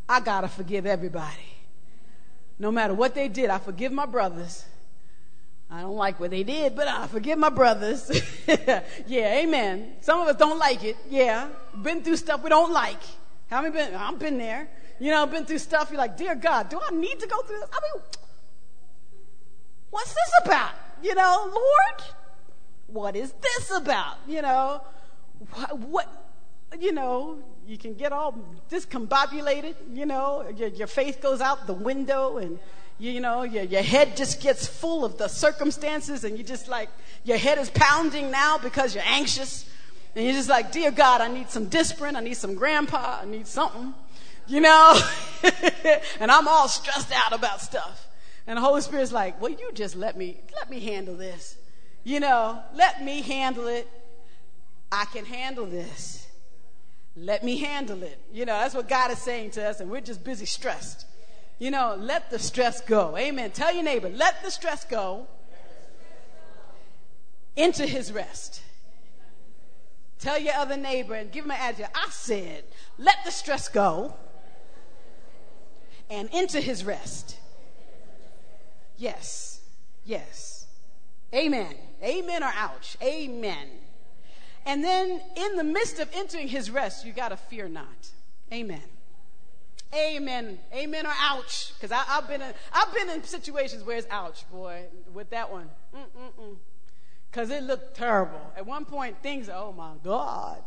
I 0.06 0.20
got 0.20 0.42
to 0.42 0.48
forgive 0.48 0.84
everybody. 0.84 1.56
No 2.58 2.70
matter 2.70 2.92
what 2.92 3.14
they 3.14 3.28
did, 3.28 3.48
I 3.48 3.56
forgive 3.56 3.90
my 3.90 4.04
brothers. 4.04 4.66
I 5.70 5.80
don't 5.80 5.96
like 5.96 6.20
what 6.20 6.28
they 6.28 6.42
did, 6.42 6.76
but 6.76 6.88
I 6.88 7.06
forgive 7.06 7.38
my 7.38 7.48
brothers. 7.48 8.10
yeah, 9.06 9.38
amen. 9.38 9.94
Some 10.02 10.20
of 10.20 10.28
us 10.28 10.36
don't 10.36 10.58
like 10.58 10.84
it. 10.84 10.98
Yeah. 11.08 11.48
Been 11.80 12.02
through 12.02 12.16
stuff 12.16 12.42
we 12.42 12.50
don't 12.50 12.70
like. 12.70 13.00
How 13.48 13.62
many 13.62 13.72
been? 13.72 13.94
I've 13.94 14.18
been 14.18 14.36
there. 14.36 14.68
You 15.00 15.10
know, 15.10 15.24
been 15.24 15.46
through 15.46 15.60
stuff 15.60 15.88
you're 15.90 15.96
like, 15.96 16.18
dear 16.18 16.34
God, 16.34 16.68
do 16.68 16.78
I 16.86 16.94
need 16.94 17.18
to 17.18 17.26
go 17.26 17.40
through 17.44 17.60
this? 17.60 17.70
I 17.72 17.78
mean, 17.80 18.02
what's 19.88 20.10
this 20.10 20.32
about? 20.44 20.72
You 21.02 21.14
know, 21.14 21.50
Lord, 21.50 22.10
what 22.86 23.16
is 23.16 23.32
this 23.32 23.70
about? 23.70 24.16
You 24.26 24.42
know, 24.42 24.82
what, 25.50 25.78
what 25.78 26.26
you 26.78 26.92
know, 26.92 27.38
you 27.66 27.78
can 27.78 27.94
get 27.94 28.12
all 28.12 28.38
discombobulated, 28.70 29.74
you 29.92 30.06
know, 30.06 30.46
your, 30.56 30.68
your 30.68 30.86
faith 30.86 31.20
goes 31.20 31.40
out 31.40 31.66
the 31.66 31.72
window 31.72 32.38
and, 32.38 32.58
you 32.98 33.20
know, 33.20 33.42
your, 33.42 33.64
your 33.64 33.82
head 33.82 34.16
just 34.16 34.40
gets 34.40 34.66
full 34.66 35.04
of 35.04 35.18
the 35.18 35.28
circumstances 35.28 36.24
and 36.24 36.38
you 36.38 36.44
just 36.44 36.68
like, 36.68 36.88
your 37.24 37.38
head 37.38 37.58
is 37.58 37.70
pounding 37.70 38.30
now 38.30 38.58
because 38.58 38.94
you're 38.94 39.04
anxious. 39.06 39.68
And 40.14 40.24
you're 40.24 40.34
just 40.34 40.48
like, 40.48 40.72
dear 40.72 40.90
God, 40.90 41.20
I 41.20 41.28
need 41.28 41.50
some 41.50 41.66
Disprin. 41.66 42.16
I 42.16 42.20
need 42.20 42.36
some 42.36 42.54
grandpa. 42.54 43.18
I 43.22 43.26
need 43.26 43.46
something, 43.46 43.92
you 44.46 44.60
know? 44.60 44.98
and 46.20 46.30
I'm 46.30 46.48
all 46.48 46.68
stressed 46.68 47.12
out 47.12 47.32
about 47.32 47.60
stuff. 47.60 48.08
And 48.46 48.56
the 48.56 48.62
Holy 48.62 48.80
Spirit's 48.80 49.12
like, 49.12 49.40
well, 49.40 49.50
you 49.50 49.70
just 49.74 49.94
let 49.94 50.16
me, 50.16 50.38
let 50.54 50.70
me 50.70 50.80
handle 50.80 51.16
this. 51.16 51.56
You 52.06 52.20
know, 52.20 52.62
let 52.72 53.02
me 53.02 53.20
handle 53.20 53.66
it. 53.66 53.88
I 54.92 55.06
can 55.06 55.24
handle 55.24 55.66
this. 55.66 56.28
Let 57.16 57.42
me 57.42 57.58
handle 57.58 58.04
it. 58.04 58.20
You 58.32 58.44
know, 58.44 58.52
that's 58.60 58.76
what 58.76 58.88
God 58.88 59.10
is 59.10 59.18
saying 59.18 59.50
to 59.52 59.68
us, 59.68 59.80
and 59.80 59.90
we're 59.90 60.02
just 60.02 60.22
busy 60.22 60.46
stressed. 60.46 61.04
You 61.58 61.72
know, 61.72 61.96
let 61.98 62.30
the 62.30 62.38
stress 62.38 62.80
go. 62.80 63.16
Amen. 63.16 63.50
Tell 63.50 63.74
your 63.74 63.82
neighbor, 63.82 64.08
let 64.08 64.40
the 64.44 64.52
stress 64.52 64.84
go 64.84 65.26
into 67.56 67.84
his 67.84 68.12
rest. 68.12 68.62
Tell 70.20 70.38
your 70.38 70.54
other 70.54 70.76
neighbor 70.76 71.14
and 71.14 71.32
give 71.32 71.44
him 71.44 71.50
an 71.50 71.58
attitude. 71.60 71.88
I 71.92 72.08
said, 72.10 72.62
let 72.98 73.16
the 73.24 73.32
stress 73.32 73.68
go 73.68 74.14
and 76.08 76.30
into 76.32 76.60
his 76.60 76.84
rest. 76.84 77.36
Yes, 78.96 79.60
yes. 80.04 80.66
Amen. 81.34 81.74
Amen 82.02 82.42
or 82.42 82.52
ouch. 82.54 82.96
Amen. 83.02 83.68
And 84.64 84.82
then 84.82 85.20
in 85.36 85.56
the 85.56 85.64
midst 85.64 85.98
of 86.00 86.10
entering 86.12 86.48
his 86.48 86.70
rest, 86.70 87.06
you 87.06 87.12
got 87.12 87.28
to 87.28 87.36
fear 87.36 87.68
not. 87.68 88.10
Amen. 88.52 88.82
Amen. 89.94 90.58
Amen 90.74 91.06
or 91.06 91.12
ouch. 91.20 91.72
Because 91.74 91.96
I've 92.08 92.28
been 92.28 92.42
in, 92.42 92.52
I've 92.72 92.92
been 92.92 93.08
in 93.10 93.22
situations 93.22 93.84
where 93.84 93.96
it's 93.96 94.06
ouch, 94.10 94.48
boy, 94.50 94.82
with 95.14 95.30
that 95.30 95.50
one. 95.50 95.70
Because 97.30 97.50
it 97.50 97.62
looked 97.62 97.96
terrible. 97.96 98.40
At 98.56 98.66
one 98.66 98.84
point, 98.84 99.22
things, 99.22 99.48
oh 99.48 99.72
my 99.72 99.92
God. 100.02 100.62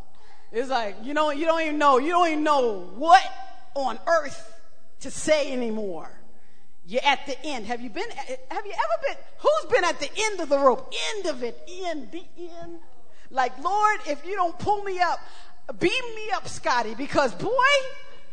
It's 0.51 0.69
like, 0.69 0.95
you 1.03 1.13
know, 1.13 1.31
you 1.31 1.45
don't 1.45 1.61
even 1.61 1.77
know, 1.77 1.99
you 1.99 2.09
don't 2.09 2.27
even 2.27 2.43
know 2.43 2.89
what 2.95 3.21
on 3.75 3.99
earth 4.07 4.59
to 5.01 5.11
say 5.11 5.51
anymore. 5.51 6.18
You're 6.89 7.05
at 7.05 7.27
the 7.27 7.37
end. 7.45 7.67
Have 7.67 7.81
you 7.81 7.91
been, 7.91 8.09
have 8.09 8.65
you 8.65 8.71
ever 8.71 9.03
been, 9.07 9.17
who's 9.37 9.71
been 9.71 9.83
at 9.83 9.99
the 9.99 10.09
end 10.17 10.39
of 10.39 10.49
the 10.49 10.57
rope? 10.57 10.91
End 11.15 11.27
of 11.27 11.43
it, 11.43 11.61
end, 11.69 12.11
the 12.11 12.23
end. 12.63 12.79
Like, 13.29 13.55
Lord, 13.63 13.99
if 14.07 14.25
you 14.25 14.35
don't 14.35 14.57
pull 14.57 14.81
me 14.81 14.99
up, 14.99 15.19
beam 15.79 16.15
me 16.15 16.31
up, 16.33 16.47
Scotty, 16.47 16.95
because 16.95 17.31
boy, 17.35 17.51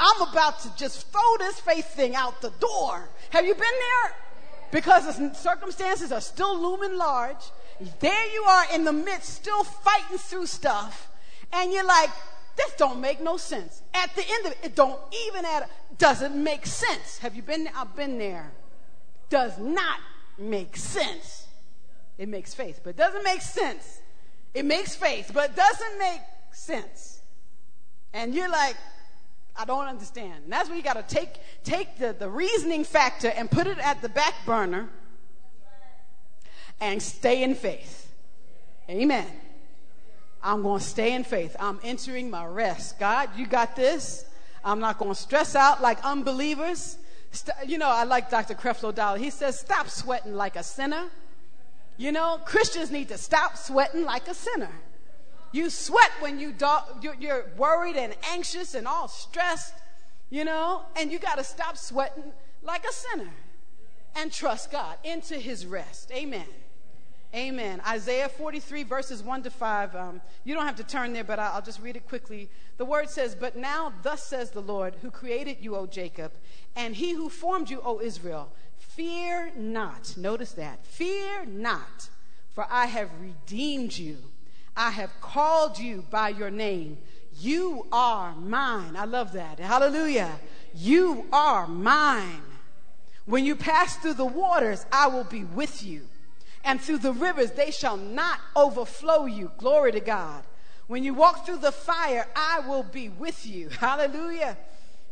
I'm 0.00 0.22
about 0.22 0.60
to 0.60 0.74
just 0.74 1.06
throw 1.12 1.36
this 1.38 1.60
faith 1.60 1.86
thing 1.88 2.16
out 2.16 2.40
the 2.40 2.48
door. 2.58 3.10
Have 3.28 3.44
you 3.44 3.52
been 3.52 3.60
there? 3.60 4.14
Because 4.72 5.04
the 5.04 5.34
circumstances 5.34 6.10
are 6.10 6.22
still 6.22 6.58
looming 6.58 6.96
large. 6.96 7.44
There 8.00 8.32
you 8.32 8.42
are 8.42 8.64
in 8.72 8.84
the 8.84 8.92
midst, 8.94 9.34
still 9.34 9.64
fighting 9.64 10.16
through 10.16 10.46
stuff. 10.46 11.08
And 11.52 11.74
you're 11.74 11.84
like, 11.84 12.08
this 12.56 12.72
don't 12.78 13.00
make 13.00 13.20
no 13.20 13.36
sense. 13.36 13.82
At 13.94 14.14
the 14.14 14.24
end 14.28 14.46
of 14.46 14.52
it, 14.52 14.58
it 14.62 14.74
don't 14.74 14.98
even 15.26 15.44
add, 15.44 15.68
doesn't 15.98 16.34
make 16.34 16.66
sense. 16.66 17.18
Have 17.18 17.34
you 17.34 17.42
been 17.42 17.64
there? 17.64 17.72
I've 17.76 17.94
been 17.94 18.18
there. 18.18 18.52
Does 19.28 19.58
not 19.58 19.98
make 20.38 20.76
sense. 20.76 21.46
It 22.18 22.28
makes 22.28 22.54
faith, 22.54 22.80
but 22.82 22.96
doesn't 22.96 23.24
make 23.24 23.42
sense. 23.42 24.00
It 24.54 24.64
makes 24.64 24.94
faith, 24.94 25.32
but 25.34 25.54
doesn't 25.54 25.98
make 25.98 26.20
sense. 26.52 27.20
And 28.14 28.34
you're 28.34 28.48
like, 28.48 28.76
I 29.54 29.64
don't 29.64 29.86
understand. 29.86 30.44
And 30.44 30.52
that's 30.52 30.68
where 30.68 30.78
you 30.78 30.84
got 30.84 31.08
to 31.08 31.14
take, 31.14 31.34
take 31.64 31.98
the, 31.98 32.14
the 32.18 32.28
reasoning 32.28 32.84
factor 32.84 33.28
and 33.28 33.50
put 33.50 33.66
it 33.66 33.78
at 33.78 34.00
the 34.00 34.08
back 34.08 34.34
burner 34.46 34.88
and 36.80 37.02
stay 37.02 37.42
in 37.42 37.54
faith. 37.54 38.12
Amen. 38.88 39.26
I'm 40.46 40.62
going 40.62 40.78
to 40.78 40.86
stay 40.86 41.12
in 41.12 41.24
faith. 41.24 41.56
I'm 41.58 41.80
entering 41.82 42.30
my 42.30 42.46
rest. 42.46 43.00
God, 43.00 43.30
you 43.36 43.48
got 43.48 43.74
this. 43.74 44.24
I'm 44.64 44.78
not 44.78 44.96
going 44.96 45.10
to 45.10 45.20
stress 45.20 45.56
out 45.56 45.82
like 45.82 45.98
unbelievers. 46.04 46.98
You 47.66 47.78
know, 47.78 47.88
I 47.88 48.04
like 48.04 48.30
Dr. 48.30 48.54
Creflo 48.54 48.94
Dollar. 48.94 49.18
He 49.18 49.30
says, 49.30 49.58
stop 49.58 49.88
sweating 49.88 50.34
like 50.34 50.54
a 50.54 50.62
sinner. 50.62 51.06
You 51.96 52.12
know, 52.12 52.40
Christians 52.44 52.92
need 52.92 53.08
to 53.08 53.18
stop 53.18 53.56
sweating 53.56 54.04
like 54.04 54.28
a 54.28 54.34
sinner. 54.34 54.70
You 55.50 55.68
sweat 55.68 56.12
when 56.20 56.38
you 56.38 56.52
do- 56.52 57.14
you're 57.18 57.46
worried 57.56 57.96
and 57.96 58.14
anxious 58.30 58.74
and 58.74 58.86
all 58.86 59.08
stressed, 59.08 59.74
you 60.30 60.44
know, 60.44 60.82
and 60.94 61.10
you 61.10 61.18
got 61.18 61.38
to 61.38 61.44
stop 61.44 61.76
sweating 61.76 62.32
like 62.62 62.84
a 62.84 62.92
sinner 62.92 63.32
and 64.14 64.30
trust 64.32 64.70
God 64.70 64.96
into 65.02 65.34
his 65.34 65.66
rest. 65.66 66.12
Amen. 66.12 66.46
Amen. 67.34 67.82
Isaiah 67.86 68.28
43, 68.28 68.84
verses 68.84 69.22
1 69.22 69.42
to 69.42 69.50
5. 69.50 69.96
Um, 69.96 70.20
you 70.44 70.54
don't 70.54 70.64
have 70.64 70.76
to 70.76 70.84
turn 70.84 71.12
there, 71.12 71.24
but 71.24 71.38
I'll 71.38 71.62
just 71.62 71.80
read 71.80 71.96
it 71.96 72.08
quickly. 72.08 72.48
The 72.78 72.84
word 72.84 73.10
says, 73.10 73.34
But 73.34 73.56
now, 73.56 73.92
thus 74.02 74.24
says 74.24 74.50
the 74.50 74.62
Lord, 74.62 74.94
who 75.02 75.10
created 75.10 75.58
you, 75.60 75.76
O 75.76 75.86
Jacob, 75.86 76.32
and 76.74 76.94
he 76.94 77.12
who 77.12 77.28
formed 77.28 77.68
you, 77.68 77.80
O 77.84 78.00
Israel, 78.00 78.50
fear 78.78 79.50
not. 79.56 80.16
Notice 80.16 80.52
that. 80.52 80.84
Fear 80.86 81.46
not, 81.46 82.08
for 82.54 82.66
I 82.70 82.86
have 82.86 83.10
redeemed 83.20 83.96
you. 83.96 84.18
I 84.76 84.90
have 84.90 85.10
called 85.20 85.78
you 85.78 86.04
by 86.10 86.30
your 86.30 86.50
name. 86.50 86.98
You 87.38 87.86
are 87.92 88.34
mine. 88.34 88.96
I 88.96 89.04
love 89.04 89.32
that. 89.32 89.58
Hallelujah. 89.58 90.38
You 90.74 91.26
are 91.32 91.66
mine. 91.66 92.42
When 93.24 93.44
you 93.44 93.56
pass 93.56 93.96
through 93.96 94.14
the 94.14 94.24
waters, 94.24 94.86
I 94.92 95.08
will 95.08 95.24
be 95.24 95.44
with 95.44 95.82
you 95.82 96.02
and 96.64 96.80
through 96.80 96.98
the 96.98 97.12
rivers 97.12 97.52
they 97.52 97.70
shall 97.70 97.96
not 97.96 98.40
overflow 98.54 99.26
you. 99.26 99.50
Glory 99.58 99.92
to 99.92 100.00
God. 100.00 100.44
When 100.86 101.02
you 101.02 101.14
walk 101.14 101.44
through 101.44 101.58
the 101.58 101.72
fire, 101.72 102.26
I 102.36 102.60
will 102.60 102.84
be 102.84 103.08
with 103.08 103.46
you. 103.46 103.68
Hallelujah. 103.80 104.56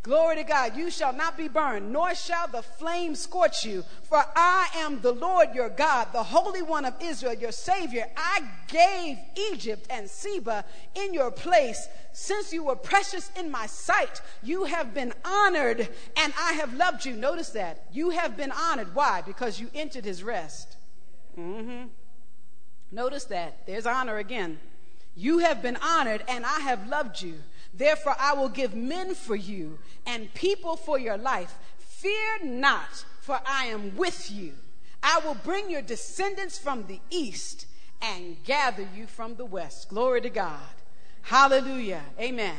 Glory 0.05 0.37
to 0.37 0.45
God. 0.45 0.77
You 0.77 0.91
shall 0.91 1.15
not 1.15 1.39
be 1.39 1.49
burned, 1.49 1.91
nor 1.91 2.15
shall 2.15 2.47
the 2.47 2.61
flame 2.61 3.15
scorch 3.15 3.65
you. 3.65 3.83
For 4.03 4.23
I 4.37 4.69
am 4.77 5.01
the 5.01 5.13
Lord 5.13 5.55
your 5.55 5.71
God, 5.71 6.09
the 6.13 6.23
Holy 6.23 6.61
One 6.61 6.85
of 6.85 6.93
Israel, 7.01 7.33
your 7.33 7.53
Savior. 7.53 8.07
I 8.15 8.43
gave 8.69 9.17
Egypt 9.35 9.87
and 9.89 10.09
Seba 10.09 10.67
in 10.95 11.15
your 11.15 11.31
place. 11.31 11.89
Since 12.13 12.53
you 12.53 12.65
were 12.65 12.77
precious 12.77 13.31
in 13.39 13.51
my 13.51 13.65
sight, 13.65 14.21
you 14.43 14.65
have 14.65 14.93
been 14.93 15.15
honored, 15.25 15.89
and 16.19 16.35
I 16.39 16.53
have 16.53 16.75
loved 16.75 17.07
you. 17.07 17.15
Notice 17.17 17.49
that. 17.51 17.87
You 17.91 18.11
have 18.11 18.37
been 18.37 18.53
honored. 18.53 18.95
Why? 18.95 19.23
Because 19.23 19.59
you 19.59 19.71
entered 19.75 20.05
his 20.05 20.23
rest. 20.23 20.77
Mm-hmm. 21.39 21.89
Notice 22.93 23.25
that. 23.25 23.67
There's 23.67 23.87
honor 23.87 24.19
again. 24.19 24.59
You 25.17 25.39
have 25.39 25.63
been 25.63 25.77
honored, 25.77 26.25
and 26.29 26.45
I 26.45 26.61
have 26.61 26.89
loved 26.89 27.23
you. 27.23 27.35
Therefore, 27.73 28.17
I 28.19 28.35
will 28.35 28.49
give 28.49 28.75
men 28.75 29.15
for 29.15 29.37
you 29.37 29.79
and 30.07 30.33
people 30.35 30.77
for 30.77 30.99
your 30.99 31.17
life. 31.17 31.57
Fear 31.79 32.45
not, 32.45 33.05
for 33.21 33.41
I 33.47 33.67
am 33.67 33.97
with 33.97 34.31
you. 34.31 34.53
I 35.03 35.21
will 35.25 35.35
bring 35.35 35.71
your 35.71 35.83
descendants 35.83 36.59
from 36.59 36.87
the 36.87 37.01
east 37.11 37.67
and 38.01 38.43
gather 38.45 38.87
you 38.95 39.07
from 39.07 39.37
the 39.37 39.45
west. 39.45 39.89
Glory 39.89 40.21
to 40.21 40.31
God. 40.31 40.61
Hallelujah. 41.23 42.03
Amen. 42.19 42.57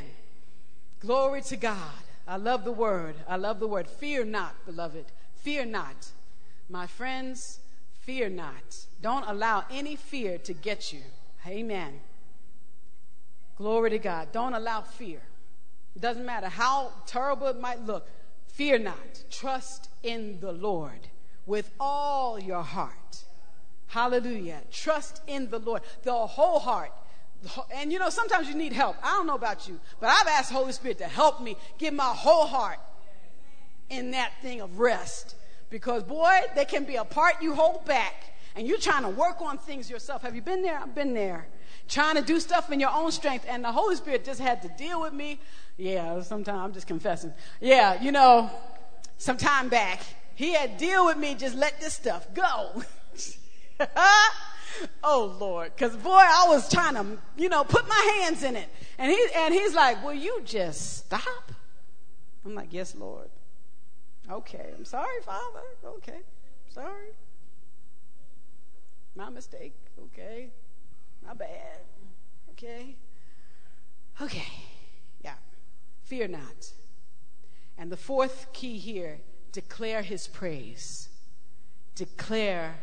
Glory 0.99 1.41
to 1.43 1.57
God. 1.57 1.77
I 2.27 2.37
love 2.37 2.65
the 2.65 2.71
word. 2.71 3.15
I 3.27 3.35
love 3.35 3.59
the 3.59 3.67
word. 3.67 3.87
Fear 3.87 4.25
not, 4.25 4.53
beloved. 4.65 5.05
Fear 5.35 5.65
not. 5.65 6.07
My 6.69 6.87
friends, 6.87 7.59
Fear 8.05 8.29
not. 8.29 8.85
Don't 9.01 9.27
allow 9.27 9.65
any 9.71 9.95
fear 9.95 10.37
to 10.39 10.53
get 10.53 10.93
you. 10.93 11.01
Amen. 11.47 11.99
Glory 13.57 13.89
to 13.89 13.99
God. 13.99 14.31
Don't 14.31 14.53
allow 14.53 14.81
fear. 14.81 15.21
It 15.95 16.01
doesn't 16.03 16.25
matter 16.25 16.47
how 16.47 16.91
terrible 17.07 17.47
it 17.47 17.59
might 17.59 17.81
look. 17.81 18.07
Fear 18.47 18.79
not. 18.79 19.23
Trust 19.31 19.89
in 20.03 20.39
the 20.39 20.51
Lord 20.51 21.07
with 21.47 21.71
all 21.79 22.39
your 22.39 22.61
heart. 22.61 23.23
Hallelujah. 23.87 24.61
Trust 24.71 25.21
in 25.25 25.49
the 25.49 25.59
Lord. 25.59 25.81
The 26.03 26.13
whole 26.13 26.59
heart. 26.59 26.91
And 27.73 27.91
you 27.91 27.97
know, 27.97 28.09
sometimes 28.09 28.47
you 28.47 28.55
need 28.55 28.73
help. 28.73 28.97
I 29.01 29.13
don't 29.13 29.25
know 29.25 29.35
about 29.35 29.67
you, 29.67 29.79
but 29.99 30.09
I've 30.09 30.27
asked 30.27 30.51
Holy 30.51 30.73
Spirit 30.73 30.99
to 30.99 31.05
help 31.05 31.41
me 31.41 31.57
give 31.79 31.93
my 31.93 32.13
whole 32.13 32.45
heart 32.45 32.79
in 33.89 34.11
that 34.11 34.31
thing 34.41 34.61
of 34.61 34.79
rest 34.79 35.34
because, 35.69 36.03
boy, 36.03 36.41
there 36.55 36.65
can 36.65 36.83
be 36.85 36.95
a 36.95 37.05
part 37.05 37.41
you 37.41 37.53
hold 37.53 37.85
back 37.85 38.35
and 38.55 38.67
you're 38.67 38.79
trying 38.79 39.03
to 39.03 39.09
work 39.09 39.41
on 39.41 39.57
things 39.57 39.89
yourself. 39.89 40.21
Have 40.21 40.35
you 40.35 40.41
been 40.41 40.61
there? 40.61 40.79
I've 40.79 40.95
been 40.95 41.13
there. 41.13 41.47
Trying 41.87 42.15
to 42.15 42.21
do 42.21 42.39
stuff 42.39 42.71
in 42.71 42.79
your 42.79 42.89
own 42.89 43.11
strength, 43.11 43.45
and 43.47 43.63
the 43.63 43.71
Holy 43.71 43.95
Spirit 43.95 44.23
just 44.25 44.39
had 44.39 44.61
to 44.63 44.69
deal 44.69 45.01
with 45.01 45.13
me. 45.13 45.39
Yeah, 45.77 46.21
sometimes 46.21 46.57
I'm 46.57 46.73
just 46.73 46.87
confessing. 46.87 47.33
Yeah, 47.59 48.01
you 48.01 48.11
know, 48.11 48.49
some 49.17 49.37
time 49.37 49.69
back, 49.69 50.01
he 50.35 50.53
had 50.53 50.77
deal 50.77 51.05
with 51.05 51.17
me, 51.17 51.35
just 51.35 51.55
let 51.55 51.79
this 51.79 51.93
stuff 51.93 52.33
go. 52.33 52.81
oh 55.03 55.35
Lord, 55.39 55.73
because 55.75 55.95
boy, 55.97 56.11
I 56.11 56.45
was 56.47 56.71
trying 56.71 56.95
to, 56.95 57.17
you 57.37 57.49
know, 57.49 57.63
put 57.63 57.87
my 57.87 58.19
hands 58.21 58.43
in 58.43 58.55
it, 58.55 58.69
and 58.97 59.11
he 59.11 59.27
and 59.35 59.53
he's 59.53 59.75
like, 59.75 60.03
"Will 60.03 60.13
you 60.13 60.41
just 60.43 60.97
stop?" 60.97 61.51
I'm 62.45 62.55
like, 62.55 62.71
"Yes, 62.71 62.95
Lord." 62.95 63.29
Okay, 64.29 64.73
I'm 64.77 64.85
sorry, 64.85 65.21
Father. 65.23 65.61
Okay, 65.97 66.21
sorry. 66.69 67.09
My 69.15 69.29
mistake. 69.29 69.73
Okay, 70.05 70.49
my 71.25 71.33
bad. 71.33 71.79
Okay. 72.51 72.95
Okay, 74.21 74.47
yeah. 75.23 75.35
Fear 76.03 76.29
not. 76.29 76.71
And 77.77 77.91
the 77.91 77.97
fourth 77.97 78.47
key 78.53 78.77
here 78.77 79.19
declare 79.51 80.01
his 80.01 80.27
praise. 80.27 81.09
Declare 81.95 82.75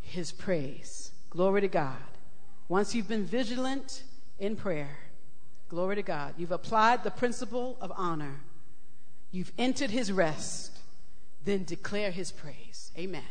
his 0.00 0.32
praise. 0.32 1.12
Glory 1.30 1.60
to 1.60 1.68
God. 1.68 1.96
Once 2.68 2.94
you've 2.94 3.08
been 3.08 3.24
vigilant 3.24 4.02
in 4.38 4.56
prayer, 4.56 4.98
glory 5.68 5.96
to 5.96 6.02
God, 6.02 6.34
you've 6.38 6.52
applied 6.52 7.04
the 7.04 7.10
principle 7.10 7.76
of 7.80 7.92
honor 7.96 8.40
You've 9.34 9.50
entered 9.58 9.90
his 9.90 10.12
rest, 10.12 10.78
then 11.44 11.64
declare 11.64 12.12
his 12.12 12.30
praise. 12.30 12.92
Amen. 12.96 13.24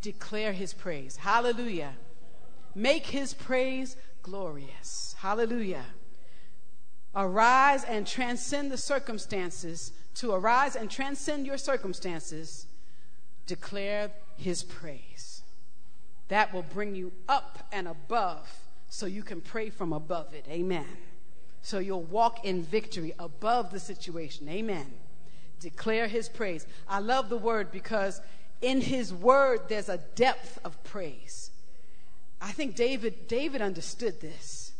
Declare 0.00 0.52
his 0.52 0.72
praise. 0.72 1.16
Hallelujah. 1.16 1.94
Make 2.76 3.06
his 3.06 3.34
praise 3.34 3.96
glorious. 4.22 5.16
Hallelujah. 5.18 5.86
Arise 7.16 7.82
and 7.82 8.06
transcend 8.06 8.70
the 8.70 8.76
circumstances. 8.76 9.90
To 10.14 10.34
arise 10.34 10.76
and 10.76 10.88
transcend 10.88 11.46
your 11.46 11.58
circumstances, 11.58 12.68
declare 13.48 14.12
his 14.36 14.62
praise. 14.62 15.42
That 16.28 16.54
will 16.54 16.62
bring 16.62 16.94
you 16.94 17.10
up 17.28 17.66
and 17.72 17.88
above 17.88 18.48
so 18.88 19.06
you 19.06 19.24
can 19.24 19.40
pray 19.40 19.68
from 19.68 19.92
above 19.92 20.32
it. 20.32 20.46
Amen. 20.48 20.86
So 21.62 21.78
you'll 21.78 22.02
walk 22.02 22.44
in 22.44 22.62
victory 22.62 23.14
above 23.18 23.70
the 23.70 23.80
situation. 23.80 24.48
Amen. 24.48 24.86
Declare 25.60 26.08
his 26.08 26.28
praise. 26.28 26.66
I 26.88 26.98
love 26.98 27.28
the 27.28 27.36
word 27.36 27.70
because 27.70 28.20
in 28.60 28.80
his 28.80 29.14
word 29.14 29.60
there's 29.68 29.88
a 29.88 29.98
depth 30.16 30.58
of 30.64 30.82
praise. 30.82 31.50
I 32.40 32.50
think 32.50 32.74
David 32.74 33.28
David 33.28 33.62
understood 33.62 34.20
this. 34.20 34.72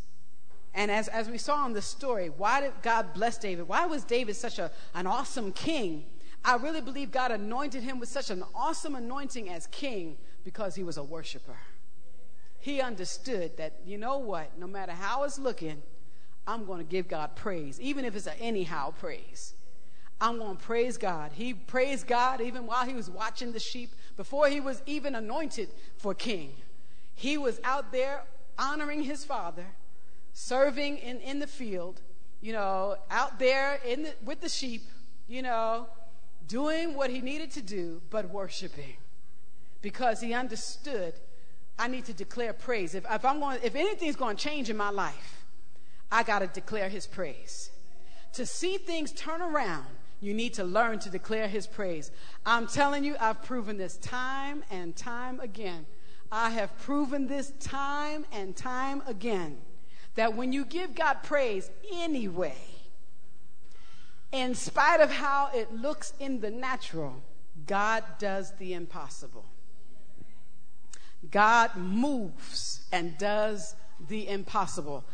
And 0.74 0.91
as, 0.91 1.09
as 1.09 1.28
we 1.28 1.39
saw 1.39 1.64
in 1.66 1.74
the 1.74 1.83
story, 1.83 2.28
why 2.30 2.62
did 2.62 2.72
God 2.83 3.12
bless 3.14 3.39
David? 3.39 3.68
Why 3.68 3.87
was 3.87 4.05
David 4.05 4.35
such 4.37 4.59
a, 4.59 4.70
an 4.95 5.07
awesome 5.07 5.53
king? 5.53 6.05
I 6.45 6.57
really 6.57 6.80
believe 6.80 7.12
God 7.12 7.30
anointed 7.30 7.83
him 7.83 8.01
with 8.01 8.09
such 8.09 8.30
an 8.30 8.43
awesome 8.55 8.95
anointing 8.95 9.51
as 9.51 9.66
king 9.68 10.16
because 10.45 10.74
he 10.74 10.83
was 10.83 10.97
a 10.97 11.05
worshiper. 11.05 11.59
He 12.59 12.80
understood 12.80 13.57
that, 13.59 13.80
you 13.85 13.99
know 13.99 14.18
what, 14.18 14.59
no 14.59 14.66
matter 14.66 14.93
how 14.93 15.24
it's 15.24 15.39
looking, 15.39 15.83
I'm 16.47 16.64
going 16.64 16.78
to 16.78 16.84
give 16.84 17.09
God 17.09 17.36
praise, 17.36 17.80
even 17.80 18.05
if 18.05 18.16
it's 18.16 18.26
an 18.26 18.34
anyhow 18.40 18.93
praise. 18.99 19.55
I'm 20.20 20.38
going 20.38 20.57
to 20.57 20.62
praise 20.62 20.99
God. 20.99 21.32
He 21.32 21.53
praised 21.53 22.07
God 22.07 22.40
even 22.40 22.66
while 22.66 22.84
he 22.84 22.95
was 22.95 23.11
watching 23.11 23.53
the 23.53 23.61
sheep, 23.61 23.90
before 24.16 24.49
he 24.49 24.61
was 24.61 24.82
even 24.86 25.14
anointed 25.14 25.68
for 25.97 26.14
king. 26.14 26.55
He 27.14 27.36
was 27.36 27.61
out 27.64 27.93
there 27.93 28.24
honoring 28.59 29.03
his 29.03 29.24
father, 29.24 29.66
serving 30.32 30.99
in, 30.99 31.20
in 31.20 31.38
the 31.38 31.47
field, 31.47 32.01
you 32.40 32.53
know, 32.53 32.97
out 33.11 33.38
there 33.38 33.80
in 33.86 34.05
the, 34.05 34.14
with 34.24 34.40
the 34.40 34.49
sheep, 34.49 34.82
you 35.28 35.43
know, 35.43 35.86
doing 36.47 36.95
what 36.95 37.11
he 37.11 37.20
needed 37.20 37.51
to 37.53 37.62
do, 37.62 38.01
but 38.11 38.30
worshiping. 38.30 38.97
Because 39.80 40.20
he 40.20 40.34
understood 40.34 41.14
I 41.78 41.88
need 41.88 42.05
to 42.07 42.12
declare 42.12 42.53
praise. 42.53 42.95
If, 42.95 43.05
if, 43.11 43.24
I'm 43.24 43.40
going, 43.40 43.59
if 43.62 43.74
anything's 43.74 44.16
going 44.16 44.36
to 44.36 44.43
change 44.43 44.70
in 44.70 44.76
my 44.76 44.90
life, 44.90 45.41
I 46.12 46.22
got 46.22 46.40
to 46.40 46.46
declare 46.46 46.90
his 46.90 47.06
praise. 47.06 47.70
To 48.34 48.44
see 48.46 48.76
things 48.76 49.12
turn 49.12 49.40
around, 49.40 49.86
you 50.20 50.34
need 50.34 50.54
to 50.54 50.64
learn 50.64 50.98
to 51.00 51.10
declare 51.10 51.48
his 51.48 51.66
praise. 51.66 52.12
I'm 52.46 52.66
telling 52.66 53.02
you, 53.02 53.16
I've 53.18 53.42
proven 53.42 53.78
this 53.78 53.96
time 53.96 54.62
and 54.70 54.94
time 54.94 55.40
again. 55.40 55.86
I 56.30 56.50
have 56.50 56.78
proven 56.78 57.26
this 57.26 57.52
time 57.58 58.26
and 58.30 58.54
time 58.54 59.02
again 59.06 59.58
that 60.14 60.36
when 60.36 60.52
you 60.52 60.64
give 60.64 60.94
God 60.94 61.18
praise 61.22 61.70
anyway, 61.92 62.56
in 64.30 64.54
spite 64.54 65.00
of 65.00 65.10
how 65.10 65.50
it 65.54 65.72
looks 65.72 66.12
in 66.20 66.40
the 66.40 66.50
natural, 66.50 67.22
God 67.66 68.04
does 68.18 68.52
the 68.58 68.74
impossible. 68.74 69.44
God 71.30 71.76
moves 71.76 72.86
and 72.92 73.16
does 73.18 73.74
the 74.08 74.28
impossible. 74.28 75.04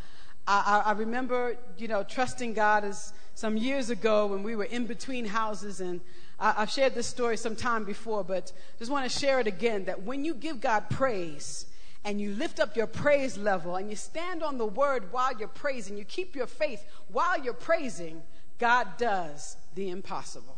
I, 0.47 0.83
I, 0.85 0.91
remember, 0.93 1.57
you 1.77 1.87
know, 1.87 2.03
trusting 2.03 2.53
God 2.53 2.83
as 2.83 3.13
some 3.35 3.55
years 3.55 3.89
ago 3.89 4.25
when 4.27 4.41
we 4.41 4.55
were 4.55 4.63
in 4.63 4.87
between 4.87 5.25
houses, 5.25 5.79
and 5.79 6.01
I, 6.39 6.53
have 6.53 6.71
shared 6.71 6.95
this 6.95 7.07
story 7.07 7.37
some 7.37 7.55
time 7.55 7.83
before, 7.83 8.23
but 8.23 8.51
just 8.79 8.89
want 8.89 9.09
to 9.09 9.19
share 9.19 9.39
it 9.39 9.47
again 9.47 9.85
that 9.85 10.03
when 10.03 10.25
you 10.25 10.33
give 10.33 10.59
God 10.59 10.89
praise, 10.89 11.65
and 12.03 12.19
you 12.21 12.33
lift 12.33 12.59
up 12.59 12.75
your 12.75 12.87
praise 12.87 13.37
level 13.37 13.75
and 13.75 13.89
you 13.89 13.95
stand 13.95 14.41
on 14.41 14.57
the 14.57 14.65
word 14.65 15.11
while 15.11 15.37
you're 15.37 15.47
praising, 15.47 15.97
you 15.97 16.05
keep 16.05 16.35
your 16.35 16.47
faith 16.47 16.83
while 17.09 17.39
you're 17.39 17.53
praising, 17.53 18.21
God 18.57 18.97
does 18.97 19.57
the 19.75 19.89
impossible. 19.89 20.55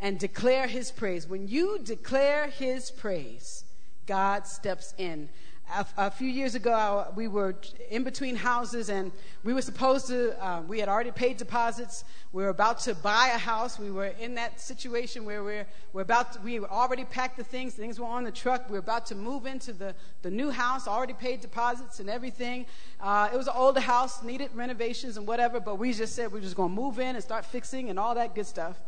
And 0.00 0.18
declare 0.18 0.66
his 0.66 0.90
praise. 0.90 1.28
When 1.28 1.46
you 1.46 1.78
declare 1.78 2.48
his 2.48 2.90
praise, 2.90 3.64
God 4.06 4.46
steps 4.46 4.94
in 4.98 5.28
a, 5.74 5.86
a, 5.96 6.10
few 6.10 6.28
years 6.28 6.54
ago, 6.54 7.06
we 7.16 7.28
were 7.28 7.54
in 7.90 8.04
between 8.04 8.36
houses 8.36 8.88
and 8.88 9.10
we 9.44 9.54
were 9.54 9.62
supposed 9.62 10.06
to, 10.08 10.40
uh, 10.44 10.62
we 10.62 10.78
had 10.78 10.88
already 10.88 11.10
paid 11.10 11.36
deposits. 11.36 12.04
We 12.32 12.42
were 12.42 12.50
about 12.50 12.80
to 12.80 12.94
buy 12.94 13.32
a 13.34 13.38
house. 13.38 13.78
We 13.78 13.90
were 13.90 14.12
in 14.20 14.34
that 14.34 14.60
situation 14.60 15.24
where 15.24 15.42
we're, 15.42 15.66
we're 15.92 16.02
about 16.02 16.34
to, 16.34 16.40
we 16.40 16.58
already 16.60 17.04
packed 17.04 17.36
the 17.36 17.44
things. 17.44 17.74
Things 17.74 17.98
were 17.98 18.06
on 18.06 18.24
the 18.24 18.30
truck. 18.30 18.68
We 18.68 18.74
were 18.74 18.78
about 18.80 19.06
to 19.06 19.14
move 19.14 19.46
into 19.46 19.72
the, 19.72 19.94
the 20.22 20.30
new 20.30 20.50
house, 20.50 20.86
already 20.86 21.14
paid 21.14 21.40
deposits 21.40 22.00
and 22.00 22.10
everything. 22.10 22.66
Uh, 23.00 23.30
it 23.32 23.36
was 23.36 23.46
an 23.46 23.54
older 23.56 23.80
house, 23.80 24.22
needed 24.22 24.50
renovations 24.54 25.16
and 25.16 25.26
whatever, 25.26 25.60
but 25.60 25.78
we 25.78 25.92
just 25.92 26.14
said 26.14 26.32
we 26.32 26.38
we're 26.38 26.44
just 26.44 26.56
going 26.56 26.74
to 26.74 26.80
move 26.80 26.98
in 26.98 27.16
and 27.16 27.24
start 27.24 27.44
fixing 27.44 27.88
and 27.90 27.98
all 27.98 28.14
that 28.14 28.34
good 28.34 28.46
stuff. 28.46 28.78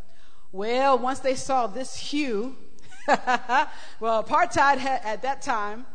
Well, 0.53 0.99
once 0.99 1.20
they 1.20 1.35
saw 1.35 1.66
this 1.66 1.97
hue, 1.97 2.57
well, 3.07 4.22
apartheid 4.22 4.78
had, 4.78 5.01
at 5.05 5.22
that 5.22 5.43
time 5.43 5.87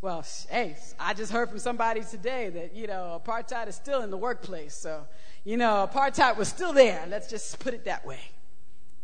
well, 0.00 0.24
hey, 0.48 0.76
I 1.00 1.12
just 1.12 1.32
heard 1.32 1.48
from 1.48 1.58
somebody 1.58 2.02
today 2.02 2.50
that, 2.50 2.74
you 2.74 2.86
know, 2.86 3.20
apartheid 3.24 3.66
is 3.66 3.74
still 3.74 4.02
in 4.02 4.10
the 4.10 4.16
workplace. 4.16 4.74
So, 4.74 5.04
you 5.44 5.56
know, 5.56 5.88
apartheid 5.92 6.36
was 6.36 6.48
still 6.48 6.72
there. 6.72 7.04
Let's 7.08 7.28
just 7.28 7.58
put 7.58 7.74
it 7.74 7.84
that 7.86 8.06
way. 8.06 8.20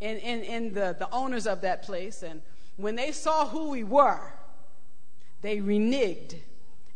And 0.01 0.19
in, 0.19 0.43
in 0.43 0.73
the, 0.73 0.95
the 0.97 1.11
owners 1.11 1.49
of 1.49 1.63
that 1.63 1.83
place. 1.83 2.23
And 2.23 2.43
when 2.77 2.95
they 2.95 3.11
saw 3.11 3.49
who 3.49 3.71
we 3.71 3.83
were, 3.83 4.33
they 5.43 5.59
reneged. 5.59 6.37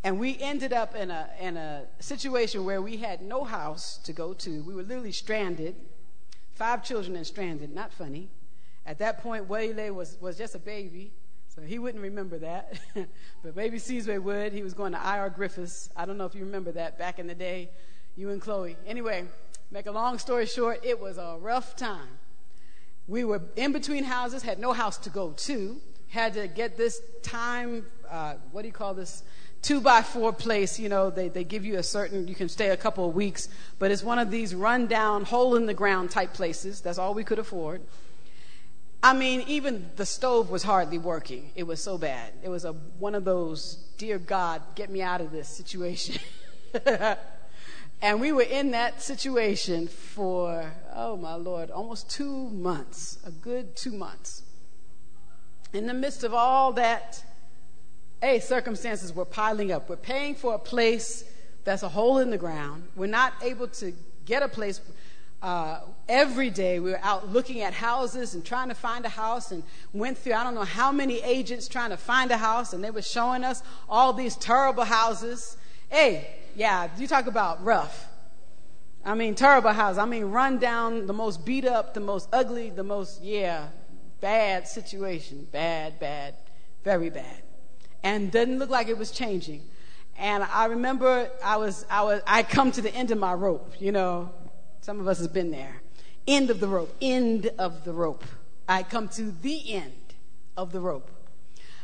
And 0.04 0.20
we 0.20 0.38
ended 0.40 0.72
up 0.72 0.94
in 0.94 1.10
a, 1.10 1.28
in 1.40 1.56
a 1.56 1.86
situation 1.98 2.64
where 2.64 2.80
we 2.80 2.98
had 2.98 3.20
no 3.20 3.42
house 3.42 3.98
to 4.04 4.12
go 4.12 4.32
to. 4.32 4.62
We 4.62 4.74
were 4.74 4.84
literally 4.84 5.10
stranded. 5.10 5.74
Five 6.54 6.84
children 6.84 7.16
and 7.16 7.26
stranded. 7.26 7.74
Not 7.74 7.92
funny. 7.92 8.28
At 8.86 9.00
that 9.00 9.22
point, 9.22 9.48
Wale 9.48 9.92
was, 9.92 10.16
was 10.20 10.38
just 10.38 10.54
a 10.54 10.60
baby. 10.60 11.10
So 11.58 11.64
he 11.64 11.80
wouldn't 11.80 12.04
remember 12.04 12.38
that. 12.38 12.78
but 13.42 13.56
maybe 13.56 13.80
Caesar 13.80 14.20
would. 14.20 14.52
He 14.52 14.62
was 14.62 14.74
going 14.74 14.92
to 14.92 15.04
I.R. 15.04 15.28
Griffiths. 15.28 15.90
I 15.96 16.06
don't 16.06 16.16
know 16.16 16.24
if 16.24 16.34
you 16.36 16.44
remember 16.44 16.70
that 16.72 16.98
back 16.98 17.18
in 17.18 17.26
the 17.26 17.34
day, 17.34 17.70
you 18.16 18.30
and 18.30 18.40
Chloe. 18.40 18.76
Anyway, 18.86 19.24
make 19.72 19.86
a 19.86 19.90
long 19.90 20.18
story 20.18 20.46
short, 20.46 20.84
it 20.84 21.00
was 21.00 21.18
a 21.18 21.36
rough 21.40 21.74
time. 21.74 22.20
We 23.08 23.24
were 23.24 23.42
in 23.56 23.72
between 23.72 24.04
houses, 24.04 24.44
had 24.44 24.60
no 24.60 24.72
house 24.72 24.98
to 24.98 25.10
go 25.10 25.32
to, 25.32 25.80
had 26.10 26.34
to 26.34 26.46
get 26.46 26.76
this 26.76 27.00
time, 27.22 27.86
uh, 28.08 28.34
what 28.52 28.62
do 28.62 28.68
you 28.68 28.74
call 28.74 28.94
this? 28.94 29.24
Two 29.60 29.80
by 29.80 30.02
four 30.02 30.32
place, 30.32 30.78
you 30.78 30.88
know, 30.88 31.10
they, 31.10 31.28
they 31.28 31.42
give 31.42 31.64
you 31.64 31.78
a 31.78 31.82
certain, 31.82 32.28
you 32.28 32.36
can 32.36 32.48
stay 32.48 32.68
a 32.68 32.76
couple 32.76 33.08
of 33.08 33.16
weeks, 33.16 33.48
but 33.80 33.90
it's 33.90 34.04
one 34.04 34.20
of 34.20 34.30
these 34.30 34.54
rundown, 34.54 35.24
hole 35.24 35.56
in 35.56 35.66
the 35.66 35.74
ground 35.74 36.12
type 36.12 36.34
places. 36.34 36.80
That's 36.80 36.98
all 36.98 37.14
we 37.14 37.24
could 37.24 37.40
afford. 37.40 37.80
I 39.02 39.12
mean, 39.12 39.44
even 39.46 39.90
the 39.94 40.06
stove 40.06 40.50
was 40.50 40.64
hardly 40.64 40.98
working. 40.98 41.52
It 41.54 41.62
was 41.62 41.80
so 41.80 41.98
bad. 41.98 42.32
It 42.42 42.48
was 42.48 42.64
a, 42.64 42.72
one 42.72 43.14
of 43.14 43.24
those, 43.24 43.74
dear 43.96 44.18
God, 44.18 44.60
get 44.74 44.90
me 44.90 45.02
out 45.02 45.20
of 45.20 45.30
this 45.30 45.48
situation. 45.48 46.20
and 48.02 48.20
we 48.20 48.32
were 48.32 48.42
in 48.42 48.72
that 48.72 49.00
situation 49.00 49.86
for, 49.86 50.72
oh 50.94 51.16
my 51.16 51.34
Lord, 51.34 51.70
almost 51.70 52.10
two 52.10 52.50
months, 52.50 53.18
a 53.24 53.30
good 53.30 53.76
two 53.76 53.92
months. 53.92 54.42
In 55.72 55.86
the 55.86 55.94
midst 55.94 56.24
of 56.24 56.34
all 56.34 56.72
that, 56.72 57.22
hey, 58.20 58.40
circumstances 58.40 59.14
were 59.14 59.24
piling 59.24 59.70
up. 59.70 59.88
We're 59.88 59.96
paying 59.96 60.34
for 60.34 60.54
a 60.54 60.58
place 60.58 61.22
that's 61.62 61.84
a 61.84 61.88
hole 61.88 62.18
in 62.18 62.30
the 62.30 62.38
ground. 62.38 62.88
We're 62.96 63.06
not 63.06 63.34
able 63.42 63.68
to 63.68 63.92
get 64.24 64.42
a 64.42 64.48
place 64.48 64.80
uh, 65.42 65.80
every 66.08 66.50
day 66.50 66.80
we 66.80 66.90
were 66.90 67.00
out 67.02 67.28
looking 67.32 67.60
at 67.60 67.72
houses 67.72 68.34
and 68.34 68.44
trying 68.44 68.68
to 68.68 68.74
find 68.74 69.04
a 69.04 69.08
house 69.08 69.52
and 69.52 69.62
went 69.92 70.18
through 70.18 70.32
i 70.32 70.42
don't 70.42 70.54
know 70.54 70.64
how 70.64 70.90
many 70.90 71.20
agents 71.22 71.68
trying 71.68 71.90
to 71.90 71.96
find 71.96 72.30
a 72.30 72.36
house 72.36 72.72
and 72.72 72.82
they 72.82 72.90
were 72.90 73.02
showing 73.02 73.44
us 73.44 73.62
all 73.88 74.12
these 74.12 74.36
terrible 74.36 74.84
houses. 74.84 75.56
Hey 75.88 76.28
yeah 76.56 76.88
you 76.98 77.06
talk 77.06 77.26
about 77.26 77.64
rough. 77.64 78.08
I 79.04 79.14
mean 79.14 79.36
terrible 79.36 79.72
houses. 79.72 79.98
I 79.98 80.06
mean 80.06 80.24
run 80.24 80.58
down 80.58 81.06
the 81.06 81.12
most 81.12 81.46
beat 81.46 81.64
up 81.64 81.94
the 81.94 82.00
most 82.00 82.28
ugly 82.32 82.70
the 82.70 82.84
most 82.84 83.22
yeah 83.22 83.68
bad 84.20 84.66
situation. 84.66 85.46
Bad 85.52 86.00
bad 86.00 86.34
very 86.82 87.10
bad. 87.10 87.42
And 88.02 88.32
doesn't 88.32 88.58
look 88.58 88.70
like 88.70 88.88
it 88.88 88.98
was 88.98 89.12
changing. 89.12 89.62
And 90.16 90.42
i 90.42 90.64
remember 90.64 91.30
i 91.44 91.56
was 91.58 91.86
i 91.88 92.02
was 92.02 92.22
i 92.26 92.42
come 92.42 92.72
to 92.72 92.82
the 92.82 92.92
end 92.92 93.12
of 93.12 93.18
my 93.18 93.34
rope 93.34 93.74
you 93.78 93.92
know 93.92 94.30
some 94.80 95.00
of 95.00 95.08
us 95.08 95.18
has 95.18 95.28
been 95.28 95.50
there. 95.50 95.82
End 96.26 96.50
of 96.50 96.60
the 96.60 96.68
rope. 96.68 96.94
End 97.00 97.50
of 97.58 97.84
the 97.84 97.92
rope. 97.92 98.24
I 98.68 98.82
come 98.82 99.08
to 99.08 99.30
the 99.30 99.74
end 99.74 100.14
of 100.56 100.72
the 100.72 100.80
rope. 100.80 101.10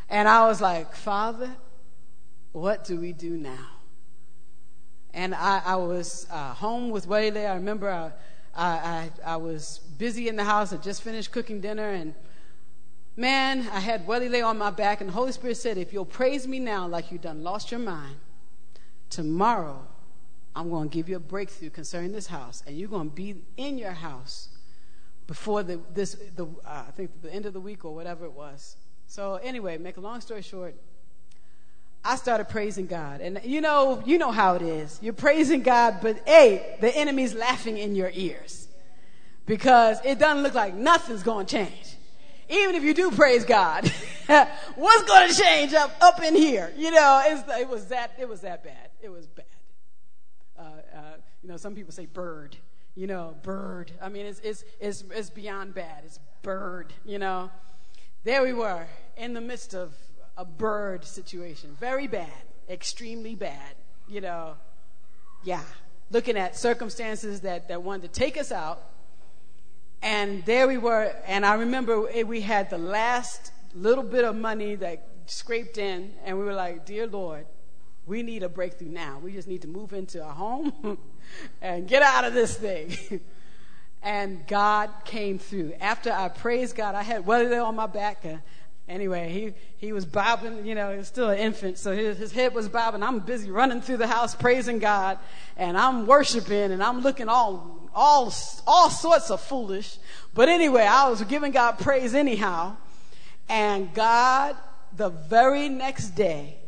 And 0.09 0.29
I 0.29 0.47
was 0.47 0.61
like, 0.61 0.95
Father, 0.95 1.51
what 2.53 2.85
do 2.85 3.01
we 3.01 3.13
do 3.13 3.37
now? 3.37 3.69
And 5.15 5.35
I, 5.35 5.63
I 5.65 5.77
was 5.77 6.27
uh, 6.31 6.55
home 6.55 6.91
with 6.91 7.07
Wale. 7.07 7.39
I 7.39 7.55
remember 7.55 7.89
I, 7.89 8.11
I, 8.55 9.11
I, 9.25 9.37
was 9.37 9.81
busy 9.97 10.29
in 10.29 10.37
the 10.37 10.45
house. 10.45 10.73
I 10.73 10.77
just 10.77 11.03
finished 11.03 11.33
cooking 11.33 11.61
dinner. 11.61 11.91
And 11.91 12.15
man, 13.17 13.61
I 13.73 13.81
had 13.81 14.07
Wale 14.07 14.45
on 14.45 14.59
my 14.59 14.71
back. 14.71 15.01
And 15.01 15.09
the 15.09 15.15
Holy 15.15 15.33
Spirit 15.33 15.57
said, 15.57 15.79
If 15.79 15.93
you'll 15.93 16.05
praise 16.05 16.47
me 16.47 16.59
now 16.59 16.87
like 16.87 17.11
you 17.11 17.19
done 17.19 17.43
lost 17.43 17.71
your 17.71 17.81
mind, 17.81 18.17
tomorrow 19.09 19.87
I'm 20.57 20.71
going 20.71 20.89
to 20.89 20.95
give 20.95 21.09
you 21.09 21.17
a 21.17 21.21
breakthrough 21.21 21.71
concerning 21.71 22.13
this 22.13 22.29
house, 22.29 22.63
and 22.67 22.79
you're 22.79 22.89
going 22.89 23.11
to 23.11 23.15
be 23.15 23.43
in 23.57 23.77
your 23.77 23.93
house 23.93 24.49
before 25.27 25.63
the, 25.63 25.81
this, 25.93 26.17
the, 26.37 26.47
uh, 26.47 26.85
I 26.89 26.91
think 26.93 27.23
the 27.23 27.33
end 27.33 27.47
of 27.47 27.53
the 27.53 27.61
week 27.61 27.85
or 27.85 27.95
whatever 27.95 28.25
it 28.25 28.33
was. 28.33 28.77
So 29.07 29.37
anyway, 29.37 29.79
make 29.79 29.97
a 29.97 30.01
long 30.01 30.21
story 30.21 30.43
short, 30.43 30.75
I 32.05 32.17
started 32.17 32.49
praising 32.49 32.87
God. 32.87 33.21
And 33.21 33.41
you 33.45 33.61
know, 33.61 34.03
you 34.05 34.19
know 34.19 34.31
how 34.31 34.55
it 34.55 34.63
is. 34.63 34.99
You're 35.03 35.15
praising 35.15 35.63
God, 35.63 35.99
but 36.03 36.21
hey, 36.27 36.77
the 36.81 36.95
enemy's 36.95 37.35
laughing 37.35 37.79
in 37.79 37.95
your 37.95 38.11
ears. 38.13 38.69
Because 39.47 39.99
it 40.05 40.19
doesn't 40.19 40.43
look 40.43 40.55
like 40.55 40.75
nothing's 40.75 41.23
going 41.23 41.47
to 41.47 41.57
change. 41.57 41.97
Even 42.49 42.75
if 42.75 42.83
you 42.83 42.93
do 42.93 43.11
praise 43.11 43.45
God, 43.45 43.91
what's 44.75 45.05
going 45.05 45.31
to 45.31 45.35
change 45.35 45.73
up, 45.73 45.95
up 46.01 46.23
in 46.23 46.35
here? 46.35 46.73
You 46.77 46.91
know, 46.91 47.23
it 47.27 47.69
was 47.69 47.87
that, 47.87 48.13
it 48.19 48.29
was 48.29 48.43
that 48.43 48.63
bad. 48.63 48.91
It 49.03 49.11
was 49.11 49.27
bad. 49.27 49.47
You 51.45 51.51
know, 51.51 51.59
some 51.59 51.75
people 51.75 51.93
say 51.93 52.07
bird. 52.07 52.57
You 52.95 53.07
know, 53.07 53.37
bird. 53.43 53.93
I 54.01 54.09
mean, 54.09 54.25
it's, 54.25 54.41
it's, 54.41 54.65
it's, 54.81 55.05
it's 55.11 55.29
beyond 55.29 55.75
bad. 55.75 56.03
It's 56.07 56.19
bird, 56.41 56.95
you 57.05 57.19
know. 57.19 57.51
There 58.23 58.43
we 58.43 58.55
were 58.55 58.87
in 59.19 59.35
the 59.35 59.43
midst 59.43 59.75
of 59.75 59.93
a 60.39 60.47
bird 60.47 61.05
situation. 61.05 61.77
Very 61.79 62.07
bad, 62.07 62.33
extremely 62.71 63.35
bad, 63.35 63.75
you 64.09 64.23
know. 64.23 64.55
Yeah, 65.43 65.61
looking 66.11 66.39
at 66.39 66.57
circumstances 66.57 67.43
that, 67.43 67.69
that 67.69 67.83
wanted 67.83 68.15
to 68.15 68.21
take 68.21 68.39
us 68.39 68.51
out. 68.51 68.81
And 70.01 70.43
there 70.47 70.67
we 70.67 70.79
were, 70.79 71.15
and 71.27 71.45
I 71.45 71.57
remember 71.57 72.09
we 72.25 72.41
had 72.41 72.71
the 72.71 72.79
last 72.79 73.53
little 73.75 74.05
bit 74.05 74.25
of 74.25 74.35
money 74.35 74.77
that 74.77 75.07
scraped 75.27 75.77
in, 75.77 76.15
and 76.25 76.39
we 76.39 76.45
were 76.45 76.55
like, 76.55 76.87
Dear 76.87 77.07
Lord, 77.07 77.45
we 78.07 78.23
need 78.23 78.43
a 78.43 78.49
breakthrough 78.49 78.89
now. 78.89 79.19
We 79.23 79.33
just 79.33 79.49
need 79.49 79.63
to 79.63 79.69
move 79.69 79.93
into 79.93 80.25
a 80.25 80.31
home 80.31 80.99
and 81.63 81.89
get 81.89 82.03
out 82.03 82.25
of 82.25 82.35
this 82.35 82.57
thing. 82.57 83.21
and 84.03 84.47
God 84.47 84.91
came 85.05 85.39
through. 85.39 85.73
After 85.81 86.13
I 86.13 86.29
praised 86.29 86.77
God, 86.77 86.95
I 86.95 87.03
had 87.03 87.27
Wale 87.27 87.65
on 87.65 87.75
my 87.77 87.87
back. 87.87 88.25
Uh, 88.25 88.37
anyway, 88.87 89.31
he, 89.31 89.55
he 89.79 89.93
was 89.93 90.05
bobbing, 90.05 90.67
you 90.67 90.75
know, 90.75 90.91
he 90.91 90.99
was 90.99 91.09
still 91.09 91.31
an 91.31 91.39
infant, 91.39 91.79
so 91.79 91.95
his, 91.95 92.19
his 92.19 92.33
head 92.33 92.55
was 92.55 92.69
bobbing. 92.69 93.03
I'm 93.03 93.21
busy 93.21 93.51
running 93.51 93.81
through 93.81 93.97
the 93.97 94.07
house 94.07 94.35
praising 94.35 94.79
God, 94.79 95.19
and 95.57 95.79
I'm 95.79 96.07
worshiping, 96.07 96.73
and 96.73 96.83
I'm 96.83 97.01
looking 97.01 97.29
all, 97.29 97.89
all, 97.95 98.33
all 98.67 98.91
sorts 98.91 99.31
of 99.31 99.41
foolish. 99.41 99.97
But 100.35 100.51
anyway, 100.51 100.83
I 100.83 101.09
was 101.09 101.23
giving 101.23 101.53
God 101.53 101.79
praise 101.79 102.15
anyhow. 102.15 102.77
And 103.49 103.93
God, 103.95 104.57
the 104.95 105.09
very 105.09 105.69
next 105.69 106.11
day, 106.11 106.59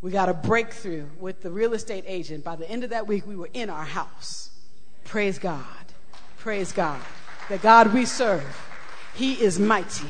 we 0.00 0.10
got 0.10 0.28
a 0.28 0.34
breakthrough 0.34 1.06
with 1.18 1.42
the 1.42 1.50
real 1.50 1.74
estate 1.74 2.04
agent. 2.06 2.44
By 2.44 2.56
the 2.56 2.68
end 2.70 2.84
of 2.84 2.90
that 2.90 3.06
week, 3.06 3.26
we 3.26 3.36
were 3.36 3.50
in 3.52 3.68
our 3.70 3.84
house. 3.84 4.50
Praise 5.04 5.38
God. 5.38 5.64
Praise 6.38 6.72
God. 6.72 7.00
The 7.48 7.58
God 7.58 7.92
we 7.92 8.04
serve, 8.04 8.44
He 9.14 9.34
is 9.34 9.58
mighty. 9.58 10.08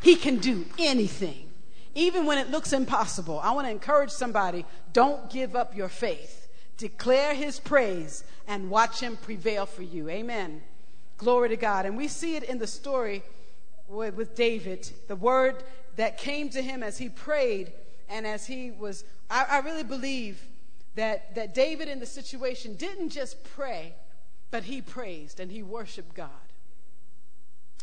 He 0.00 0.16
can 0.16 0.36
do 0.36 0.66
anything, 0.78 1.48
even 1.94 2.26
when 2.26 2.38
it 2.38 2.50
looks 2.50 2.72
impossible. 2.72 3.40
I 3.40 3.52
want 3.52 3.66
to 3.66 3.70
encourage 3.70 4.10
somebody 4.10 4.64
don't 4.92 5.30
give 5.30 5.56
up 5.56 5.74
your 5.74 5.88
faith. 5.88 6.48
Declare 6.76 7.34
His 7.34 7.58
praise 7.58 8.24
and 8.46 8.70
watch 8.70 9.00
Him 9.00 9.16
prevail 9.16 9.66
for 9.66 9.82
you. 9.82 10.08
Amen. 10.08 10.62
Glory 11.16 11.48
to 11.48 11.56
God. 11.56 11.86
And 11.86 11.96
we 11.96 12.08
see 12.08 12.36
it 12.36 12.42
in 12.44 12.58
the 12.58 12.66
story 12.66 13.22
with, 13.88 14.34
David. 14.34 14.90
The 15.08 15.16
word 15.16 15.62
that 15.96 16.18
came 16.18 16.48
to 16.50 16.62
him 16.62 16.82
as 16.82 16.98
he 16.98 17.08
prayed 17.08 17.72
and 18.08 18.26
as 18.26 18.46
he 18.46 18.70
was, 18.70 19.04
I, 19.34 19.46
I 19.50 19.58
really 19.58 19.82
believe 19.82 20.40
that, 20.94 21.34
that 21.34 21.54
David 21.54 21.88
in 21.88 21.98
the 21.98 22.06
situation 22.06 22.76
didn't 22.76 23.08
just 23.08 23.42
pray, 23.42 23.94
but 24.52 24.62
he 24.62 24.80
praised 24.80 25.40
and 25.40 25.50
he 25.50 25.60
worshiped 25.60 26.14
God. 26.14 26.30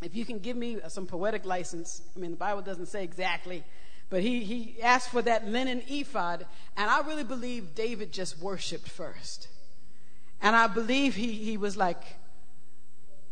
If 0.02 0.16
you 0.16 0.24
can 0.24 0.40
give 0.40 0.56
me 0.56 0.80
uh, 0.82 0.88
some 0.88 1.06
poetic 1.06 1.46
license, 1.46 2.04
I 2.16 2.20
mean, 2.20 2.32
the 2.32 2.38
Bible 2.38 2.62
doesn't 2.62 2.88
say 2.88 3.04
exactly, 3.04 3.66
but 4.10 4.22
he, 4.22 4.46
he 4.46 4.82
asked 4.82 5.10
for 5.10 5.22
that 5.24 5.46
linen 5.46 5.84
ephod, 5.90 6.46
and 6.78 6.90
I 6.90 7.02
really 7.06 7.26
believe 7.26 7.76
David 7.76 8.14
just 8.14 8.40
worshiped 8.40 8.88
first. 8.88 9.50
And 10.42 10.56
I 10.56 10.68
believe 10.68 11.16
he, 11.16 11.34
he 11.34 11.58
was 11.58 11.76
like, 11.76 12.16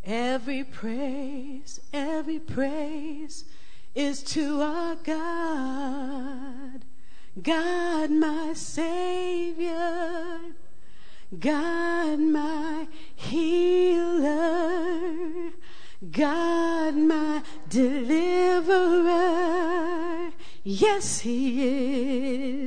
Every 0.04 0.64
praise, 0.64 1.80
every 1.92 2.38
praise 2.38 3.44
is 3.94 4.22
to 4.22 4.62
our 4.62 4.96
God. 4.96 6.84
God, 7.42 8.10
my 8.10 8.52
Savior. 8.54 10.40
God, 11.38 12.18
my 12.18 12.88
healer. 13.14 14.30
God, 16.10 16.96
my 16.96 17.42
deliverer. 17.68 19.20
Yes, 20.64 21.20
He 21.20 21.66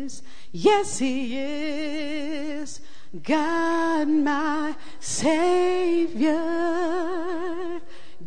is. 0.04 0.22
Yes, 0.52 1.00
He 1.00 1.38
is. 1.38 2.80
God, 3.22 4.08
my 4.08 4.76
Savior. 5.00 6.32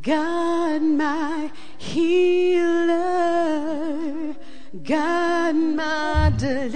God, 0.03 0.82
my 0.82 1.51
healer. 1.78 3.36
God, 4.83 5.55
my 5.55 6.33
deliverer. 6.37 6.74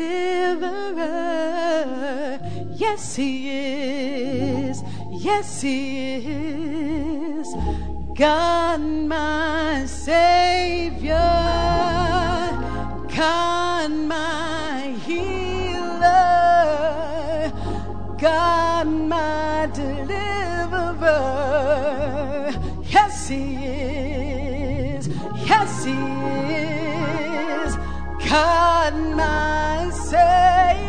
Yes, 2.77 3.17
He 3.17 3.51
is. 3.51 4.83
Yes, 5.11 5.61
He 5.61 6.17
is. 6.17 7.55
God, 8.17 8.81
my 8.81 9.85
Savior. 9.87 11.15
God, 13.15 13.91
my 13.91 14.97
healer. 15.05 16.33
God, 18.19 18.87
my 18.87 19.69
deliverer. 19.75 21.01
Yes, 22.85 23.29
He 23.29 23.57
is. 23.67 25.09
Yes, 25.47 25.85
He 25.85 25.93
is. 25.93 26.20
My 28.31 29.91
Savior. 29.93 30.80